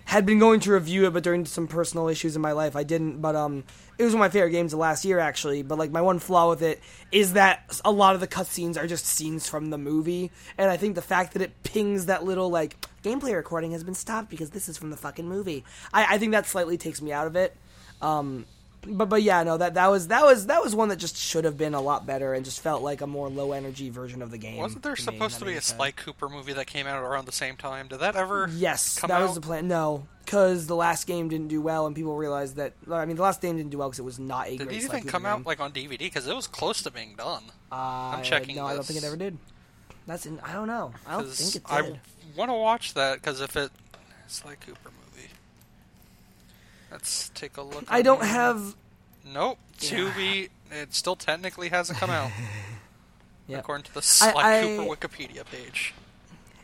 [0.04, 2.82] had been going to review it, but during some personal issues in my life, I
[2.82, 3.22] didn't.
[3.22, 3.64] But um,
[3.96, 5.62] it was one of my favorite games of last year, actually.
[5.62, 6.78] But like my one flaw with it
[7.10, 10.76] is that a lot of the cutscenes are just scenes from the movie, and I
[10.76, 14.50] think the fact that it pings that little like gameplay recording has been stopped because
[14.50, 15.64] this is from the fucking movie.
[15.90, 17.56] I, I think that slightly takes me out of it.
[18.02, 18.44] Um,
[18.86, 21.44] but but yeah, no that that was that was that was one that just should
[21.44, 24.30] have been a lot better and just felt like a more low energy version of
[24.30, 24.56] the game.
[24.56, 25.76] wasn't there to supposed to be a sense.
[25.76, 27.88] Sly Cooper movie that came out around the same time?
[27.88, 28.48] Did that ever?
[28.52, 29.22] Yes, that out?
[29.22, 29.68] was the plan.
[29.68, 32.74] No, because the last game didn't do well, and people realized that.
[32.90, 34.78] I mean, the last game didn't do well because it was not a Did great.
[34.78, 35.98] it Sly even Cooper come out like on DVD?
[35.98, 37.44] Because it was close to being done.
[37.70, 37.74] Uh,
[38.16, 39.38] I'm checking No, I don't think it ever did.
[40.06, 40.92] That's in, I don't know.
[41.06, 41.72] I don't think it did.
[41.72, 42.00] I
[42.36, 43.70] want to watch that because if it
[44.26, 45.01] Sly Cooper movie,
[46.92, 47.84] let's take a look.
[47.88, 48.32] I don't here.
[48.32, 48.76] have.
[49.24, 49.58] Nope.
[49.78, 50.48] Tubi.
[50.70, 52.30] It still technically hasn't come out.
[53.48, 53.58] Yeah.
[53.58, 55.92] According to the Sly I- Cooper Wikipedia page.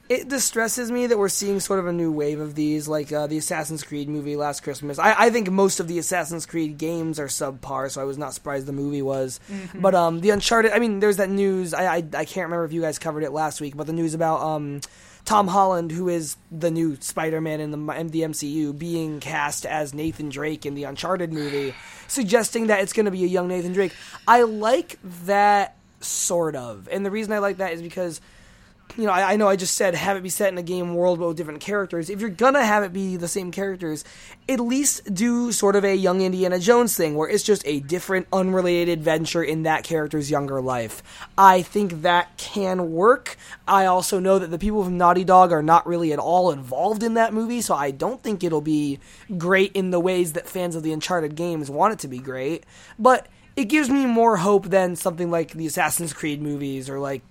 [0.09, 3.26] It distresses me that we're seeing sort of a new wave of these, like uh,
[3.26, 4.98] the Assassin's Creed movie last Christmas.
[4.98, 8.32] I, I think most of the Assassin's Creed games are subpar, so I was not
[8.32, 9.38] surprised the movie was.
[9.74, 11.74] But um, the Uncharted, I mean, there's that news.
[11.74, 14.14] I, I I can't remember if you guys covered it last week, but the news
[14.14, 14.80] about um,
[15.28, 19.92] Tom Holland, who is the new Spider-Man in the in the MCU, being cast as
[19.92, 21.74] Nathan Drake in the Uncharted movie,
[22.06, 23.92] suggesting that it's going to be a young Nathan Drake.
[24.26, 28.22] I like that sort of, and the reason I like that is because
[28.97, 30.94] you know, I, I know I just said have it be set in a game
[30.94, 32.10] world but with different characters.
[32.10, 34.05] If you're gonna have it be the same characters,
[34.48, 38.27] at least do sort of a young Indiana Jones thing where it's just a different,
[38.32, 41.02] unrelated adventure in that character's younger life.
[41.36, 43.36] I think that can work.
[43.66, 47.02] I also know that the people from Naughty Dog are not really at all involved
[47.02, 48.98] in that movie, so I don't think it'll be
[49.36, 52.65] great in the ways that fans of the Uncharted games want it to be great.
[52.98, 53.28] But
[53.59, 57.23] it gives me more hope than something like the Assassin's Creed movies or like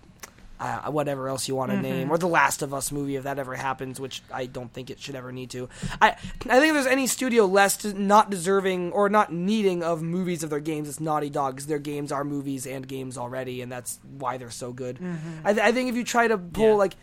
[0.59, 3.37] uh, whatever else you want to name, or the Last of Us movie if that
[3.39, 5.69] ever happens, which I don't think it should ever need to.
[6.01, 6.15] I I
[6.59, 10.59] think if there's any studio less not deserving or not needing of movies of their
[10.59, 14.37] games, it's Naughty Dog 'cause their games are movies and games already, and that's why
[14.37, 14.97] they're so good.
[15.43, 16.73] I, th- I think if you try to pull Yeah.
[16.73, 16.95] like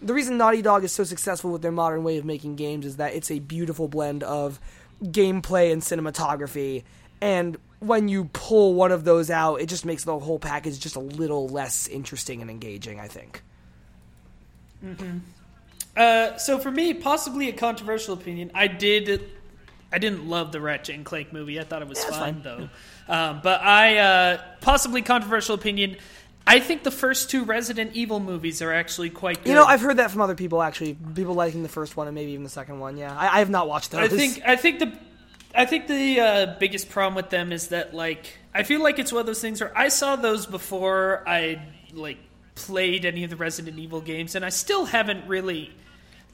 [0.00, 2.96] the reason Naughty Dog is so successful with their modern way of making games is
[2.96, 4.58] that it's a beautiful blend of
[5.02, 6.82] gameplay and cinematography.
[7.20, 10.96] And when you pull one of those out, it just makes the whole package just
[10.96, 13.00] a little less interesting and engaging.
[13.00, 13.42] I think.
[15.96, 18.50] Uh, so for me, possibly a controversial opinion.
[18.54, 19.30] I did,
[19.92, 21.58] I didn't love the Ratchet and Clank movie.
[21.58, 22.42] I thought it was Yeah, fine, fine.
[22.42, 22.68] though.
[23.12, 25.96] Um, but I uh, possibly controversial opinion.
[26.46, 29.48] I think the first two Resident Evil movies are actually quite good.
[29.48, 30.62] You know, I've heard that from other people.
[30.62, 32.96] Actually, people liking the first one and maybe even the second one.
[32.96, 34.00] Yeah, I, I have not watched those.
[34.00, 34.92] I think I think the
[35.56, 39.12] I think the uh, biggest problem with them is that like I feel like it's
[39.12, 41.62] one of those things where I saw those before I
[41.94, 42.18] like
[42.54, 45.72] played any of the Resident Evil games, and I still haven't really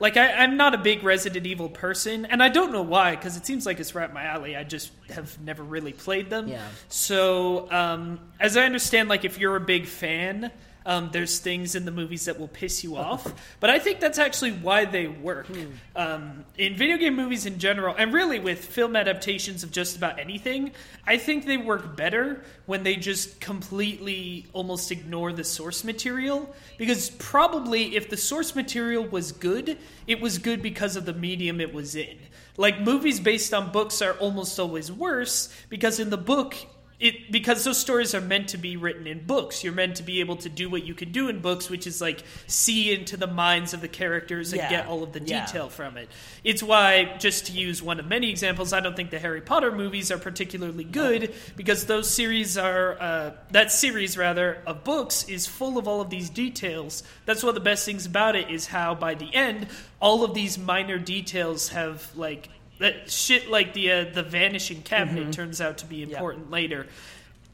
[0.00, 3.36] like I, I'm not a big Resident Evil person, and I don't know why because
[3.36, 4.56] it seems like it's right up my alley.
[4.56, 6.48] I just have never really played them.
[6.48, 6.66] Yeah.
[6.88, 10.50] So um, as I understand, like if you're a big fan.
[10.84, 14.18] Um, there's things in the movies that will piss you off, but I think that's
[14.18, 15.46] actually why they work.
[15.94, 20.18] Um, in video game movies in general, and really with film adaptations of just about
[20.18, 20.72] anything,
[21.06, 26.54] I think they work better when they just completely almost ignore the source material.
[26.78, 31.60] Because probably if the source material was good, it was good because of the medium
[31.60, 32.18] it was in.
[32.56, 36.54] Like movies based on books are almost always worse because in the book
[37.02, 39.64] it because those stories are meant to be written in books.
[39.64, 42.00] You're meant to be able to do what you can do in books, which is
[42.00, 44.70] like see into the minds of the characters and Yeah.
[44.70, 45.44] get all of the Yeah.
[45.44, 46.08] detail from it.
[46.44, 49.72] It's why, just to use one of many examples, I don't think the Harry Potter
[49.72, 55.46] movies are particularly good because those series are uh, that series rather of books is
[55.46, 57.02] full of all of these details.
[57.26, 59.66] That's one of the best things about it is how by the end
[60.00, 62.48] all of these minor details have like
[62.82, 65.30] that shit like the uh, the vanishing cabinet Mm-hmm.
[65.30, 66.86] turns out to be important later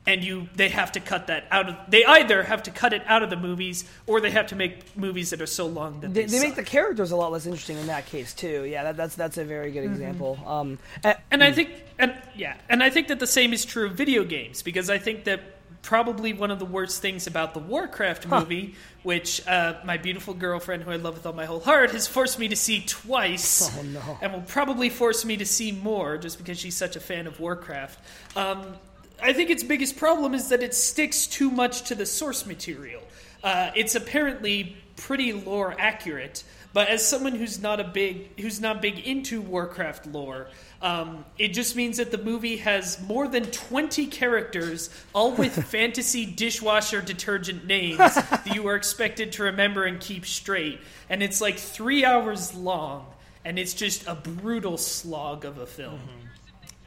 [0.08, 3.02] and you they have to cut that out of they either have to cut it
[3.06, 6.14] out of the movies or they have to make movies that are so long that
[6.14, 8.64] they, they, they make the characters a lot less interesting in that case too.
[8.64, 10.38] Yeah, that, that's that's a very good example.
[10.46, 13.86] Um, eh, and I think and yeah and I think that the same is true
[13.86, 15.42] of video games because I think that
[15.82, 18.74] probably one of the worst things about the Warcraft movie
[19.04, 22.38] which uh, my beautiful girlfriend who I love with all my whole heart has forced
[22.38, 24.18] me to see twice Oh, no.
[24.20, 27.40] and will probably force me to see more just because she's such a fan of
[27.40, 27.98] Warcraft
[28.36, 28.74] um,
[29.22, 33.02] I think its biggest problem is that it sticks too much to the source material.
[33.42, 38.80] Uh, it's apparently pretty lore accurate, but as someone who's not a big who's not
[38.80, 40.48] big into Warcraft lore,
[40.80, 46.24] um, it just means that the movie has more than twenty characters, all with fantasy
[46.24, 50.80] dishwasher detergent names that you are expected to remember and keep straight,
[51.10, 53.06] and it's like three hours long,
[53.44, 56.00] and it's just a brutal slog of a film.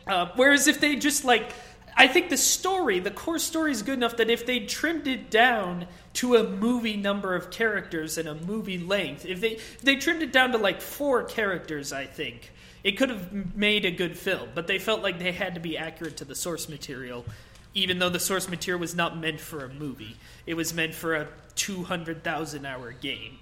[0.08, 1.52] Uh, whereas if they just like,
[1.96, 5.30] I think the story, the core story is good enough that if they trimmed it
[5.30, 9.98] down to a movie number of characters and a movie length, if they if they
[9.98, 12.52] trimmed it down to like four characters, I think
[12.84, 14.50] it could have made a good film.
[14.56, 17.26] But they felt like they had to be accurate to the source material,
[17.74, 20.16] even though the source material was not meant for a movie.
[20.46, 23.38] It was meant for a two hundred thousand hour game.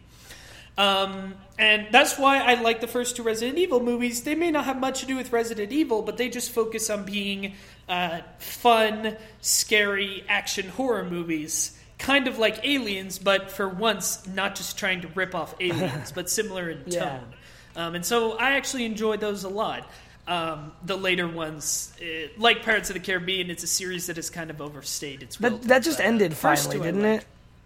[0.78, 4.24] Um, and that's why I like the first two Resident Evil movies.
[4.24, 7.04] They may not have much to do with Resident Evil, but they just focus on
[7.04, 7.54] being
[7.90, 11.76] uh, fun, scary action horror movies.
[11.98, 16.30] Kind of like Aliens, but for once, not just trying to rip off Aliens, but
[16.30, 17.00] similar in Yeah.
[17.20, 17.34] tone.
[17.80, 19.90] Um, and so I actually enjoyed those a lot.
[20.28, 24.30] Um, the later ones, eh, like Pirates of the Caribbean, it's a series that has
[24.30, 27.26] kind of overstayed its welcome, that just ended finally, didn't it?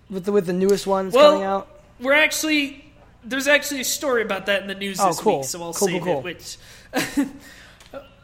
[0.10, 1.68] With the with the newest ones Well, coming out.
[2.00, 2.86] We're actually
[3.24, 5.38] there's actually a story about that in the news Oh, this cool.
[5.40, 6.28] week, so I'll Cool, save cool, cool.
[6.28, 6.38] it.
[6.38, 6.58] Which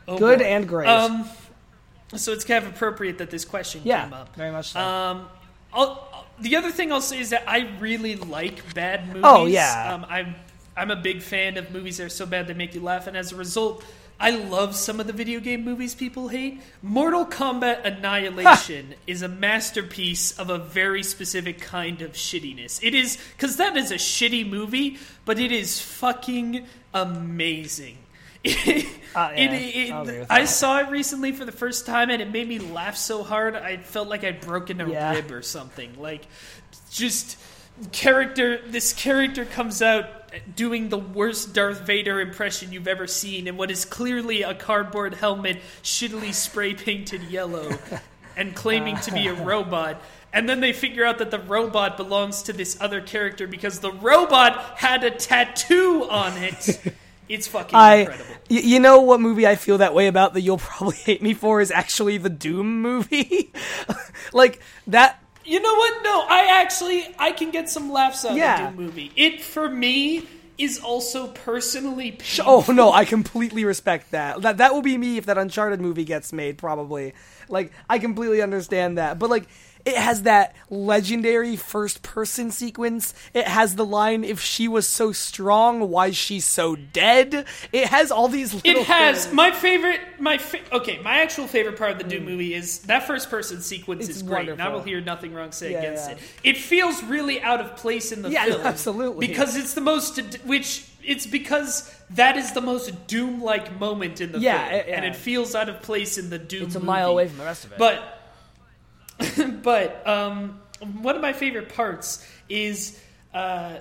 [0.07, 0.45] Oh, Good boy.
[0.45, 0.87] and great.
[0.89, 1.29] Um,
[2.15, 4.35] so it's kind of appropriate that this question yeah, came up.
[4.35, 4.79] very much so.
[4.79, 5.27] Um,
[5.73, 9.21] I'll, the other thing I'll say is that I really like bad movies.
[9.23, 9.93] Oh, yeah.
[9.93, 10.35] Um, I'm
[10.79, 13.15] I'm a big fan of movies that are so bad they make you laugh, and
[13.17, 13.83] as a result,
[14.21, 16.61] I love some of the video game movies people hate.
[16.81, 22.79] Mortal Kombat Annihilation is a masterpiece of a very specific kind of shittiness.
[22.83, 27.97] It is because that is a shitty movie, but it is fucking amazing.
[29.15, 32.11] Uh, yeah, It- it- I'll agree with I saw it recently for the first time,
[32.11, 35.13] and it made me laugh so hard I felt like I'd broken a Yeah.
[35.15, 35.99] rib or something.
[35.99, 36.27] Like,
[36.91, 37.39] just
[37.91, 38.61] character.
[38.67, 40.05] This character comes out
[40.55, 45.15] doing the worst Darth Vader impression you've ever seen, in what is clearly a cardboard
[45.15, 47.69] helmet, shittily spray painted yellow,
[48.37, 50.01] and claiming to be a robot.
[50.31, 53.91] And then they figure out that the robot belongs to this other character because the
[53.91, 56.81] robot had a tattoo on it.
[57.29, 58.25] It's fucking I, incredible.
[58.49, 61.35] y- you know what movie I feel that way about that you'll probably hate me
[61.35, 63.53] for is actually the Doom movie.
[64.33, 65.18] like that.
[65.49, 66.03] You know what?
[66.03, 68.67] No, I actually I can get some laughs out Yeah.
[68.67, 69.11] of the Doom movie.
[69.15, 70.27] It for me
[70.59, 72.65] is also personally oh, painful.
[72.67, 74.41] Oh no, I completely respect that.
[74.43, 77.13] That that will be me if that Uncharted movie gets made, probably.
[77.47, 79.45] Like I completely understand that, but like
[79.85, 83.13] it has that legendary first person sequence.
[83.33, 87.87] It has the line, "If she was so strong, why is she so dead?" It
[87.87, 88.53] has all these.
[88.53, 89.35] Little It has things.
[89.35, 90.01] my favorite.
[90.19, 92.29] My fa- okay, my actual favorite part of the Doom mm.
[92.31, 95.51] movie is that first person sequence It's is great, and I will hear nothing wrong
[95.51, 96.15] say Yeah, against yeah.
[96.15, 96.19] it.
[96.43, 99.27] It feels really out of place in the Yeah, film, absolutely.
[99.27, 104.31] because it's the most which it's because that is the most Doom like moment in
[104.33, 104.95] the Yeah, film, it- yeah.
[104.97, 106.63] and it feels out of place in the Doom.
[106.65, 106.87] It's a movie.
[106.87, 107.77] mile away from the rest of it.
[107.77, 108.18] But
[109.63, 110.59] but um,
[111.01, 112.99] one of my favorite parts is
[113.33, 113.77] uh,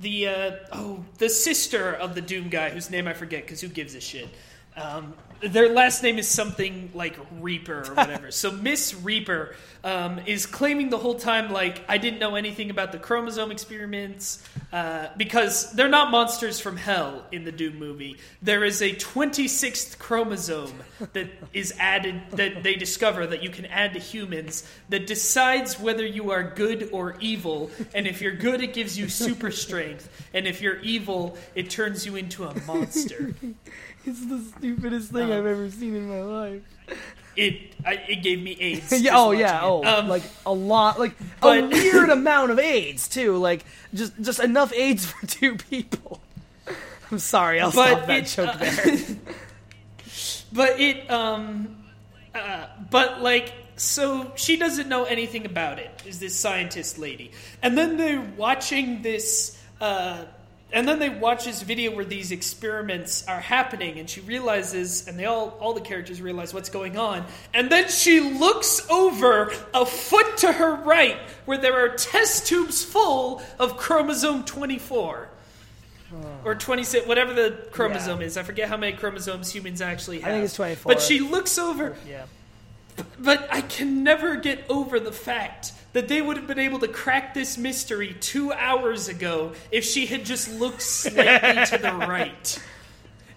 [0.00, 3.68] the uh, oh the sister of the Doom guy whose name I forget because who
[3.68, 4.28] gives a shit.
[4.76, 8.30] Um, their last name is something like Reaper or whatever.
[8.30, 12.92] so Miss Reaper um, is claiming the whole time like I didn't know anything about
[12.92, 14.42] the chromosome experiments
[14.72, 18.16] uh, because they're not monsters from hell in the Doom movie.
[18.40, 20.72] There is a 26th chromosome
[21.12, 26.06] that is added that they discover that you can add to humans that decides whether
[26.06, 27.70] you are good or evil.
[27.94, 32.06] And if you're good, it gives you super strength, and if you're evil, it turns
[32.06, 33.34] you into a monster.
[34.06, 36.62] It's the stupidest thing I've ever seen in my life.
[37.36, 38.92] It I, it gave me AIDS.
[39.02, 43.36] yeah, oh yeah, oh Um, like a lot, like a weird amount of AIDS too.
[43.38, 46.20] Like just just enough AIDS for two people.
[47.10, 49.16] I'm sorry, I'll But stop that it, joke uh, there.
[50.52, 51.76] but it um
[52.34, 57.32] uh, but like so she doesn't know anything about it is this scientist lady
[57.62, 60.24] and then they're watching this uh
[60.74, 65.18] and then they watch this video where these experiments are happening and she realizes and
[65.18, 67.24] they all all the characters realize what's going on
[67.54, 72.84] and then she looks over a foot to her right where there are test tubes
[72.84, 75.28] full of chromosome 24
[76.44, 78.26] or 26 whatever the chromosome Yeah.
[78.26, 80.92] is i forget how many chromosomes humans actually have I think it's 24.
[80.92, 82.26] but she looks over yeah.
[83.18, 86.88] but I can never get over the fact that they would have been able to
[86.88, 92.62] crack this mystery two hours ago if she had just looked slightly to the right.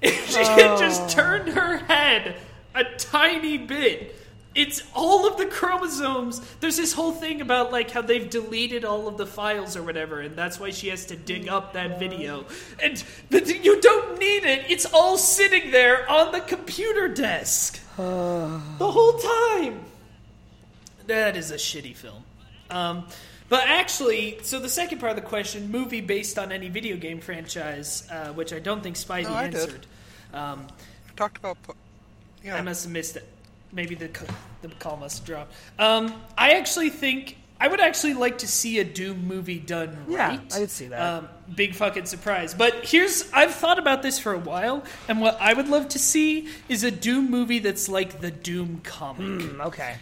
[0.02, 1.08] If she had just oh.
[1.08, 2.36] turned her head
[2.76, 4.16] a tiny bit.
[4.56, 6.42] It's all of the chromosomes.
[6.60, 10.22] There's this whole thing about like how they've deleted all of the files or whatever,
[10.22, 12.46] and that's why she has to dig up that video.
[12.82, 14.66] And but you don't need it.
[14.68, 19.82] It's all sitting there on the computer desk the whole time.
[21.06, 22.24] That is a shitty film.
[22.70, 23.08] Um,
[23.50, 27.20] but actually, so the second part of the question, movie based on any video game
[27.22, 29.56] franchise, uh, which I don't think Spivey No, I did.
[29.62, 29.88] answered.
[30.34, 30.68] Um,
[31.16, 31.58] talked about.
[32.44, 33.28] Yeah, I must have missed it.
[33.72, 34.10] Maybe the
[34.62, 35.54] the call must have dropped.
[35.80, 40.34] Um, I actually think I would actually like to see a Doom movie done right.
[40.34, 40.56] Yeah.
[40.56, 41.02] I could see that.
[41.02, 42.54] Um, big fucking surprise.
[42.54, 46.00] But here's I've thought about this for a while, and what I would love to
[46.00, 49.42] see is a Doom movie that's like the Doom comic.
[49.42, 49.96] Mm, okay.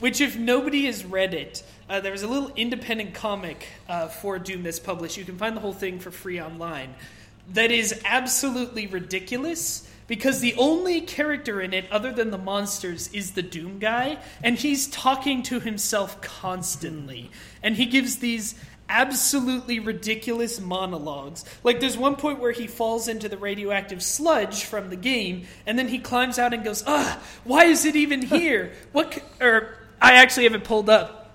[0.00, 4.38] Which, if nobody has read it, uh, there was a little independent comic uh, for
[4.38, 5.16] Doom that's published.
[5.16, 6.94] You can find the whole thing for free online.
[7.54, 13.32] That is absolutely ridiculous because the only character in it, other than the monsters, is
[13.32, 17.30] the Doom guy, and he's talking to himself constantly.
[17.62, 18.54] And he gives these
[18.88, 21.44] absolutely ridiculous monologues.
[21.64, 25.78] Like there's one point where he falls into the radioactive sludge from the game, and
[25.78, 28.72] then he climbs out and goes, "Ugh, why is it even here?
[28.92, 31.26] What?" c-" Or I actually have it pulled up.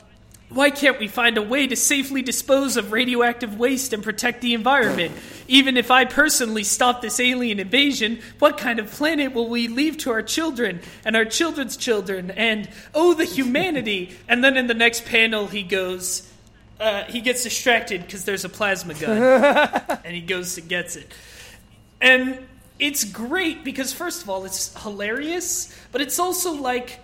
[0.49, 4.53] Why can't we find a way to safely dispose of radioactive waste and protect the
[4.53, 5.13] environment?
[5.47, 9.97] Even if I personally stop this alien invasion, what kind of planet will we leave
[9.99, 12.31] to our children and our children's children?
[12.31, 14.17] And oh, the humanity!
[14.27, 16.29] And then in the next panel, he goes,
[16.79, 19.21] uh, he gets distracted because there's a plasma gun,
[20.03, 21.11] and he goes and gets it.
[22.01, 22.39] And
[22.79, 27.00] it's great because first of all, it's hilarious, but it's also like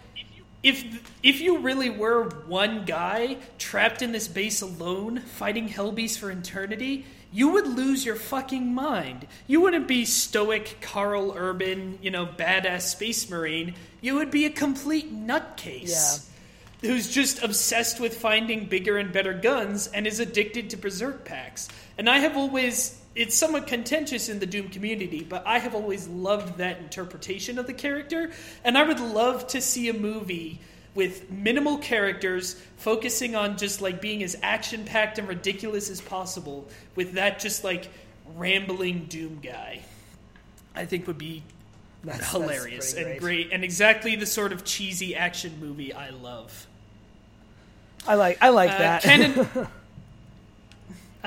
[0.68, 6.30] if if you really were one guy trapped in this base alone fighting Hellbeast for
[6.30, 9.28] eternity, you would lose your fucking mind.
[9.48, 13.76] You wouldn't be stoic Karl Urban, you know, badass space marine.
[14.02, 16.28] You would be a complete nutcase
[16.82, 21.70] who's just obsessed with finding bigger and better guns and is addicted to berserk packs.
[21.98, 26.08] And I have always it's somewhat contentious in the Doom community, but I have always
[26.08, 28.32] loved that interpretation of the character,
[28.64, 30.60] and I would love to see a movie
[30.96, 36.68] with minimal characters focusing on just like being as action packed and ridiculous as possible
[36.96, 37.90] with that just like
[38.36, 39.82] rambling Doom guy.
[40.76, 41.44] I think would be
[42.04, 46.10] That's- that's hilarious pretty and great and exactly the sort of cheesy action movie I
[46.10, 46.68] love.
[48.08, 49.02] I like I like Uh, that.
[49.04, 49.68] Canon.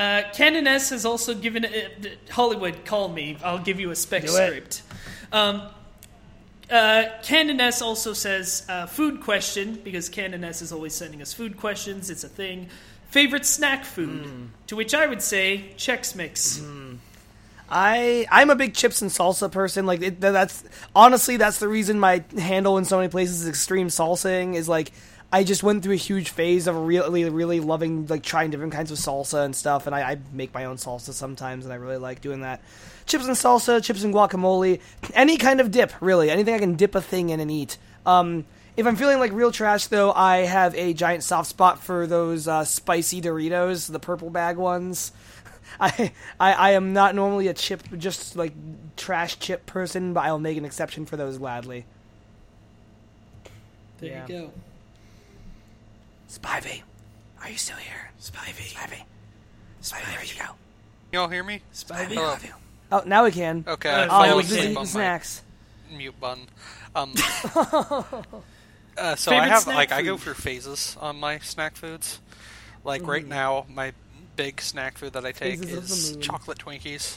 [0.00, 1.70] Uh, Canon S has also given uh,
[2.30, 2.86] Hollywood.
[2.86, 3.36] Call me.
[3.44, 4.80] I'll give you a spec Do script.
[5.30, 5.60] Um,
[6.70, 11.34] uh, Canon S also says uh, food question because Canon S is always sending us
[11.34, 12.08] food questions.
[12.08, 12.70] It's a thing.
[13.10, 14.24] Favorite snack food?
[14.24, 14.46] Hmm.
[14.68, 16.62] To which I would say Chex Mix.
[17.68, 19.84] I I'm a big chips and salsa person.
[19.84, 20.64] Like it, that's
[20.96, 24.92] honestly that's the reason my handle in so many places is extreme salsing is like
[25.32, 28.90] I just went through a huge phase of really really loving like trying different kinds
[28.90, 31.98] of salsa and stuff, and I, I make my own salsa sometimes, and I really
[31.98, 32.60] like doing that.
[33.06, 34.80] Chips and salsa, chips and guacamole,
[35.14, 37.78] any kind of dip, really, anything I can dip a thing in and eat.
[38.06, 38.44] Um,
[38.76, 42.48] if I'm feeling like real trash, though, I have a giant soft spot for those
[42.48, 45.12] uh, spicy Doritos, the purple bag ones.
[45.80, 48.52] I, I I am not normally a chip, just like
[48.96, 51.84] trash chip person, but I'll make an exception for those gladly.
[53.98, 54.26] There Yeah.
[54.26, 54.50] you go.
[56.30, 56.82] Spivey,
[57.42, 58.10] are you still here?
[58.20, 59.02] Spivey, Spivey,
[59.82, 60.52] Spivey, where'd you go?
[61.12, 61.60] Y'all hear me?
[61.74, 62.14] Spivey?
[62.14, 62.36] Hello.
[62.92, 63.64] Oh, now we can.
[63.66, 64.58] Okay, Uh, I finally fell Oh, we the, can.
[64.58, 65.42] asleep the on my snacks.
[65.92, 66.46] mute button.
[66.94, 67.12] Um,
[68.98, 70.22] uh, so Favorite I have snack like I go food?
[70.24, 72.20] through phases on my snack foods.
[72.84, 73.92] Like right now, my
[74.36, 76.22] big snack food that I take Phases of the is moon.
[76.22, 77.16] chocolate Twinkies.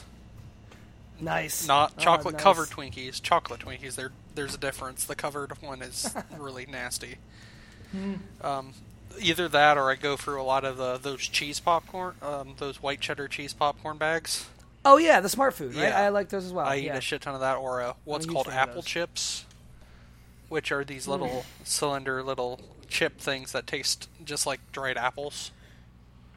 [1.20, 1.66] Nice.
[1.68, 2.42] Not Oh, chocolate nice.
[2.42, 3.22] covered Twinkies.
[3.22, 3.94] Chocolate Twinkies.
[3.94, 5.04] There, there's a difference.
[5.04, 7.16] The covered one is really nasty.
[7.92, 8.14] Hmm.
[8.42, 8.72] Um,
[9.20, 12.82] either that, or I go through a lot of the, those cheese popcorn, um, those
[12.82, 14.48] white cheddar cheese popcorn bags.
[14.84, 15.88] Oh yeah, the smart food, right?
[15.88, 16.00] Yeah.
[16.00, 16.66] I like those as well.
[16.66, 16.96] I eat yeah.
[16.96, 19.46] a shit ton of that, or uh, what's called apple chips,
[20.48, 25.52] which are these little cylinder little chip things that taste just like dried apples.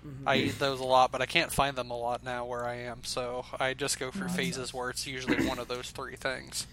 [0.05, 0.27] Mm-hmm.
[0.27, 2.75] I eat those a lot, but I can't find them a lot now where I
[2.75, 6.67] am, so I just go through phases where it's usually one of those three things,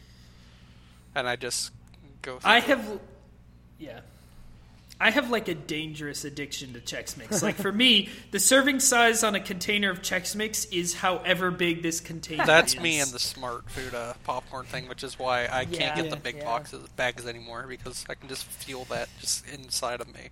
[1.14, 1.72] and I just
[2.22, 2.39] go.
[2.39, 2.64] Through I it.
[2.64, 3.01] have,
[3.81, 4.01] yeah,
[5.01, 7.43] I have like a dangerous addiction to Chex Mix.
[7.43, 11.83] Like for me, the serving size on a container of Chex Mix is however big
[11.83, 12.47] this container.
[12.47, 12.81] That's is.
[12.81, 16.03] me and the smart food uh, popcorn thing, which is why I can't Yeah.
[16.03, 16.45] get the big Yeah.
[16.45, 20.29] boxes bags anymore because I can just feel that just inside of me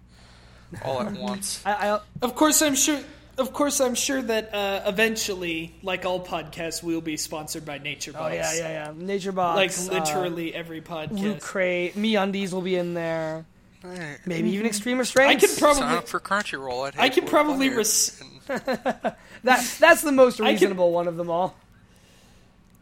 [0.85, 1.61] all at once.
[1.67, 3.01] I, I Of course, I'm sure.
[3.39, 8.13] Of course, I'm sure that uh, eventually, like all podcasts, we'll be sponsored by Nature
[8.15, 8.93] oh yeah, yeah, yeah.
[8.95, 9.89] Nature Box.
[9.89, 11.19] Like uh, literally every podcast.
[11.19, 13.47] Loot Crate, Me Undies will be in there.
[13.83, 15.31] Hey, Maybe even Extreme restraints.
[15.31, 15.55] I Restraints.
[15.55, 15.83] could probably.
[15.83, 16.87] Sign up for Crunchyroll.
[16.87, 21.09] I'd I hate could probably work res- that that's the most I could- reasonable one
[21.09, 21.57] of them all.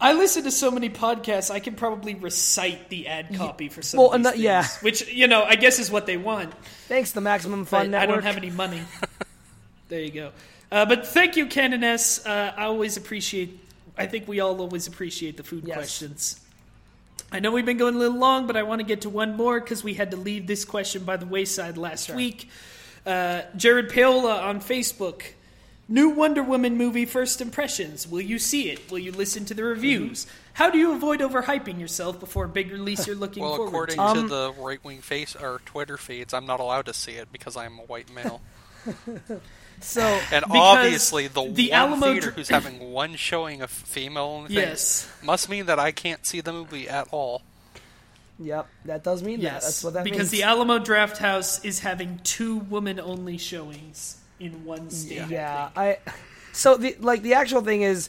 [0.02, 1.50] I listen to so many podcasts.
[1.50, 4.66] I can probably recite the ad copy for some well, of these and the- yeah.
[4.80, 6.54] which you know I guess is what they want.
[6.88, 8.82] Thanks, the Maximum But Fun I don't have any money.
[9.88, 10.32] there you go.
[10.72, 12.24] Uh, but thank you, Canon S.
[12.24, 13.58] Uh, I always appreciate.
[13.98, 15.76] I think we all always appreciate the food Yes.
[15.76, 16.40] questions.
[17.32, 19.36] I know we've been going a little long, but I want to get to one
[19.36, 22.48] more because we had to leave this question by the wayside last week.
[23.06, 25.22] Uh, Jared Paola on Facebook.
[25.88, 28.06] New Wonder Woman movie first impressions.
[28.06, 28.90] Will you see it?
[28.92, 30.24] Will you listen to the reviews?
[30.52, 33.48] How do you avoid overhyping yourself before a big release you're looking for?
[33.48, 34.02] well, forward according to?
[34.02, 37.32] Um, to the right wing face or Twitter feeds, I'm not allowed to see it
[37.32, 38.40] because I'm a white male.
[39.80, 40.02] So
[40.32, 44.42] And Because obviously, the, the one Alamo theater Dr- who's having one showing of female
[44.42, 45.12] things Yes.
[45.22, 47.42] must mean that I can't see the movie at all.
[48.38, 49.42] Yep, that does mean that.
[49.54, 50.16] Yes, That's what that means.
[50.16, 50.42] because means.
[50.42, 55.28] the Alamo Draft House is having two woman-only showings in one state.
[55.28, 55.78] Yeah, think.
[55.78, 55.98] I.
[56.52, 58.08] So the like the actual thing is,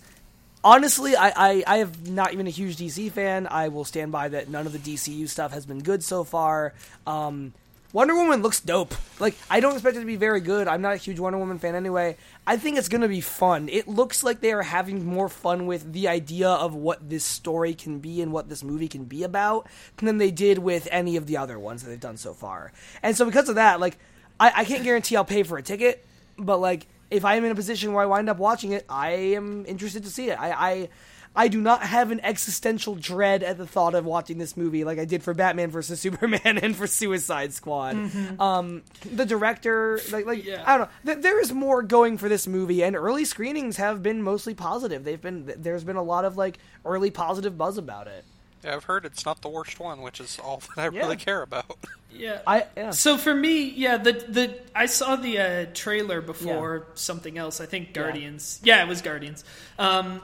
[0.63, 3.45] honestly, I, I I have not even a huge DC fan.
[3.45, 4.47] I will stand by that.
[4.49, 6.73] None of the DCU stuff has been good so far.
[7.05, 7.53] Um,
[7.93, 8.93] Wonder Woman looks dope.
[9.19, 10.67] Like I don't expect it to be very good.
[10.67, 12.15] I'm not a huge Wonder Woman fan anyway.
[12.47, 13.67] I think it's gonna be fun.
[13.69, 17.73] It looks like they are having more fun with the idea of what this story
[17.73, 21.25] can be and what this movie can be about than they did with any of
[21.27, 22.71] the other ones that they've done so far.
[23.03, 23.97] And so because of that, like
[24.39, 26.05] I, I can't guarantee I'll pay for a ticket,
[26.37, 29.11] but like if I am in a position where I wind up watching it, I
[29.35, 30.39] am interested to see it.
[30.39, 30.89] I, I
[31.33, 34.99] I do not have an existential dread at the thought of watching this movie like
[34.99, 37.95] I did for Batman versus Superman and for Suicide Squad.
[38.39, 40.63] Um, the director, like, like Yeah.
[40.65, 44.03] I don't know, th- there is more going for this movie, and early screenings have
[44.03, 45.03] been mostly positive.
[45.05, 48.25] They've been there's been a lot of like early positive buzz about it.
[48.63, 51.01] Yeah, I've heard it's not the worst one, which is all that I Yeah.
[51.01, 51.77] really care about.
[52.11, 52.41] yeah.
[52.45, 52.91] I yeah.
[52.91, 57.61] So for me, yeah, the the I saw the uh, trailer before something else.
[57.61, 58.59] I think Guardians.
[58.63, 59.43] Yeah, it was Guardians.
[59.79, 60.21] Um,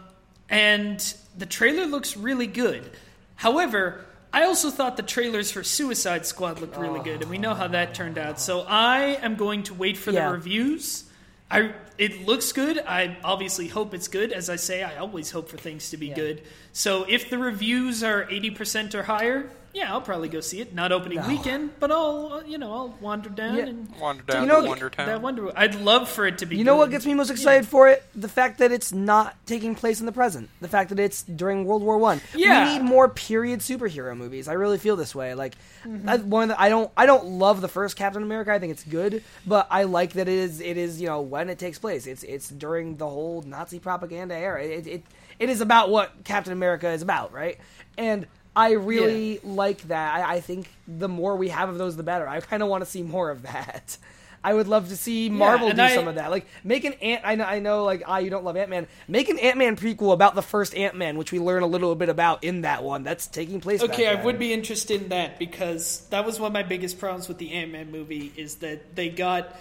[0.50, 2.90] and the trailer looks really good.
[3.36, 7.54] However, I also thought the trailers for Suicide Squad looked really good, and we know
[7.54, 8.40] how that turned out.
[8.40, 10.28] So I am going to wait for Yeah.
[10.28, 11.04] the reviews.
[11.50, 12.78] I it looks good.
[12.86, 14.32] I obviously hope it's good.
[14.32, 16.16] As I say, I always hope for things to be Yeah.
[16.16, 16.42] good.
[16.74, 20.74] So if the reviews are eighty percent or higher, yeah, I'll probably go see it.
[20.74, 21.28] Not opening No.
[21.28, 23.66] weekend, but I'll uh, you know I'll wander down Yeah.
[23.68, 25.52] and Wander down you know- to Wonder that wonder.
[25.56, 26.58] I'd love for it to be.
[26.58, 26.80] You know good.
[26.80, 28.04] what gets me most excited for it?
[28.16, 30.50] The fact that it's not taking place in the present.
[30.62, 32.22] The fact that it's during World War One.
[32.36, 32.66] Yeah.
[32.66, 34.48] We need more period superhero movies.
[34.48, 35.34] I really feel this way.
[35.36, 35.56] Like
[35.86, 36.10] Mm-hmm.
[36.10, 38.52] I, one of the, I don't I don't love the first Captain America.
[38.52, 41.50] I think it's good, but I like that it is it is you know when
[41.50, 42.08] it takes place.
[42.08, 44.62] It's it's during the whole Nazi propaganda era.
[44.64, 45.04] It it,
[45.40, 47.58] it is about what Captain America is about, right?
[47.98, 50.16] And I really like that.
[50.28, 52.28] I, I think the more we have of those, the better.
[52.28, 53.98] I kind of want to see more of that.
[54.44, 56.32] I would love to see Marvel and do I- some of that.
[56.32, 57.22] Like make an Ant.
[57.26, 57.84] I know, I know.
[57.84, 58.88] Like ah, you don't love Ant Man.
[59.08, 61.94] Make an Ant Man prequel about the first Ant Man, which we learn a little
[61.96, 63.04] bit about in that one.
[63.04, 63.82] That's taking place.
[63.82, 64.26] back Okay, I then.
[64.26, 67.52] would be interested in that because that was one of my biggest problems with the
[67.54, 69.54] Ant Man movie is that they got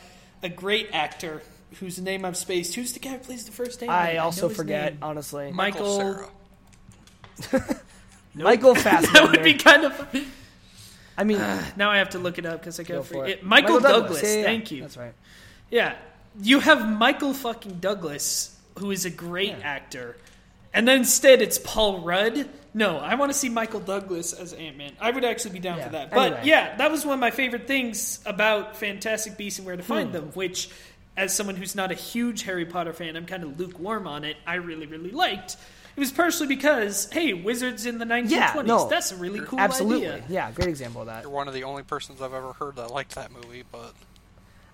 [0.43, 1.43] a great actor
[1.81, 2.75] whose name I've spaced.
[2.77, 3.99] Who's the guy who plays the first Ant Man?
[3.99, 5.03] I also forget, Name.
[5.03, 5.53] honestly.
[5.53, 6.31] Michael.
[8.37, 8.45] Cera.
[8.45, 9.21] Michael Fassbender.
[9.21, 10.09] that would be kind of.
[11.19, 11.39] I mean,
[11.77, 13.43] Now I have to look it up because I go got for it.
[13.43, 14.23] Michael, Douglas.
[14.23, 14.43] Yeah, yeah, yeah.
[14.45, 14.81] Thank you.
[14.83, 15.15] That's right.
[15.71, 15.95] Yeah,
[16.43, 20.17] you have Michael fucking Douglas, who is a great actor,
[20.75, 22.49] and then instead it's Paul Rudd.
[22.75, 24.93] No, I want to see Michael Douglas as Ant Man.
[25.01, 26.11] I would actually be down Yeah, for that.
[26.11, 26.41] But anyway.
[26.45, 30.09] yeah, that was one of my favorite things about Fantastic Beasts and Where to Find
[30.11, 30.13] Hmm.
[30.13, 30.69] Them, which,
[31.17, 34.37] as someone who's not a huge Harry Potter fan, I'm kind of lukewarm on it.
[34.47, 35.57] I really, really liked.
[35.97, 38.31] It was partially because, hey, wizards in the 1920s.
[38.31, 40.09] Yeah, no, that's a really cool Absolutely.
[40.09, 40.25] idea.
[40.29, 41.23] Yeah, great example of that.
[41.23, 43.95] You're one of the only persons I've ever heard that liked that movie, but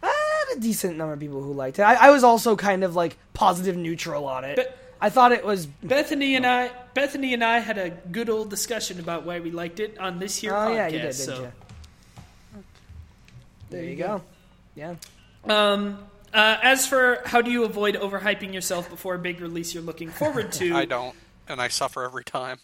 [0.03, 1.83] I had a decent number of people who liked it.
[1.83, 4.57] I, I was also kind of like positive neutral on it.
[4.57, 5.67] But- I thought it was.
[5.67, 9.81] Bethany and I, Bethany and I had a good old discussion about why we liked
[9.81, 10.75] it on this here Oh podcast.
[10.77, 11.53] yeah, you did, didn't so, you?
[13.71, 14.23] There you go.
[14.77, 14.95] Yeah.
[15.49, 15.99] um,
[16.33, 20.11] uh, as for how do you avoid overhyping yourself before a big release you're looking
[20.11, 21.15] forward to, I don't,
[21.49, 22.59] and I suffer every time.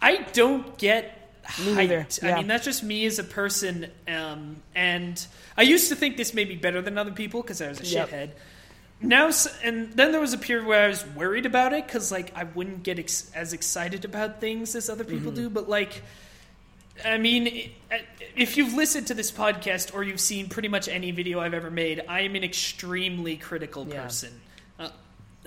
[0.00, 1.32] I don't get
[1.64, 2.22] Me neither, hyped.
[2.22, 2.34] yeah.
[2.34, 3.90] I mean, that's just me as a person.
[4.08, 5.24] Um, and
[5.56, 7.84] I used to think this made me better than other people because I was a
[7.86, 8.10] Yep.
[8.10, 8.30] shithead.
[9.00, 9.30] Now,
[9.62, 12.44] and then there was a period where I was worried about it because, like, I
[12.44, 15.42] wouldn't get ex- as excited about things as other people Mm-hmm.
[15.42, 15.50] do.
[15.50, 16.02] But, like,
[17.04, 17.70] I mean,
[18.36, 21.70] if you've listened to this podcast or you've seen pretty much any video I've ever
[21.70, 24.02] made, I am an extremely critical Yeah.
[24.04, 24.40] person.
[24.78, 24.88] Uh,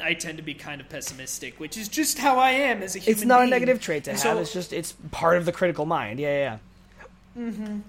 [0.02, 3.00] I tend to be kind of pessimistic, which is just how I am as a
[3.00, 4.20] human It's not a negative trait to have.
[4.20, 6.20] so- it's just it's part of the critical mind.
[6.20, 6.58] Yeah, yeah.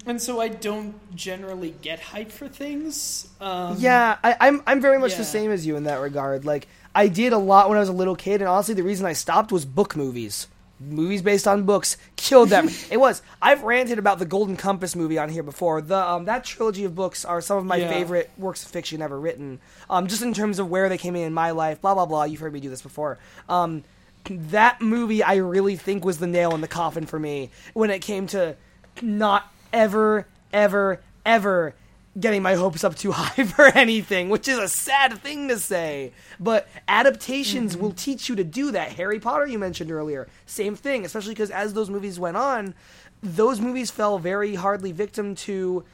[0.06, 3.26] and so I don't generally get hype for things.
[3.40, 5.18] Um, Yeah, I, I'm I'm very much Yeah.
[5.18, 6.44] the same as you in that regard.
[6.44, 9.06] Like I did a lot when I was a little kid, and honestly, the reason
[9.06, 10.46] I stopped was book movies.
[10.80, 12.68] Movies based on books killed them.
[12.90, 13.20] it was.
[13.42, 15.82] I've ranted about the Golden Compass movie on here before.
[15.82, 17.90] The um, that trilogy of books are some of my Yeah.
[17.90, 19.60] favorite works of fiction ever written.
[19.90, 22.24] Um, just in terms of where they came in in my life, blah blah blah.
[22.24, 23.18] You've heard me do this before.
[23.48, 23.84] Um,
[24.28, 28.00] that movie I really think was the nail in the coffin for me when it
[28.00, 28.56] came to
[29.02, 31.74] not ever, ever, ever
[32.18, 36.12] getting my hopes up too high for anything, which is a sad thing to say.
[36.38, 37.82] But adaptations mm-hmm.
[37.82, 38.92] will teach you to do that.
[38.92, 42.74] Harry Potter, you mentioned earlier, same thing, especially because as those movies went on,
[43.22, 45.84] those movies fell very hardly victim to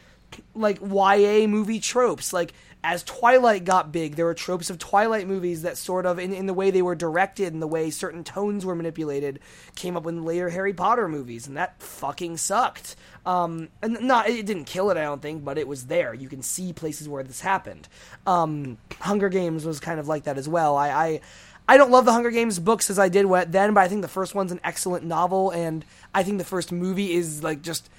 [0.55, 2.33] like YA movie tropes.
[2.33, 2.53] Like
[2.85, 6.47] as Twilight got big, there were tropes of Twilight movies that sort of in, in
[6.47, 9.41] the way they were directed and the way certain tones were manipulated
[9.75, 12.95] came up in later Harry Potter movies, and that fucking sucked.
[13.25, 16.15] Um, and not it didn't kill it, I don't think, but it was there.
[16.15, 17.89] You can see places where this happened.
[18.27, 20.77] Um, Hunger Games was kind of like that as well.
[20.77, 21.21] I, I
[21.69, 24.09] I don't love the Hunger Games books as I did then, but I think the
[24.09, 25.85] first one's an excellent novel, and
[26.15, 27.91] I think the first movie is like just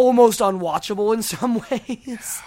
[0.00, 2.42] almost unwatchable in some ways.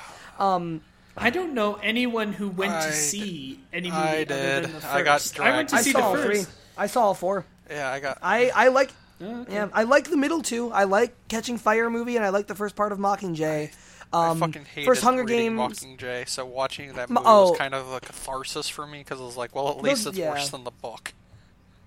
[1.16, 4.64] I don't know anyone who went I to d- see any movie I other did.
[4.66, 4.86] than the first.
[4.86, 5.76] I got I went to.
[5.76, 6.48] I see saw the all first.
[6.48, 6.56] three.
[6.78, 7.46] I saw all four.
[7.70, 8.18] Yeah, I got.
[8.22, 8.92] I I like.
[9.22, 10.72] Oh, Yeah, I like the middle two.
[10.72, 13.72] I like Catching Fire movie, and I like the first part of Mockingjay.
[14.12, 15.80] Um, I fucking hated first Hunger reading Games.
[15.80, 17.52] Mockingjay, so watching that movie oh.
[17.52, 20.14] was kind of a catharsis for me because I was like, well, at least Those-
[20.14, 20.32] it's yeah.
[20.32, 21.14] worse than the book.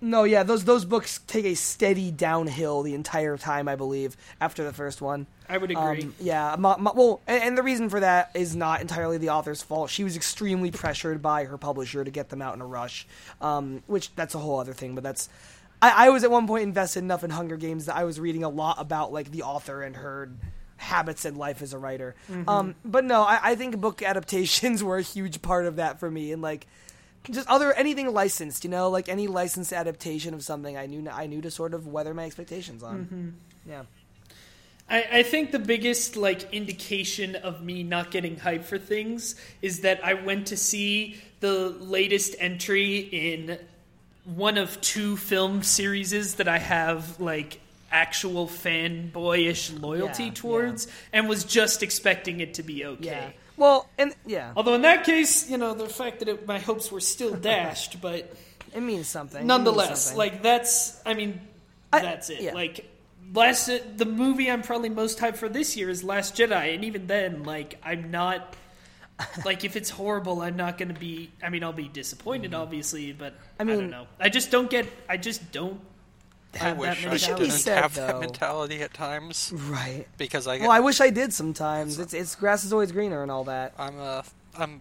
[0.00, 3.66] No, yeah, those those books take a steady downhill the entire time.
[3.68, 5.26] I believe after the first one.
[5.48, 6.02] I would agree.
[6.04, 9.30] Um, yeah, Mo- Mo- well, and, and the reason for that is not entirely the
[9.30, 9.90] author's fault.
[9.90, 13.06] She was extremely pressured by her publisher to get them out in a rush,
[13.40, 14.94] um, which that's a whole other thing.
[14.94, 15.28] But that's,
[15.82, 18.44] I, I was at one point invested enough in Hunger Games that I was reading
[18.44, 20.30] a lot about like the author and her
[20.78, 22.14] habits and life as a writer.
[22.46, 26.10] Um, but no, I, I think book adaptations were a huge part of that for
[26.10, 26.66] me, and like
[27.30, 31.26] just other anything licensed, you know, like any licensed adaptation of something, I knew I
[31.26, 33.34] knew to sort of weather my expectations on.
[33.68, 33.82] Yeah.
[34.88, 39.80] I, I think the biggest like indication of me not getting hype for things is
[39.80, 43.58] that I went to see the latest entry in
[44.24, 47.60] one of two film series that I have like
[47.90, 53.04] actual fanboyish loyalty Yeah, towards, and was just expecting it to be okay.
[53.06, 53.30] Yeah.
[53.56, 56.92] Well, and yeah, Although in that case, you know, the fact that it, my hopes
[56.92, 58.34] were still dashed, but
[58.74, 59.38] it means something.
[59.38, 60.18] It means nonetheless, something.
[60.18, 61.40] like that's, I mean,
[61.92, 62.40] I- that's it.
[62.42, 62.52] yeah.
[62.54, 62.84] Like
[63.32, 63.66] last,
[63.96, 67.44] the movie I'm probably most hyped for this year is Last Jedi, and even then,
[67.44, 68.54] like I'm not.
[69.46, 71.30] like if it's horrible, I'm not going to be.
[71.42, 73.70] I mean, I'll be disappointed, obviously, but I, Mm-hmm.
[73.70, 74.06] I don't mean- know.
[74.20, 74.86] I just don't get.
[75.08, 75.80] I just don't
[76.54, 78.06] I have that wish many I should be didn't said, have though.
[78.06, 80.06] that mentality at times right.
[80.18, 81.98] because I get Well, I wish I did sometimes.
[81.98, 83.72] It's it's grass is always greener and all that.
[83.78, 84.22] I'm uh
[84.58, 84.80] I'm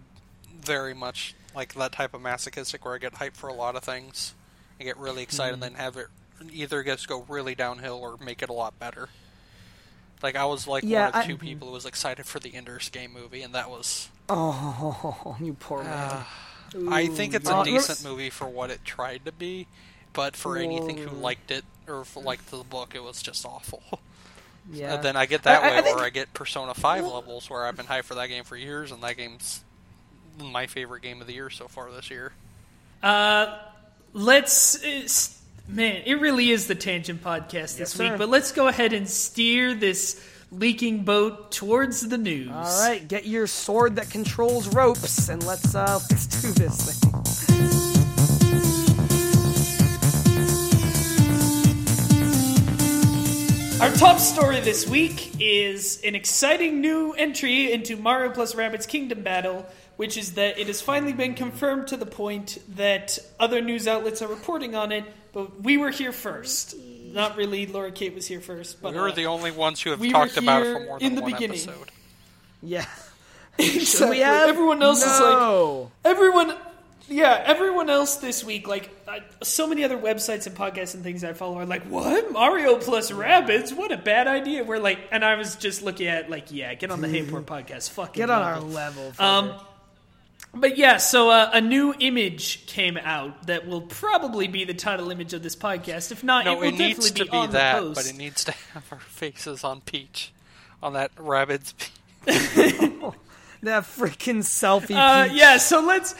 [0.62, 3.84] very much like that type of masochistic where I get hyped for a lot of
[3.84, 4.34] things.
[4.80, 6.08] I get really excited and then have it
[6.52, 9.08] either just go really downhill or make it a lot better.
[10.22, 12.54] Like I was like Yeah, one of I- two people who was excited for the
[12.54, 14.08] Ender's Game movie, and that was.
[14.28, 16.24] Oh, you poor man.
[16.88, 19.66] I think it's Uh, a decent movie for what it tried to be,
[20.12, 23.82] but for anything who liked it or for liked the book, it was just awful.
[24.72, 24.94] yeah.
[24.94, 27.04] And then I get that I- I- way I think- where I get Persona 5
[27.04, 29.62] levels where I've been hyped for that game for years, and that game's
[30.38, 32.32] my favorite game of the year so far this year.
[33.02, 33.58] Uh,
[34.12, 35.35] let's.
[35.68, 38.08] Man, it really is the tangent podcast this Yes, week.
[38.12, 38.18] sir.
[38.18, 40.22] But let's go ahead and steer this
[40.52, 42.50] leaking boat towards the news.
[42.52, 48.16] all right, get your sword that controls ropes and let's uh let's do this thing.
[53.78, 59.22] Our top story this week is an exciting new entry into Mario plus Rabbids Kingdom
[59.22, 63.86] Battle, which is that it has finally been confirmed to the point that other news
[63.88, 66.74] outlets are reporting on it, but we were here first.
[67.12, 69.90] Not really, Laura Kate was here first, but We were uh, the only ones who
[69.90, 71.56] have we talked about it here for more in than the one beginning.
[71.56, 71.90] episode.
[72.62, 72.84] Yeah.
[73.58, 74.18] exactly.
[74.18, 75.90] We have everyone else is like no.
[76.04, 76.54] everyone
[77.08, 81.22] yeah everyone else this week like I, so many other websites and podcasts and things
[81.22, 85.24] i follow are like what mario plus Rabbids what a bad idea we're like and
[85.24, 88.28] i was just looking at like yeah get on the Hey Poor podcast fucking Get
[88.28, 89.04] on our level.
[89.04, 89.24] level.
[89.24, 89.62] um fucker.
[90.56, 95.10] But yeah so uh, a new image came out that will probably be the title
[95.10, 97.74] image of this podcast if not it will it definitely to be, be on that,
[97.80, 100.32] the post but it needs to have our faces on Peach,
[100.82, 101.74] on that Rabbids.
[103.62, 104.96] that freaking selfie.
[104.96, 106.14] Uh, yeah, so let's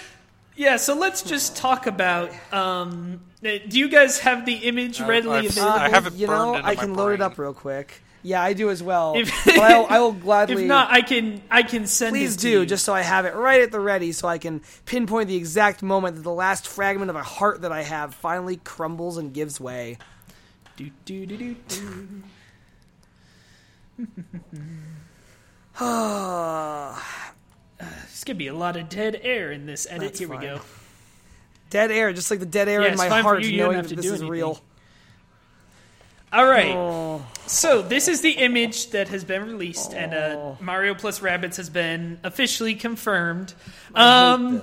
[0.57, 2.31] yeah, so let's just talk about.
[2.53, 5.73] Um, do you guys have the image Uh, readily I've- available?
[5.79, 8.03] I have it you know, into I my can load it up real quick.
[8.27, 9.15] Yeah, I do as well.
[9.17, 10.63] If- but I'll, I will gladly.
[10.65, 12.13] if not, I can I can send.
[12.13, 12.67] Please it to do, you.
[12.67, 15.81] just so I have it right at the ready, so I can pinpoint the exact
[15.83, 19.61] moment that the last fragment of a heart that I have finally crumbles and gives
[19.61, 19.99] way.
[20.77, 22.23] Do, do, do, do, do.
[25.79, 27.33] Ah.
[27.79, 30.01] There's gonna be a lot of dead air in this edit.
[30.01, 30.61] That's Here we go.
[31.71, 34.13] Dead air, just like the dead air Yeah, in my heart, knowing that this is
[34.13, 34.29] anything.
[34.31, 34.61] real.
[36.33, 36.75] All right.
[36.75, 40.59] Oh, So this is the image that has been released, and uh, Oh.
[40.61, 43.55] Mario plus Rabbids has been officially confirmed.
[43.95, 44.57] Um,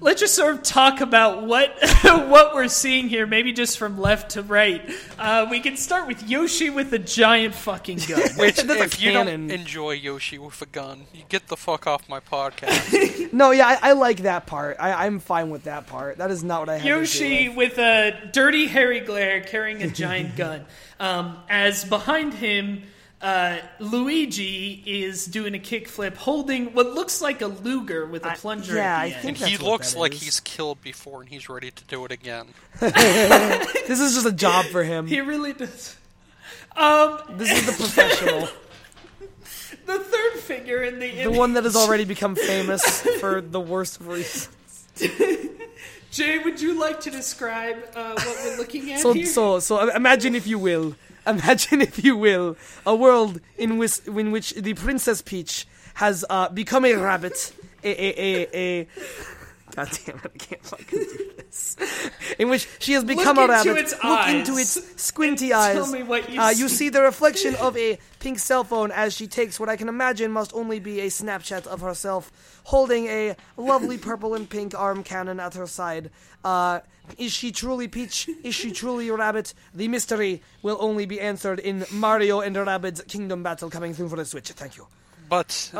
[0.00, 1.74] let's just sort of talk about what
[2.04, 4.80] what we're seeing here, maybe just from left to right.
[5.18, 8.20] Uh, we can start with Yoshi with a giant fucking gun.
[8.36, 9.48] Which, That's a if you cannon.
[9.48, 13.32] don't enjoy Yoshi with a gun, you get the fuck off my podcast.
[13.32, 14.76] No, yeah, I, I like that part.
[14.80, 16.16] I, I'm fine with that part.
[16.18, 17.70] That is not what I had to Yoshi do with.
[17.72, 20.64] with a dirty hairy glare carrying a giant gun.
[21.00, 22.82] Um, as behind him,
[23.20, 28.76] uh, Luigi is doing a kickflip holding what looks like a Luger with a plunger
[28.76, 29.22] yeah, at I the end.
[29.22, 30.22] think he looks like is.
[30.22, 32.48] he's killed before and he's ready to do it again.
[32.80, 35.06] This is just a job for him.
[35.06, 35.96] He really does.
[36.76, 38.40] Um, This is the professional.
[39.86, 44.00] the third figure in the the one that has already become famous for the worst
[44.00, 44.48] reasons.
[46.10, 49.26] Jay, would you like to describe uh, what we're looking at So, here?
[49.26, 50.94] so, so imagine if you will,
[51.26, 52.56] imagine if you will,
[52.86, 57.52] a world in which in which the Princess Peach has uh, become a rabbit,
[57.84, 58.80] a a a.
[58.82, 58.86] a
[59.74, 60.22] God damn it!
[60.34, 61.76] I can't fucking do this.
[62.38, 63.76] In which she has become Look a rabbit.
[63.78, 65.74] its Look into its squinty eyes.
[65.76, 66.74] tell me what you uh, You see.
[66.76, 70.32] see the reflection of a pink cell phone as she takes what I can imagine
[70.32, 75.40] must only be a Snapchat of herself holding a lovely purple and pink arm cannon
[75.40, 76.10] at her side.
[76.44, 76.80] Uh,
[77.16, 78.28] is she truly Peach?
[78.44, 79.54] Is she truly a rabbit?
[79.74, 84.16] The mystery will only be answered in Mario and Rabbids Kingdom Battle coming soon for
[84.16, 84.48] the Switch.
[84.50, 84.86] Thank you.
[85.28, 85.70] But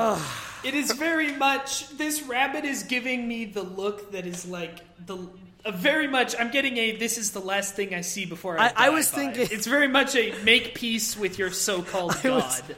[0.65, 1.89] It is very much.
[1.97, 5.29] This rabbit is giving me the look that is like the.
[5.65, 6.35] A very much.
[6.39, 6.97] I'm getting a.
[6.97, 8.67] This is the last thing I see before I.
[8.69, 9.15] I- I was vibe.
[9.15, 12.77] thinking- It's very much a make peace with your so-called I was- god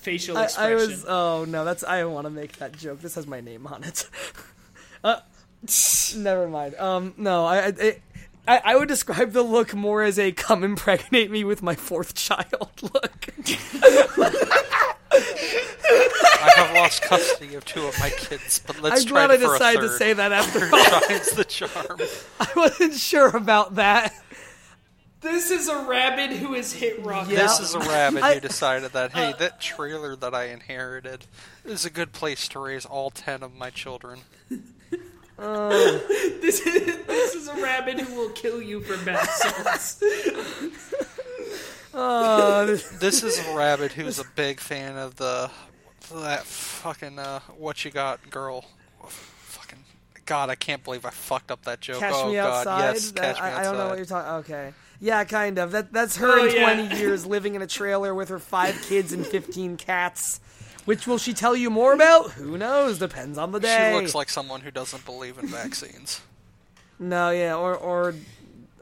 [0.00, 0.72] facial I, expression.
[0.72, 1.04] I was.
[1.06, 1.82] Oh no, that's.
[1.84, 3.00] I don't want to make that joke.
[3.00, 4.08] This has my name on it.
[5.04, 5.20] uh,
[6.16, 6.74] never mind.
[6.76, 7.56] Um, no, I.
[7.58, 8.02] I it,
[8.48, 12.14] I, I would describe the look more as a "come impregnate me with my fourth
[12.14, 13.28] child" look.
[15.12, 19.34] I have lost custody of two of my kids, but let's I'm try glad I
[19.34, 21.00] it for a decided to say that after all.
[21.00, 22.00] Tries the charm.
[22.40, 24.14] I wasn't sure about that.
[25.20, 27.28] This is a rabbit who has hit rock.
[27.28, 27.42] Yeah.
[27.42, 31.26] This is a rabbit I- who decided that hey, uh, that trailer that I inherited
[31.64, 34.20] is a good place to raise all ten of my children.
[35.42, 35.70] Oh.
[36.42, 40.02] This is this is a rabbit who will kill you for bath salts.
[41.92, 45.50] Uh, this- is a rabbit who's a big fan of the
[46.14, 48.64] that fucking uh, what you got girl.
[49.06, 49.78] Fucking
[50.26, 52.00] God, I can't believe I fucked up that joke.
[52.00, 52.92] catch oh me God, outside.
[52.92, 53.60] yes, That- catch me I, outside.
[53.60, 54.32] I don't know what you're talking.
[54.52, 55.72] Okay, yeah, kind of.
[55.72, 56.74] That that's her Oh, in yeah.
[56.74, 60.40] 20 years living in a trailer with her five kids and 15 cats.
[60.86, 62.32] Which will she tell you more about?
[62.32, 62.98] Who knows?
[62.98, 63.92] Depends on the day.
[63.92, 66.22] She looks like someone who doesn't believe in vaccines.
[66.98, 68.14] no, yeah, or or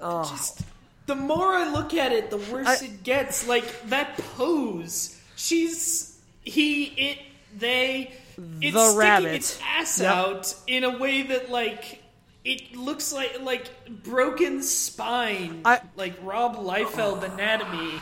[0.00, 0.62] oh, Just
[1.08, 3.48] the more I look at it, the worse I- it gets.
[3.48, 5.18] Like that pose.
[5.34, 7.18] She's he it
[7.58, 8.12] they
[8.60, 9.34] it's The sticking rabbit.
[9.34, 10.12] its ass Yep.
[10.14, 12.02] out in a way that like
[12.44, 13.68] it looks like like
[14.04, 17.94] broken spine, I- like Rob Liefeld anatomy.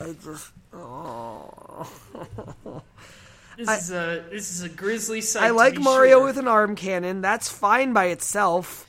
[0.00, 1.86] I just oh.
[3.58, 5.42] This I- is a this is a grisly sight.
[5.44, 6.24] I like Mario sure.
[6.26, 7.20] with an arm cannon.
[7.20, 8.86] That's fine by itself.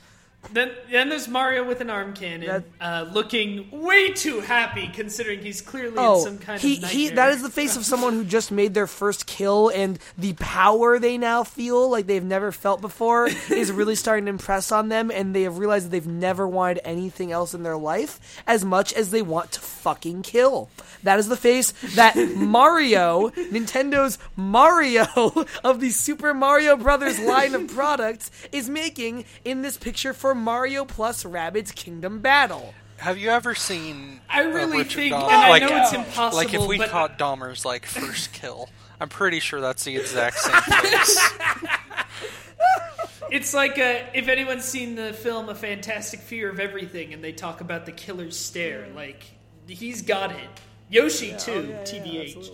[0.50, 5.62] Then, then there's Mario with an arm cannon, uh, looking way too happy, considering he's
[5.62, 7.16] clearly in Oh, some kind he, of he nightmare.
[7.28, 10.98] that is the face of someone who just made their first kill and the power
[10.98, 15.10] they now feel like they've never felt before is really starting to impress on them
[15.10, 18.92] and they have realized that they've never wanted anything else in their life as much
[18.92, 20.68] as they want to fucking kill.
[21.04, 25.06] That is the face that Mario, Nintendo's Mario
[25.64, 30.84] of the Super Mario Brothers line of products is making in this picture for Mario
[30.84, 32.74] plus Rabbids Kingdom Battle.
[32.98, 34.20] Have you ever seen?
[34.30, 35.24] I uh, really Richard think, Donner?
[35.26, 38.68] and I like, know it's impossible, Like if we but caught Dahmer's like first kill,
[39.00, 41.30] I'm pretty sure that's the exact same face.
[43.30, 47.32] it's like uh if anyone's seen the film A Fantastic Fear of Everything, and they
[47.32, 49.24] talk about the killer's stare, like
[49.66, 50.48] he's got it.
[50.88, 52.50] Yoshi too, tbh.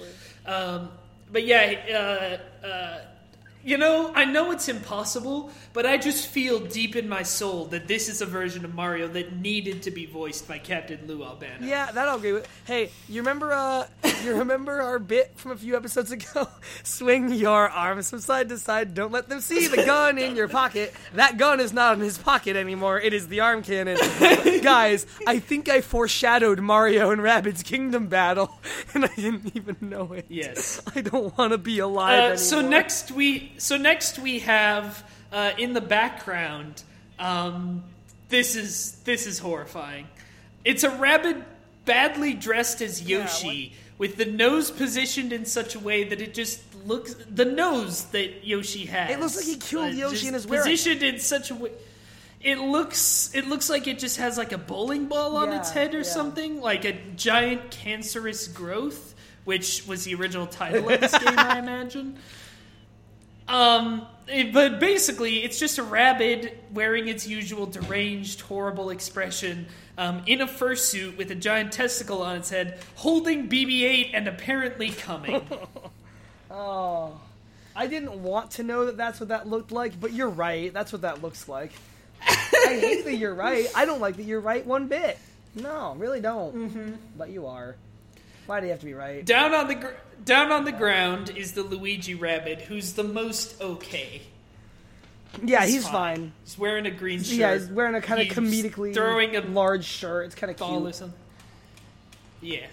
[0.47, 0.89] um,
[1.31, 3.01] but yeah, uh, uh,
[3.65, 7.87] you know, I know it's impossible, but I just feel deep in my soul that
[7.89, 11.67] this is a version of Mario that needed to be voiced by Captain Lou Albano.
[11.67, 12.49] Yeah, that I'll agree with.
[12.67, 13.87] Hey, you remember uh
[14.25, 16.49] you remember our bit from a few episodes ago?
[16.83, 20.49] Swing your arms from side to side, don't let them see the gun in your
[20.49, 20.95] pocket.
[21.15, 23.99] That gun is not in his pocket anymore, it is the arm cannon.
[24.63, 28.59] Guys, I think I foreshadowed Mario and Rabbids Kingdom battle,
[28.95, 30.27] and I didn't even know it.
[30.29, 30.81] Yes.
[30.95, 32.37] I don't want to be alive Uh, anymore.
[32.39, 36.83] so next we so next we have uh, in the background.
[37.19, 37.85] Um,
[38.29, 40.07] this is this is horrifying.
[40.65, 41.37] It's a rabbit
[41.85, 46.63] badly dressed as Yoshi with the nose positioned in such a way that it just
[46.87, 49.11] looks the nose that Yoshi has.
[49.11, 51.71] It looks like he killed Yoshi just and is wearing- positioned in such a way.
[52.41, 55.93] It looks it looks like it just has like a bowling ball on its head
[55.95, 56.05] or yeah.
[56.05, 61.59] something, like a giant cancerous growth, which was the original title of this game, I
[61.59, 62.17] imagine.
[63.49, 64.07] Um,
[64.53, 69.67] but basically, it's just a rabbit wearing its usual deranged, horrible expression
[69.97, 74.91] um, in a fursuit with a giant testicle on its head, holding BB-8 and apparently
[74.91, 75.47] coming.
[76.51, 77.21] Oh.
[77.77, 80.73] I didn't want to know that that's what that looked like, but you're right.
[80.73, 81.73] That's what that looks like.
[82.23, 83.67] I hate that you're right.
[83.77, 85.19] I don't like that you're right one bit.
[85.55, 86.55] No, really don't.
[86.57, 86.95] Mm-hmm.
[87.17, 87.77] But you are.
[88.49, 89.25] Why do you have to be right?
[89.25, 89.89] down on the gr-
[90.25, 94.23] down on the ground is the Luigi rabbit, who's the most okay.
[95.45, 96.33] Yeah, He's fine.
[96.45, 97.37] He's wearing a green shirt.
[97.39, 100.25] Yeah, he's wearing a kind of He's comedically throwing a large shirt.
[100.27, 100.95] It's kind of ball or cute.
[100.95, 101.19] something.
[102.41, 102.67] Yeah.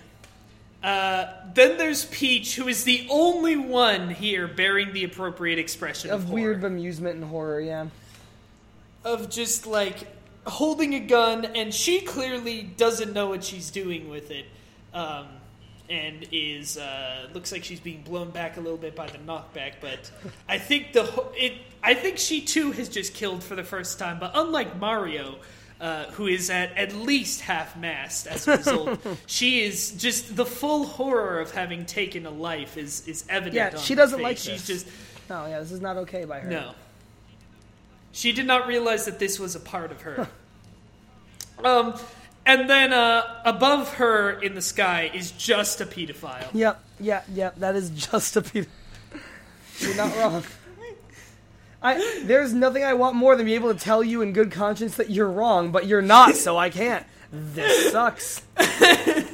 [0.82, 6.22] Uh, then there's Peach, who is the only one here bearing the appropriate expression of,
[6.22, 6.42] Of horror.
[6.42, 7.88] weird amusement and horror, yeah.
[9.04, 10.08] of just like
[10.46, 14.46] holding a gun, and she clearly doesn't know what she's doing with it,
[14.94, 15.28] um,
[15.90, 19.74] and is uh, looks like she's being blown back a little bit by the knockback.
[19.82, 20.12] But
[20.49, 21.03] I think the
[21.36, 21.53] it
[21.84, 24.20] I think she too has just killed for the first time.
[24.20, 25.38] But unlike Mario.
[25.78, 28.98] Uh, who is at at least half mast as a result?
[29.26, 33.56] she is just the full horror of having taken a life is is evident.
[33.56, 34.24] Yeah, on she doesn't face.
[34.24, 34.84] like She's this.
[34.84, 34.95] just
[35.30, 36.49] No, yeah, this is not okay by her.
[36.49, 36.76] no.
[38.14, 40.30] She did not realize that this was a part of her.
[41.66, 41.94] um,
[42.46, 46.48] and then uh, above her in the sky is just a pedophile.
[46.54, 47.56] Yep, yep, yep.
[47.58, 48.68] That is just a piece.
[49.80, 50.44] You're not wrong.
[51.82, 54.96] I, there's nothing I want more than be able to tell you in good conscience
[54.96, 57.06] that you're wrong, but you're not, so I can't.
[57.32, 58.42] This sucks.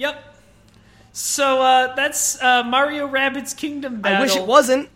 [0.00, 0.34] Yep.
[1.12, 4.18] So uh, that's uh, Mario Rabbids Kingdom Battle.
[4.18, 4.88] I wish it wasn't.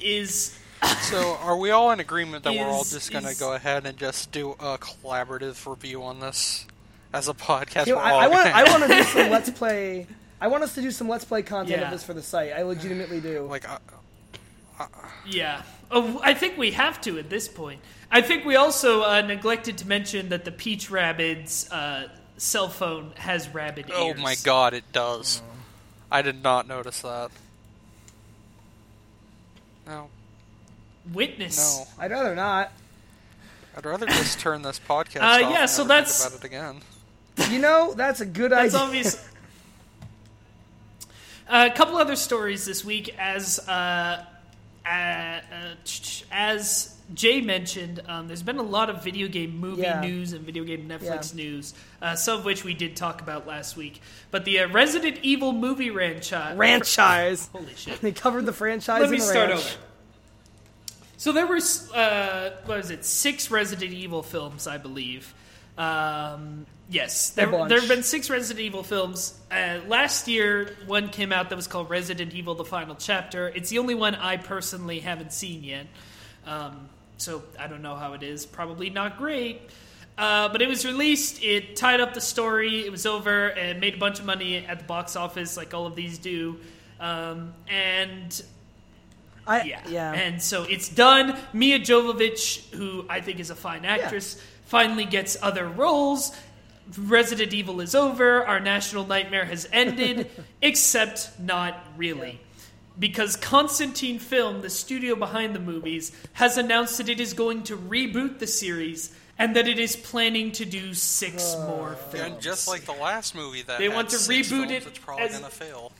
[0.00, 0.57] Is
[1.02, 3.96] So, are we all in agreement that we're all just going to go ahead and
[3.98, 6.66] just do a collaborative review on this
[7.12, 7.86] as a podcast?
[7.86, 8.44] You know, We're I, I want.
[8.44, 10.06] gonna- I want to do some let's play.
[10.40, 11.86] I want us to do some let's play content Yeah.
[11.86, 12.52] of this for the site.
[12.52, 13.42] I legitimately do.
[13.50, 13.78] like uh,
[15.26, 15.62] yeah.
[15.90, 17.80] Oh, I think we have to at this point.
[18.10, 23.12] I think we also uh, neglected to mention that the Peach Rabbids uh, cell phone
[23.16, 23.98] has rabbit ears.
[23.98, 25.42] oh my god, it does.
[26.10, 27.30] I did not notice that.
[29.86, 30.08] No,
[31.12, 31.78] Witness.
[31.78, 32.02] no.
[32.04, 32.72] I'd rather not.
[33.76, 35.50] I'd rather just turn this podcast Uh, off.
[35.52, 36.80] yeah, and so never that's- about it again.
[37.50, 38.86] You know, that's a good That's idea.
[38.86, 39.28] obvious.
[41.48, 44.24] a couple other stories this week, as uh,
[44.84, 45.40] uh, uh,
[46.32, 50.00] as Jay mentioned, um, there's been a lot of video game movie Yeah.
[50.00, 51.44] news and video game Netflix Yeah.
[51.44, 54.00] news, uh, some of which we did talk about last week.
[54.30, 57.48] But the uh, Resident Evil movie ranchi- Franchise.
[57.52, 58.00] Holy shit!
[58.00, 59.00] They covered the franchise.
[59.00, 59.60] Let me the start ranch.
[59.60, 59.70] over.
[61.18, 61.58] So there were
[61.94, 63.04] uh, what was it?
[63.04, 65.34] Six Resident Evil films, I believe.
[65.76, 69.36] Um, yes, there, there have been six Resident Evil films.
[69.50, 73.48] Uh, last year, one came out that was called Resident Evil: The Final Chapter.
[73.48, 75.88] It's the only one I personally haven't seen yet,
[76.46, 78.46] um, so I don't know how it is.
[78.46, 79.60] Probably not great.
[80.16, 81.42] Uh, but it was released.
[81.42, 82.86] It tied up the story.
[82.86, 85.86] It was over and made a bunch of money at the box office, like all
[85.86, 86.60] of these do.
[87.00, 88.40] Um, and
[89.48, 89.80] I, yeah.
[89.88, 90.12] yeah.
[90.12, 91.36] And so it's done.
[91.52, 96.36] Milla Jovovich, who I think is a fine actress, finally gets other roles.
[96.96, 98.46] Resident Evil is over.
[98.46, 100.30] Our national nightmare has ended,
[100.62, 102.40] except not really.
[102.98, 107.76] Because Constantine Film, the studio behind the movies, has announced that it is going to
[107.76, 111.66] reboot the series and that it is planning to do six uh.
[111.66, 112.32] more films.
[112.32, 114.86] And just like the last movie that They had want to six reboot films, it
[114.86, 115.92] it's probably as- gonna fail.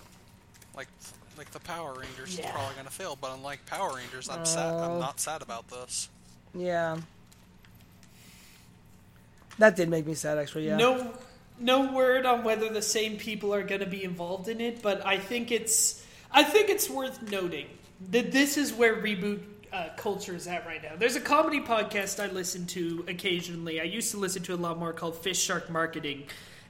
[0.76, 0.88] Like
[1.38, 2.44] like the Power Rangers, Yeah.
[2.46, 3.16] it's probably gonna fail.
[3.20, 4.74] But unlike Power Rangers, I'm sad.
[4.74, 4.78] Oh.
[4.94, 6.08] I'm not sad about this.
[6.54, 6.98] yeah.
[9.58, 10.66] That did make me sad, actually.
[10.68, 10.76] Yeah.
[10.76, 11.12] No,
[11.58, 15.04] no word on whether the same people are going to be involved in it, but
[15.04, 17.66] I think it's, I think it's worth noting
[18.12, 19.40] that this is where reboot
[19.72, 20.92] uh, culture is at right now.
[20.96, 23.80] There's a comedy podcast I listen to occasionally.
[23.80, 26.22] I used to listen to a lot more called Fish Shark Marketing,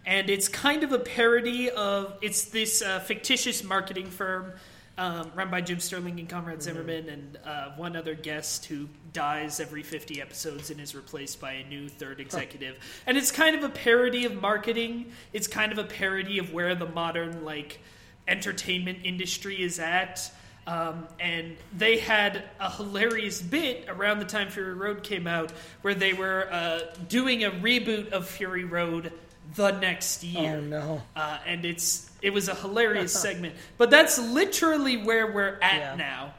[0.09, 4.55] and it's kind of a parody of it's this uh, fictitious marketing firm.
[4.97, 9.61] Um, run by Jim Sterling and Conrad Zimmerman, and uh, one other guest who dies
[9.61, 12.77] every 50 episodes and is replaced by a new third executive.
[13.07, 15.13] And it's kind of a parody of marketing.
[15.33, 17.79] It's kind of a parody of where the modern like
[18.27, 20.33] entertainment industry is at.
[20.67, 25.53] Um, and they had a hilarious bit around the time Fury Road came out,
[25.83, 29.13] where they were uh, doing a reboot of Fury Road
[29.55, 31.03] the next year Oh no.
[31.17, 33.55] uh, and it's it was a hilarious segment.
[33.77, 35.95] But that's literally where we're at Yeah.
[35.97, 36.35] now.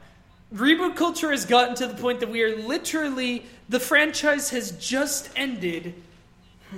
[0.54, 5.30] Reboot culture has gotten to the point that we are literally the franchise has just
[5.36, 5.94] ended,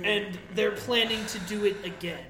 [0.03, 2.23] and they're planning to do it again.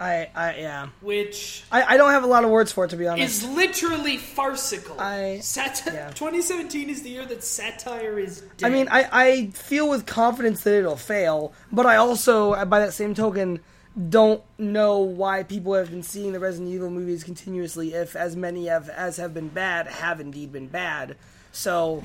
[0.00, 0.88] I, I, yeah.
[1.00, 3.42] Which I, I don't have a lot of words for it, to be honest.
[3.42, 4.98] is literally farcical.
[5.00, 6.10] I- Sat- yeah.
[6.14, 8.66] 2017 is the year that satire is dead.
[8.66, 12.92] I mean, I, I feel with confidence that it'll fail, but I also, by that
[12.92, 13.60] same token,
[14.08, 18.66] don't know why people have been seeing the Resident Evil movies continuously if as many
[18.66, 21.16] have, as have been bad have indeed been bad.
[21.50, 22.04] So,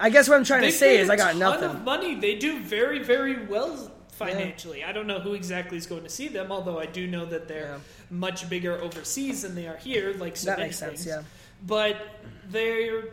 [0.00, 1.68] I guess what I'm trying they to say is I got nothing.
[1.70, 2.16] of money.
[2.16, 4.84] They do very, very well financially.
[4.84, 7.48] I don't know who exactly is going to see them, although I do know that
[7.48, 7.78] they're Yeah.
[8.10, 10.14] much bigger overseas than they are here.
[10.18, 11.22] Like so That many makes sense, yeah.
[11.66, 11.96] But
[12.50, 13.04] they're,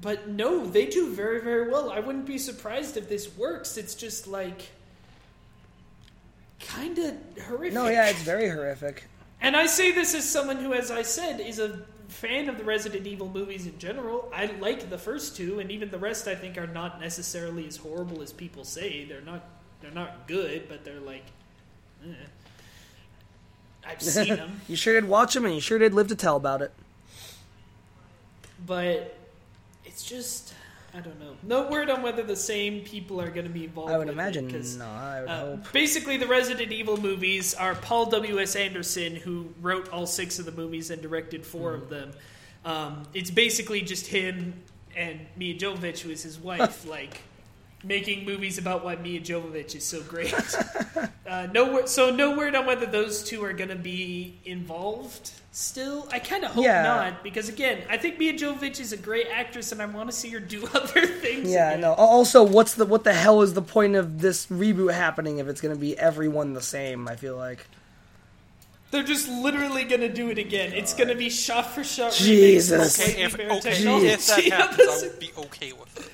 [0.00, 1.90] but no, they do very, very well.
[1.90, 3.76] I wouldn't be surprised if this works.
[3.76, 4.70] It's just like
[6.60, 7.14] kind of
[7.46, 7.74] horrific.
[7.74, 9.04] No, yeah, it's very horrific.
[9.40, 12.64] And I say this as someone who, as I said, is a fan of the
[12.64, 14.30] Resident Evil movies in general.
[14.34, 17.76] I like the first two, and even the rest I think are not necessarily as
[17.76, 19.04] horrible as people say.
[19.04, 19.44] They're not.
[19.84, 21.24] They're not good, but they're like.
[22.04, 22.08] eh.
[23.86, 26.36] I've seen them, You sure did watch them, and you sure did live to tell
[26.36, 26.72] about it.
[28.66, 29.16] but
[29.84, 30.54] it's just.
[30.96, 31.34] I don't know.
[31.42, 33.90] No word on whether the same people are going to be involved.
[33.92, 34.86] I would imagine 'cause, no.
[34.86, 35.72] I would uh, hope.
[35.72, 38.38] Basically, the Resident Evil movies are Paul W.
[38.40, 38.54] S.
[38.54, 41.82] Anderson, who wrote all six of the movies and directed 4 Mm-hmm.
[41.82, 42.10] of them.
[42.64, 44.54] Um, it's basically just him
[44.96, 47.20] and Milla Jovovich, who is his wife, like
[47.84, 50.34] making movies about why Milla Jovovich is so great.
[51.28, 55.32] uh, no, so no word on whether those two are going to be involved.
[55.52, 56.82] Still, I kind of hope Yeah.
[56.82, 60.16] not because again, I think Milla Jovovich is a great actress, and I want to
[60.16, 61.50] see her do other things.
[61.50, 61.82] Yeah, again.
[61.82, 61.92] no.
[61.94, 65.60] Also, what's the what the hell is the point of this reboot happening if it's
[65.60, 67.06] going to be everyone the same?
[67.06, 67.66] I feel like.
[68.90, 70.72] They're just literally going to do it again.
[70.72, 72.12] It's going to be shot for shot.
[72.12, 73.00] Jesus.
[73.00, 76.10] Okay, if, okay, if that happens, I would be okay with it.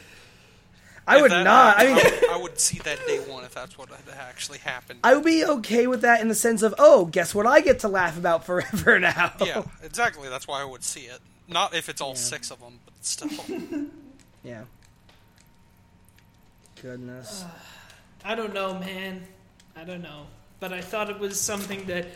[1.10, 1.76] I would that not.
[1.78, 3.88] I happened, mean, I would, see that day one if that's what
[4.18, 5.00] actually happened.
[5.04, 7.80] I would be okay with that in the sense of, oh, guess what I get
[7.80, 9.32] to laugh about forever now.
[9.40, 10.28] yeah, exactly.
[10.28, 11.20] That's why I would see it.
[11.48, 13.28] Not if it's all six of them, but still.
[14.42, 14.62] Yeah.
[16.80, 17.44] Goodness.
[18.24, 19.22] I don't know, man.
[19.76, 20.26] I don't know,
[20.60, 22.06] but I thought it was something that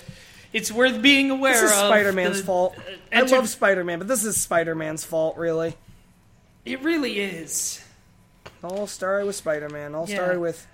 [0.53, 1.87] it's worth being aware This is of.
[1.87, 2.77] Spider Man's The- fault.
[2.79, 5.75] uh, I love Spider Man, but this is Spider Man's fault, really.
[6.65, 7.84] It really is.
[8.65, 9.95] All started with Spider Man.
[9.95, 10.17] All Yeah.
[10.17, 10.67] started with.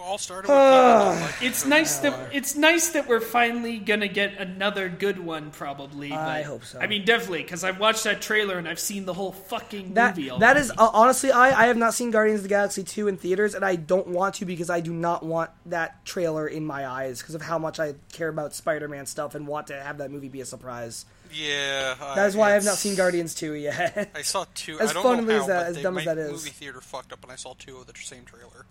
[0.00, 4.08] All started with people not liking It's nice that it's nice that we're finally gonna
[4.08, 5.50] get another good one.
[5.50, 6.12] Probably.
[6.12, 6.78] I hope so.
[6.80, 10.16] I mean, definitely, because I've watched that trailer and I've seen the whole fucking That
[10.16, 10.28] movie.
[10.30, 10.60] that already.
[10.60, 13.54] is uh, honestly, I I have not seen Guardians of the Galaxy two in theaters,
[13.54, 17.20] and I don't want to because I do not want that trailer in my eyes
[17.20, 20.10] because of how much I care about Spider Man stuff and want to have that
[20.10, 21.04] movie be a surprise.
[21.32, 24.10] Yeah, uh, That is why I have not seen Guardians two yet.
[24.14, 24.78] I saw two.
[24.80, 26.30] As I don't fun know as that- as dumb as that is.
[26.32, 28.66] movie theater fucked up, and I saw two of the same trailer.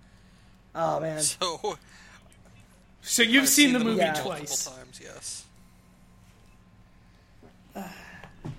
[0.75, 1.77] Oh man, So
[3.01, 4.07] so you've I've seen, the movie Yeah.
[4.13, 4.65] multiple twice.
[4.65, 4.99] times.
[5.03, 5.43] Yes.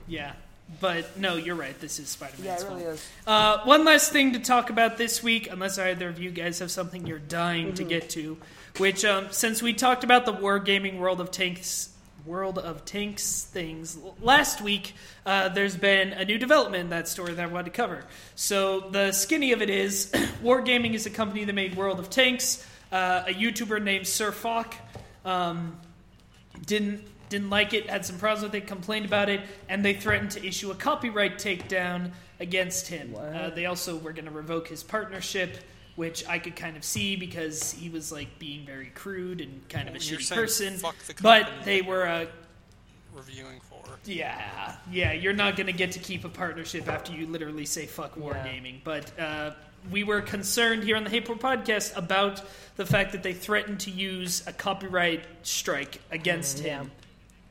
[0.07, 0.33] Yeah,
[0.81, 1.79] but no, you're right.
[1.81, 2.95] This is Spider yeah, it really fault.
[2.95, 3.09] is.
[3.27, 6.71] Uh, one last thing to talk about this week, unless either of you guys have
[6.71, 7.75] something you're dying Mm-hmm.
[7.77, 8.37] to get to,
[8.79, 11.89] which um, since we talked about the Wargaming World of Tanks.
[12.25, 14.95] World of Tanks things last week.
[15.27, 18.05] Uh, there's been a new development in that story that I wanted to cover.
[18.35, 20.11] So the skinny of it is,
[20.43, 22.67] Wargaming is a company that made World of Tanks.
[22.91, 24.75] Uh, a YouTuber named SirFoch
[25.25, 25.77] um,
[26.67, 30.31] didn't didn't like it, had some problems with it, complained about it, and they threatened
[30.31, 33.17] to issue a copyright takedown against him.
[33.17, 35.57] Uh, they also were going to revoke his partnership,
[35.97, 39.89] which I could kind of see because he was like being very crude and kind
[39.89, 40.77] of a You're shitty saying person.
[40.79, 42.27] fuck the But they were uh,
[43.15, 43.83] Reviewing for.
[44.07, 47.85] yeah, yeah, you're not going to get to keep a partnership after you literally say
[47.87, 48.23] fuck Yeah.
[48.23, 48.77] wargaming.
[48.83, 49.51] But uh,
[49.91, 52.43] we were concerned here on the Hey Poor podcast about
[52.77, 56.91] the fact that they threatened to use a copyright strike against Mm, him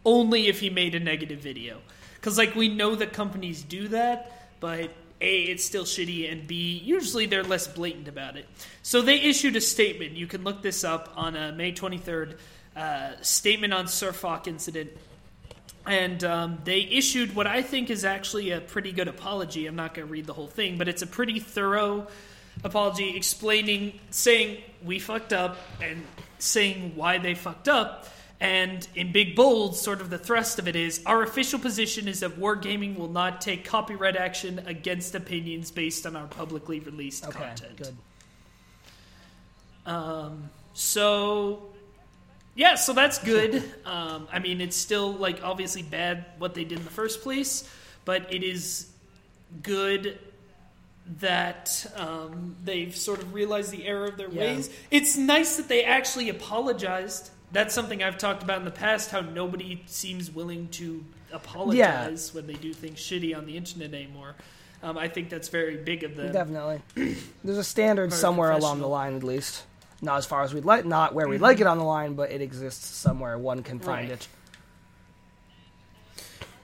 [0.04, 1.78] only if he made a negative video.
[2.16, 4.90] Because, like, we know that companies do that, but
[5.22, 8.48] A, it's still shitty, and B, usually they're less blatant about it.
[8.82, 10.14] So they issued a statement.
[10.14, 12.38] You can look this up on uh, May 23rd.
[12.76, 14.14] Uh, statement on Sir
[14.48, 14.92] incident
[15.86, 19.66] and um, they issued what I think is actually a pretty good apology.
[19.66, 22.08] I'm not going to read the whole thing, but it's a pretty thorough
[22.64, 26.04] apology explaining, saying we fucked up and
[26.38, 28.08] saying why they fucked up.
[28.42, 32.22] And in big bold, sort of the thrust of it is our official position is
[32.22, 37.38] that Wargaming will not take copyright action against opinions based on our publicly released Okay,
[37.38, 37.78] content.
[37.78, 37.96] good.
[40.74, 41.62] So,
[42.56, 43.64] yeah, so that's good.
[43.86, 47.70] Um, I mean, it's still like obviously bad what they did in the first place,
[48.06, 48.88] but it is
[49.64, 50.18] good
[51.20, 54.40] that um, they've sort of realized the error of their Yeah.
[54.42, 54.70] ways.
[54.92, 57.32] It's nice that they actually apologized.
[57.52, 59.12] That's something I've talked about in the past.
[59.12, 61.04] How nobody seems willing to
[61.34, 64.36] apologize when they do things shitty on the internet anymore.
[64.84, 66.32] Um, I think that's very big of them.
[66.32, 66.82] Definitely.
[67.44, 69.64] There's a standard somewhere along the line, at least.
[70.02, 72.32] Not as far as we'd like, not where we'd like it on the line, but
[72.32, 73.38] it exists somewhere.
[73.38, 74.18] One can find Right.
[74.18, 74.28] it.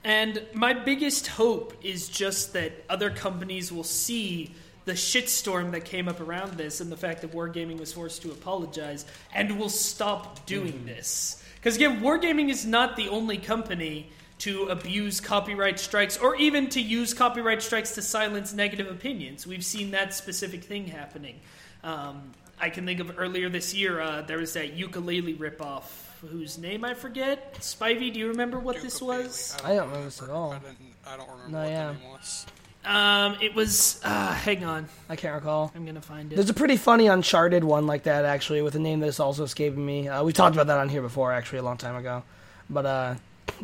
[0.03, 4.55] And my biggest hope is just that other companies will see
[4.88, 8.31] the shitstorm that came up around this and the fact that Wargaming was forced to
[8.31, 9.05] apologize
[9.35, 11.43] and will stop doing this.
[11.57, 14.09] Because again, Wargaming is not the only company
[14.39, 19.45] to abuse copyright strikes or even to use copyright strikes to silence negative opinions.
[19.45, 21.41] We've seen that specific thing happening.
[21.84, 25.84] Um, I can think of earlier this year, uh, there was that ukulele ripoff
[26.22, 27.55] whose name I forget.
[27.55, 29.23] Spivey, do you remember what this Ukulele.
[29.26, 29.55] was?
[29.65, 30.53] I don't remember this at all.
[30.53, 31.88] I, didn't, I don't remember No, what yeah.
[31.88, 32.45] the name was.
[32.88, 33.99] Um, it was.
[34.03, 35.72] Uh, hang on, I can't recall.
[35.76, 36.35] I'm gonna find it.
[36.35, 39.85] There's a pretty funny Uncharted one like that, actually, with a name that's also escaping
[39.85, 40.07] me.
[40.07, 42.23] Uh, we talked about that on here before, actually, a long time ago.
[42.69, 43.15] But, uh,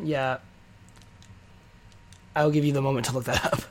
[0.02, 0.38] yeah.
[2.36, 3.62] I'll give you the moment to look that up.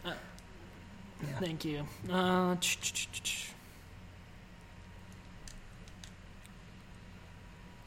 [1.39, 1.87] Thank you.
[2.11, 3.49] Uh, ch- ch- ch- ch.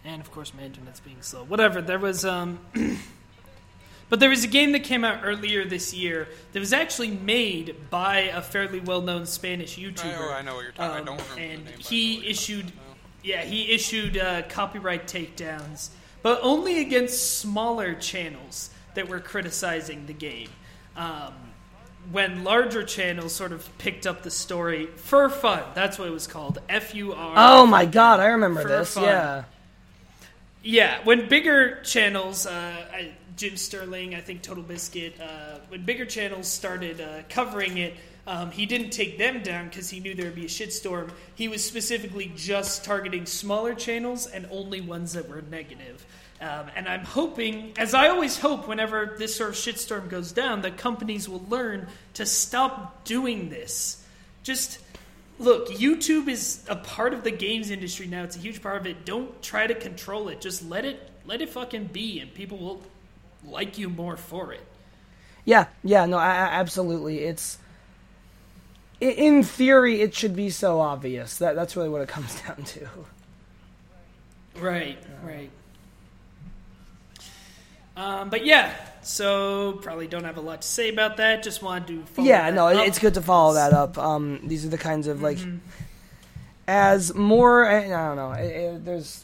[0.04, 1.44] and of course, my internet's being slow.
[1.44, 1.82] Whatever.
[1.82, 2.60] There was um.
[4.08, 7.90] But there was a game that came out earlier this year that was actually made
[7.90, 10.16] by a fairly well-known Spanish YouTuber.
[10.20, 10.98] Oh, I know what you're talking.
[10.98, 11.64] Um, I don't remember and the name.
[11.66, 12.72] but I know he what issued,
[13.24, 15.90] yeah, he issued uh, copyright takedowns,
[16.22, 20.50] but only against smaller channels that were criticizing the game.
[20.96, 21.34] Um,
[22.12, 26.28] when larger channels sort of picked up the story for fun, that's what it was
[26.28, 26.60] called.
[26.70, 27.34] F U R.
[27.36, 28.94] Oh my god, I remember For this.
[28.94, 29.04] fun.
[29.06, 29.44] Yeah.
[30.62, 32.52] Yeah, when bigger channels, uh,
[32.92, 37.96] I, Jim Sterling, I think Total Biscuit, uh, when bigger channels started uh, covering it,
[38.28, 41.12] um, he didn't take them down because he knew there would be a shitstorm.
[41.36, 46.06] He was specifically just targeting smaller channels and only ones that were negative.
[46.42, 50.62] Um, and I'm hoping, as I always hope, whenever this sort of shitstorm goes down,
[50.64, 54.04] that companies will learn to stop doing this.
[54.44, 54.80] Just
[55.40, 58.24] look, YouTube is a part of the games industry now.
[58.24, 59.06] It's a huge part of it.
[59.06, 60.42] Don't try to control it.
[60.42, 62.82] Just let it let it fucking be, and people will
[63.50, 64.66] like you more for it.
[65.46, 67.20] Yeah, yeah, no, I, I- absolutely.
[67.20, 67.58] It's
[69.00, 71.38] in theory it should be so obvious.
[71.38, 72.88] That that's really what it comes down to.
[74.60, 75.50] Right, right.
[77.98, 81.44] Um, but yeah, so probably don't have a lot to say about that.
[81.44, 82.88] Just wanted to follow yeah, no, up.
[82.88, 83.98] it's good to follow that up.
[83.98, 85.58] Um, these are the kinds of like Mm-hmm.
[86.68, 87.66] as more.
[87.66, 88.32] I, I don't know.
[88.34, 89.24] It, it- there's.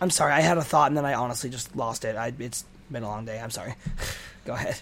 [0.00, 0.32] I'm sorry.
[0.32, 2.16] I had a thought and then I honestly just lost it.
[2.16, 3.40] I, it's been a long day.
[3.40, 3.74] I'm sorry.
[4.44, 4.80] Go ahead.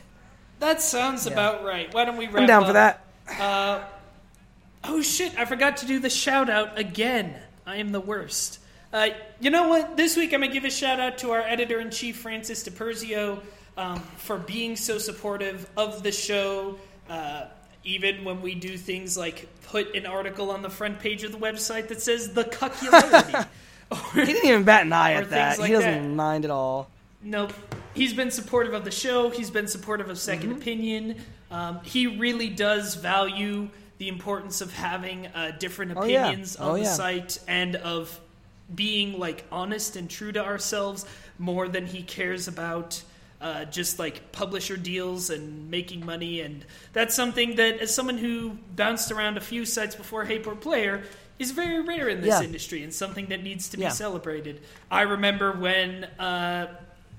[0.60, 1.32] That sounds Yeah.
[1.32, 1.92] about right.
[1.92, 2.66] Why don't we wrap I'm down up?
[2.68, 3.04] for that.
[3.40, 3.84] Uh,
[4.84, 5.38] oh shit!
[5.38, 7.34] I forgot to do the shout out again.
[7.66, 8.58] I am the worst.
[8.92, 9.08] Uh,
[9.40, 9.96] you know what?
[9.96, 13.40] This week I'm gonna give a shout out to our editor in chief Francis DiPersio
[13.76, 16.78] um, for being so supportive of the show.
[17.08, 17.44] Uh,
[17.84, 21.38] even when we do things like put an article on the front page of the
[21.38, 23.46] website that says the cuckularity.
[24.12, 25.58] He didn't even bat an eye at that.
[25.58, 26.14] like he doesn't that.
[26.14, 26.90] mind at all.
[27.22, 27.54] Nope.
[27.94, 29.30] He's been supportive of the show.
[29.30, 30.52] He's been supportive of 2nd Mm-hmm.
[30.52, 31.16] Opinion.
[31.50, 36.26] Um, he really does value the importance of having uh, different Oh, yeah.
[36.26, 36.92] opinions Oh, on the yeah.
[36.92, 38.20] site and of
[38.74, 41.06] being like honest and true to ourselves
[41.38, 43.02] more than he cares about
[43.40, 46.40] uh, just like publisher deals and making money.
[46.40, 50.60] And that's something that, as someone who bounced around a few sites before Hey Hayport
[50.60, 51.02] Player,
[51.38, 52.42] is very rare in this Yeah.
[52.42, 53.90] industry and something that needs to be Yeah.
[53.90, 54.60] celebrated.
[54.90, 56.66] I remember when uh,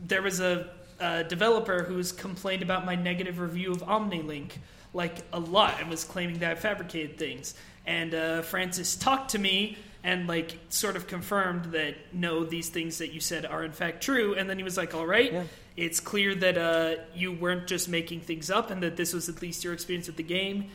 [0.06, 0.70] there was a,
[1.00, 4.52] a developer who's complained about my negative review of OmniLink
[4.94, 7.54] like a lot and was claiming that I fabricated things.
[7.86, 12.98] And uh, Francis talked to me and like sort of confirmed that no, these things
[13.00, 14.34] that you said are in fact true.
[14.36, 15.44] And then he was like, "All right, Yeah.
[15.76, 19.42] it's clear that uh, you weren't just making things up, and that this was at
[19.42, 20.70] least your experience with the game."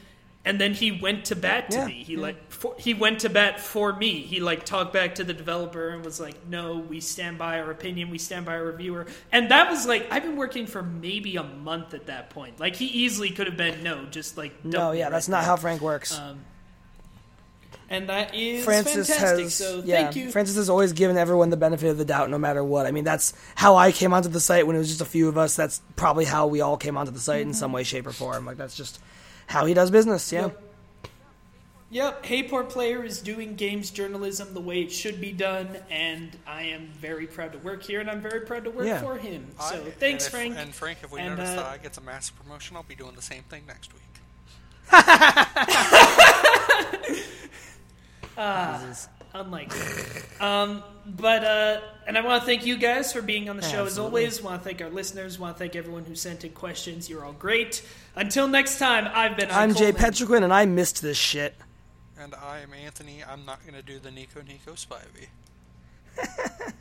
[0.47, 2.03] And then he went to bat to Yeah, me.
[2.05, 2.21] He yeah.
[2.21, 4.21] like for, he went to bat for me.
[4.21, 7.71] He like talked back to the developer and was like, "No, we stand by our
[7.71, 8.11] opinion.
[8.11, 11.43] We stand by our reviewer." And that was like I've been working for maybe a
[11.43, 12.61] month at that point.
[12.61, 15.57] Like he easily could have been no, just like No, yeah, right that's not how
[15.57, 16.19] Frank works.
[16.19, 16.41] Um,
[17.91, 19.45] and that is Francis fantastic.
[19.45, 20.31] has, so yeah, thank you.
[20.31, 22.87] Francis has always given everyone the benefit of the doubt, no matter what.
[22.87, 25.29] I mean, that's how I came onto the site when it was just a few
[25.29, 25.55] of us.
[25.57, 28.47] That's probably how we all came onto the site in some way, shape, or form.
[28.47, 29.01] Like that's just
[29.47, 30.31] how he does business.
[30.33, 30.61] Yeah, Yep.
[31.91, 36.37] Yep, Hey Poor Player is doing games journalism the way it should be done, and
[36.47, 39.01] I am very proud to work here, and I'm very proud to work Yeah.
[39.01, 39.47] for him.
[39.61, 40.57] I- So and thanks, if- Frank.
[40.59, 42.97] And Frank, if we And, notice uh, that I get some mass promotion, I'll be
[42.97, 44.03] doing the same thing next week.
[48.37, 49.09] Jesus.
[49.35, 49.81] Unlikely.
[50.41, 53.85] um, but uh, and I want to thank you guys for being on the show
[53.85, 54.41] as always.
[54.43, 55.39] Want to thank our listeners.
[55.41, 57.11] Want to thank everyone who sent in questions.
[57.11, 57.83] You're all great.
[58.17, 59.51] Until next time, I've been.
[59.51, 60.13] I'm Jay Coleman.
[60.13, 61.55] Petrequin, and I missed this shit.
[62.19, 63.25] And I am Anthony.
[63.29, 65.27] I'm not going to do the Nico Nico Spivey.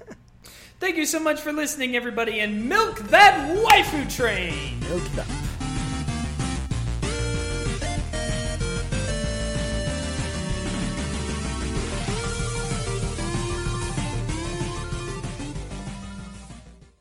[0.80, 4.80] Thank you so much for listening, everybody, and milk that waifu train.
[4.82, 5.43] Milk it up.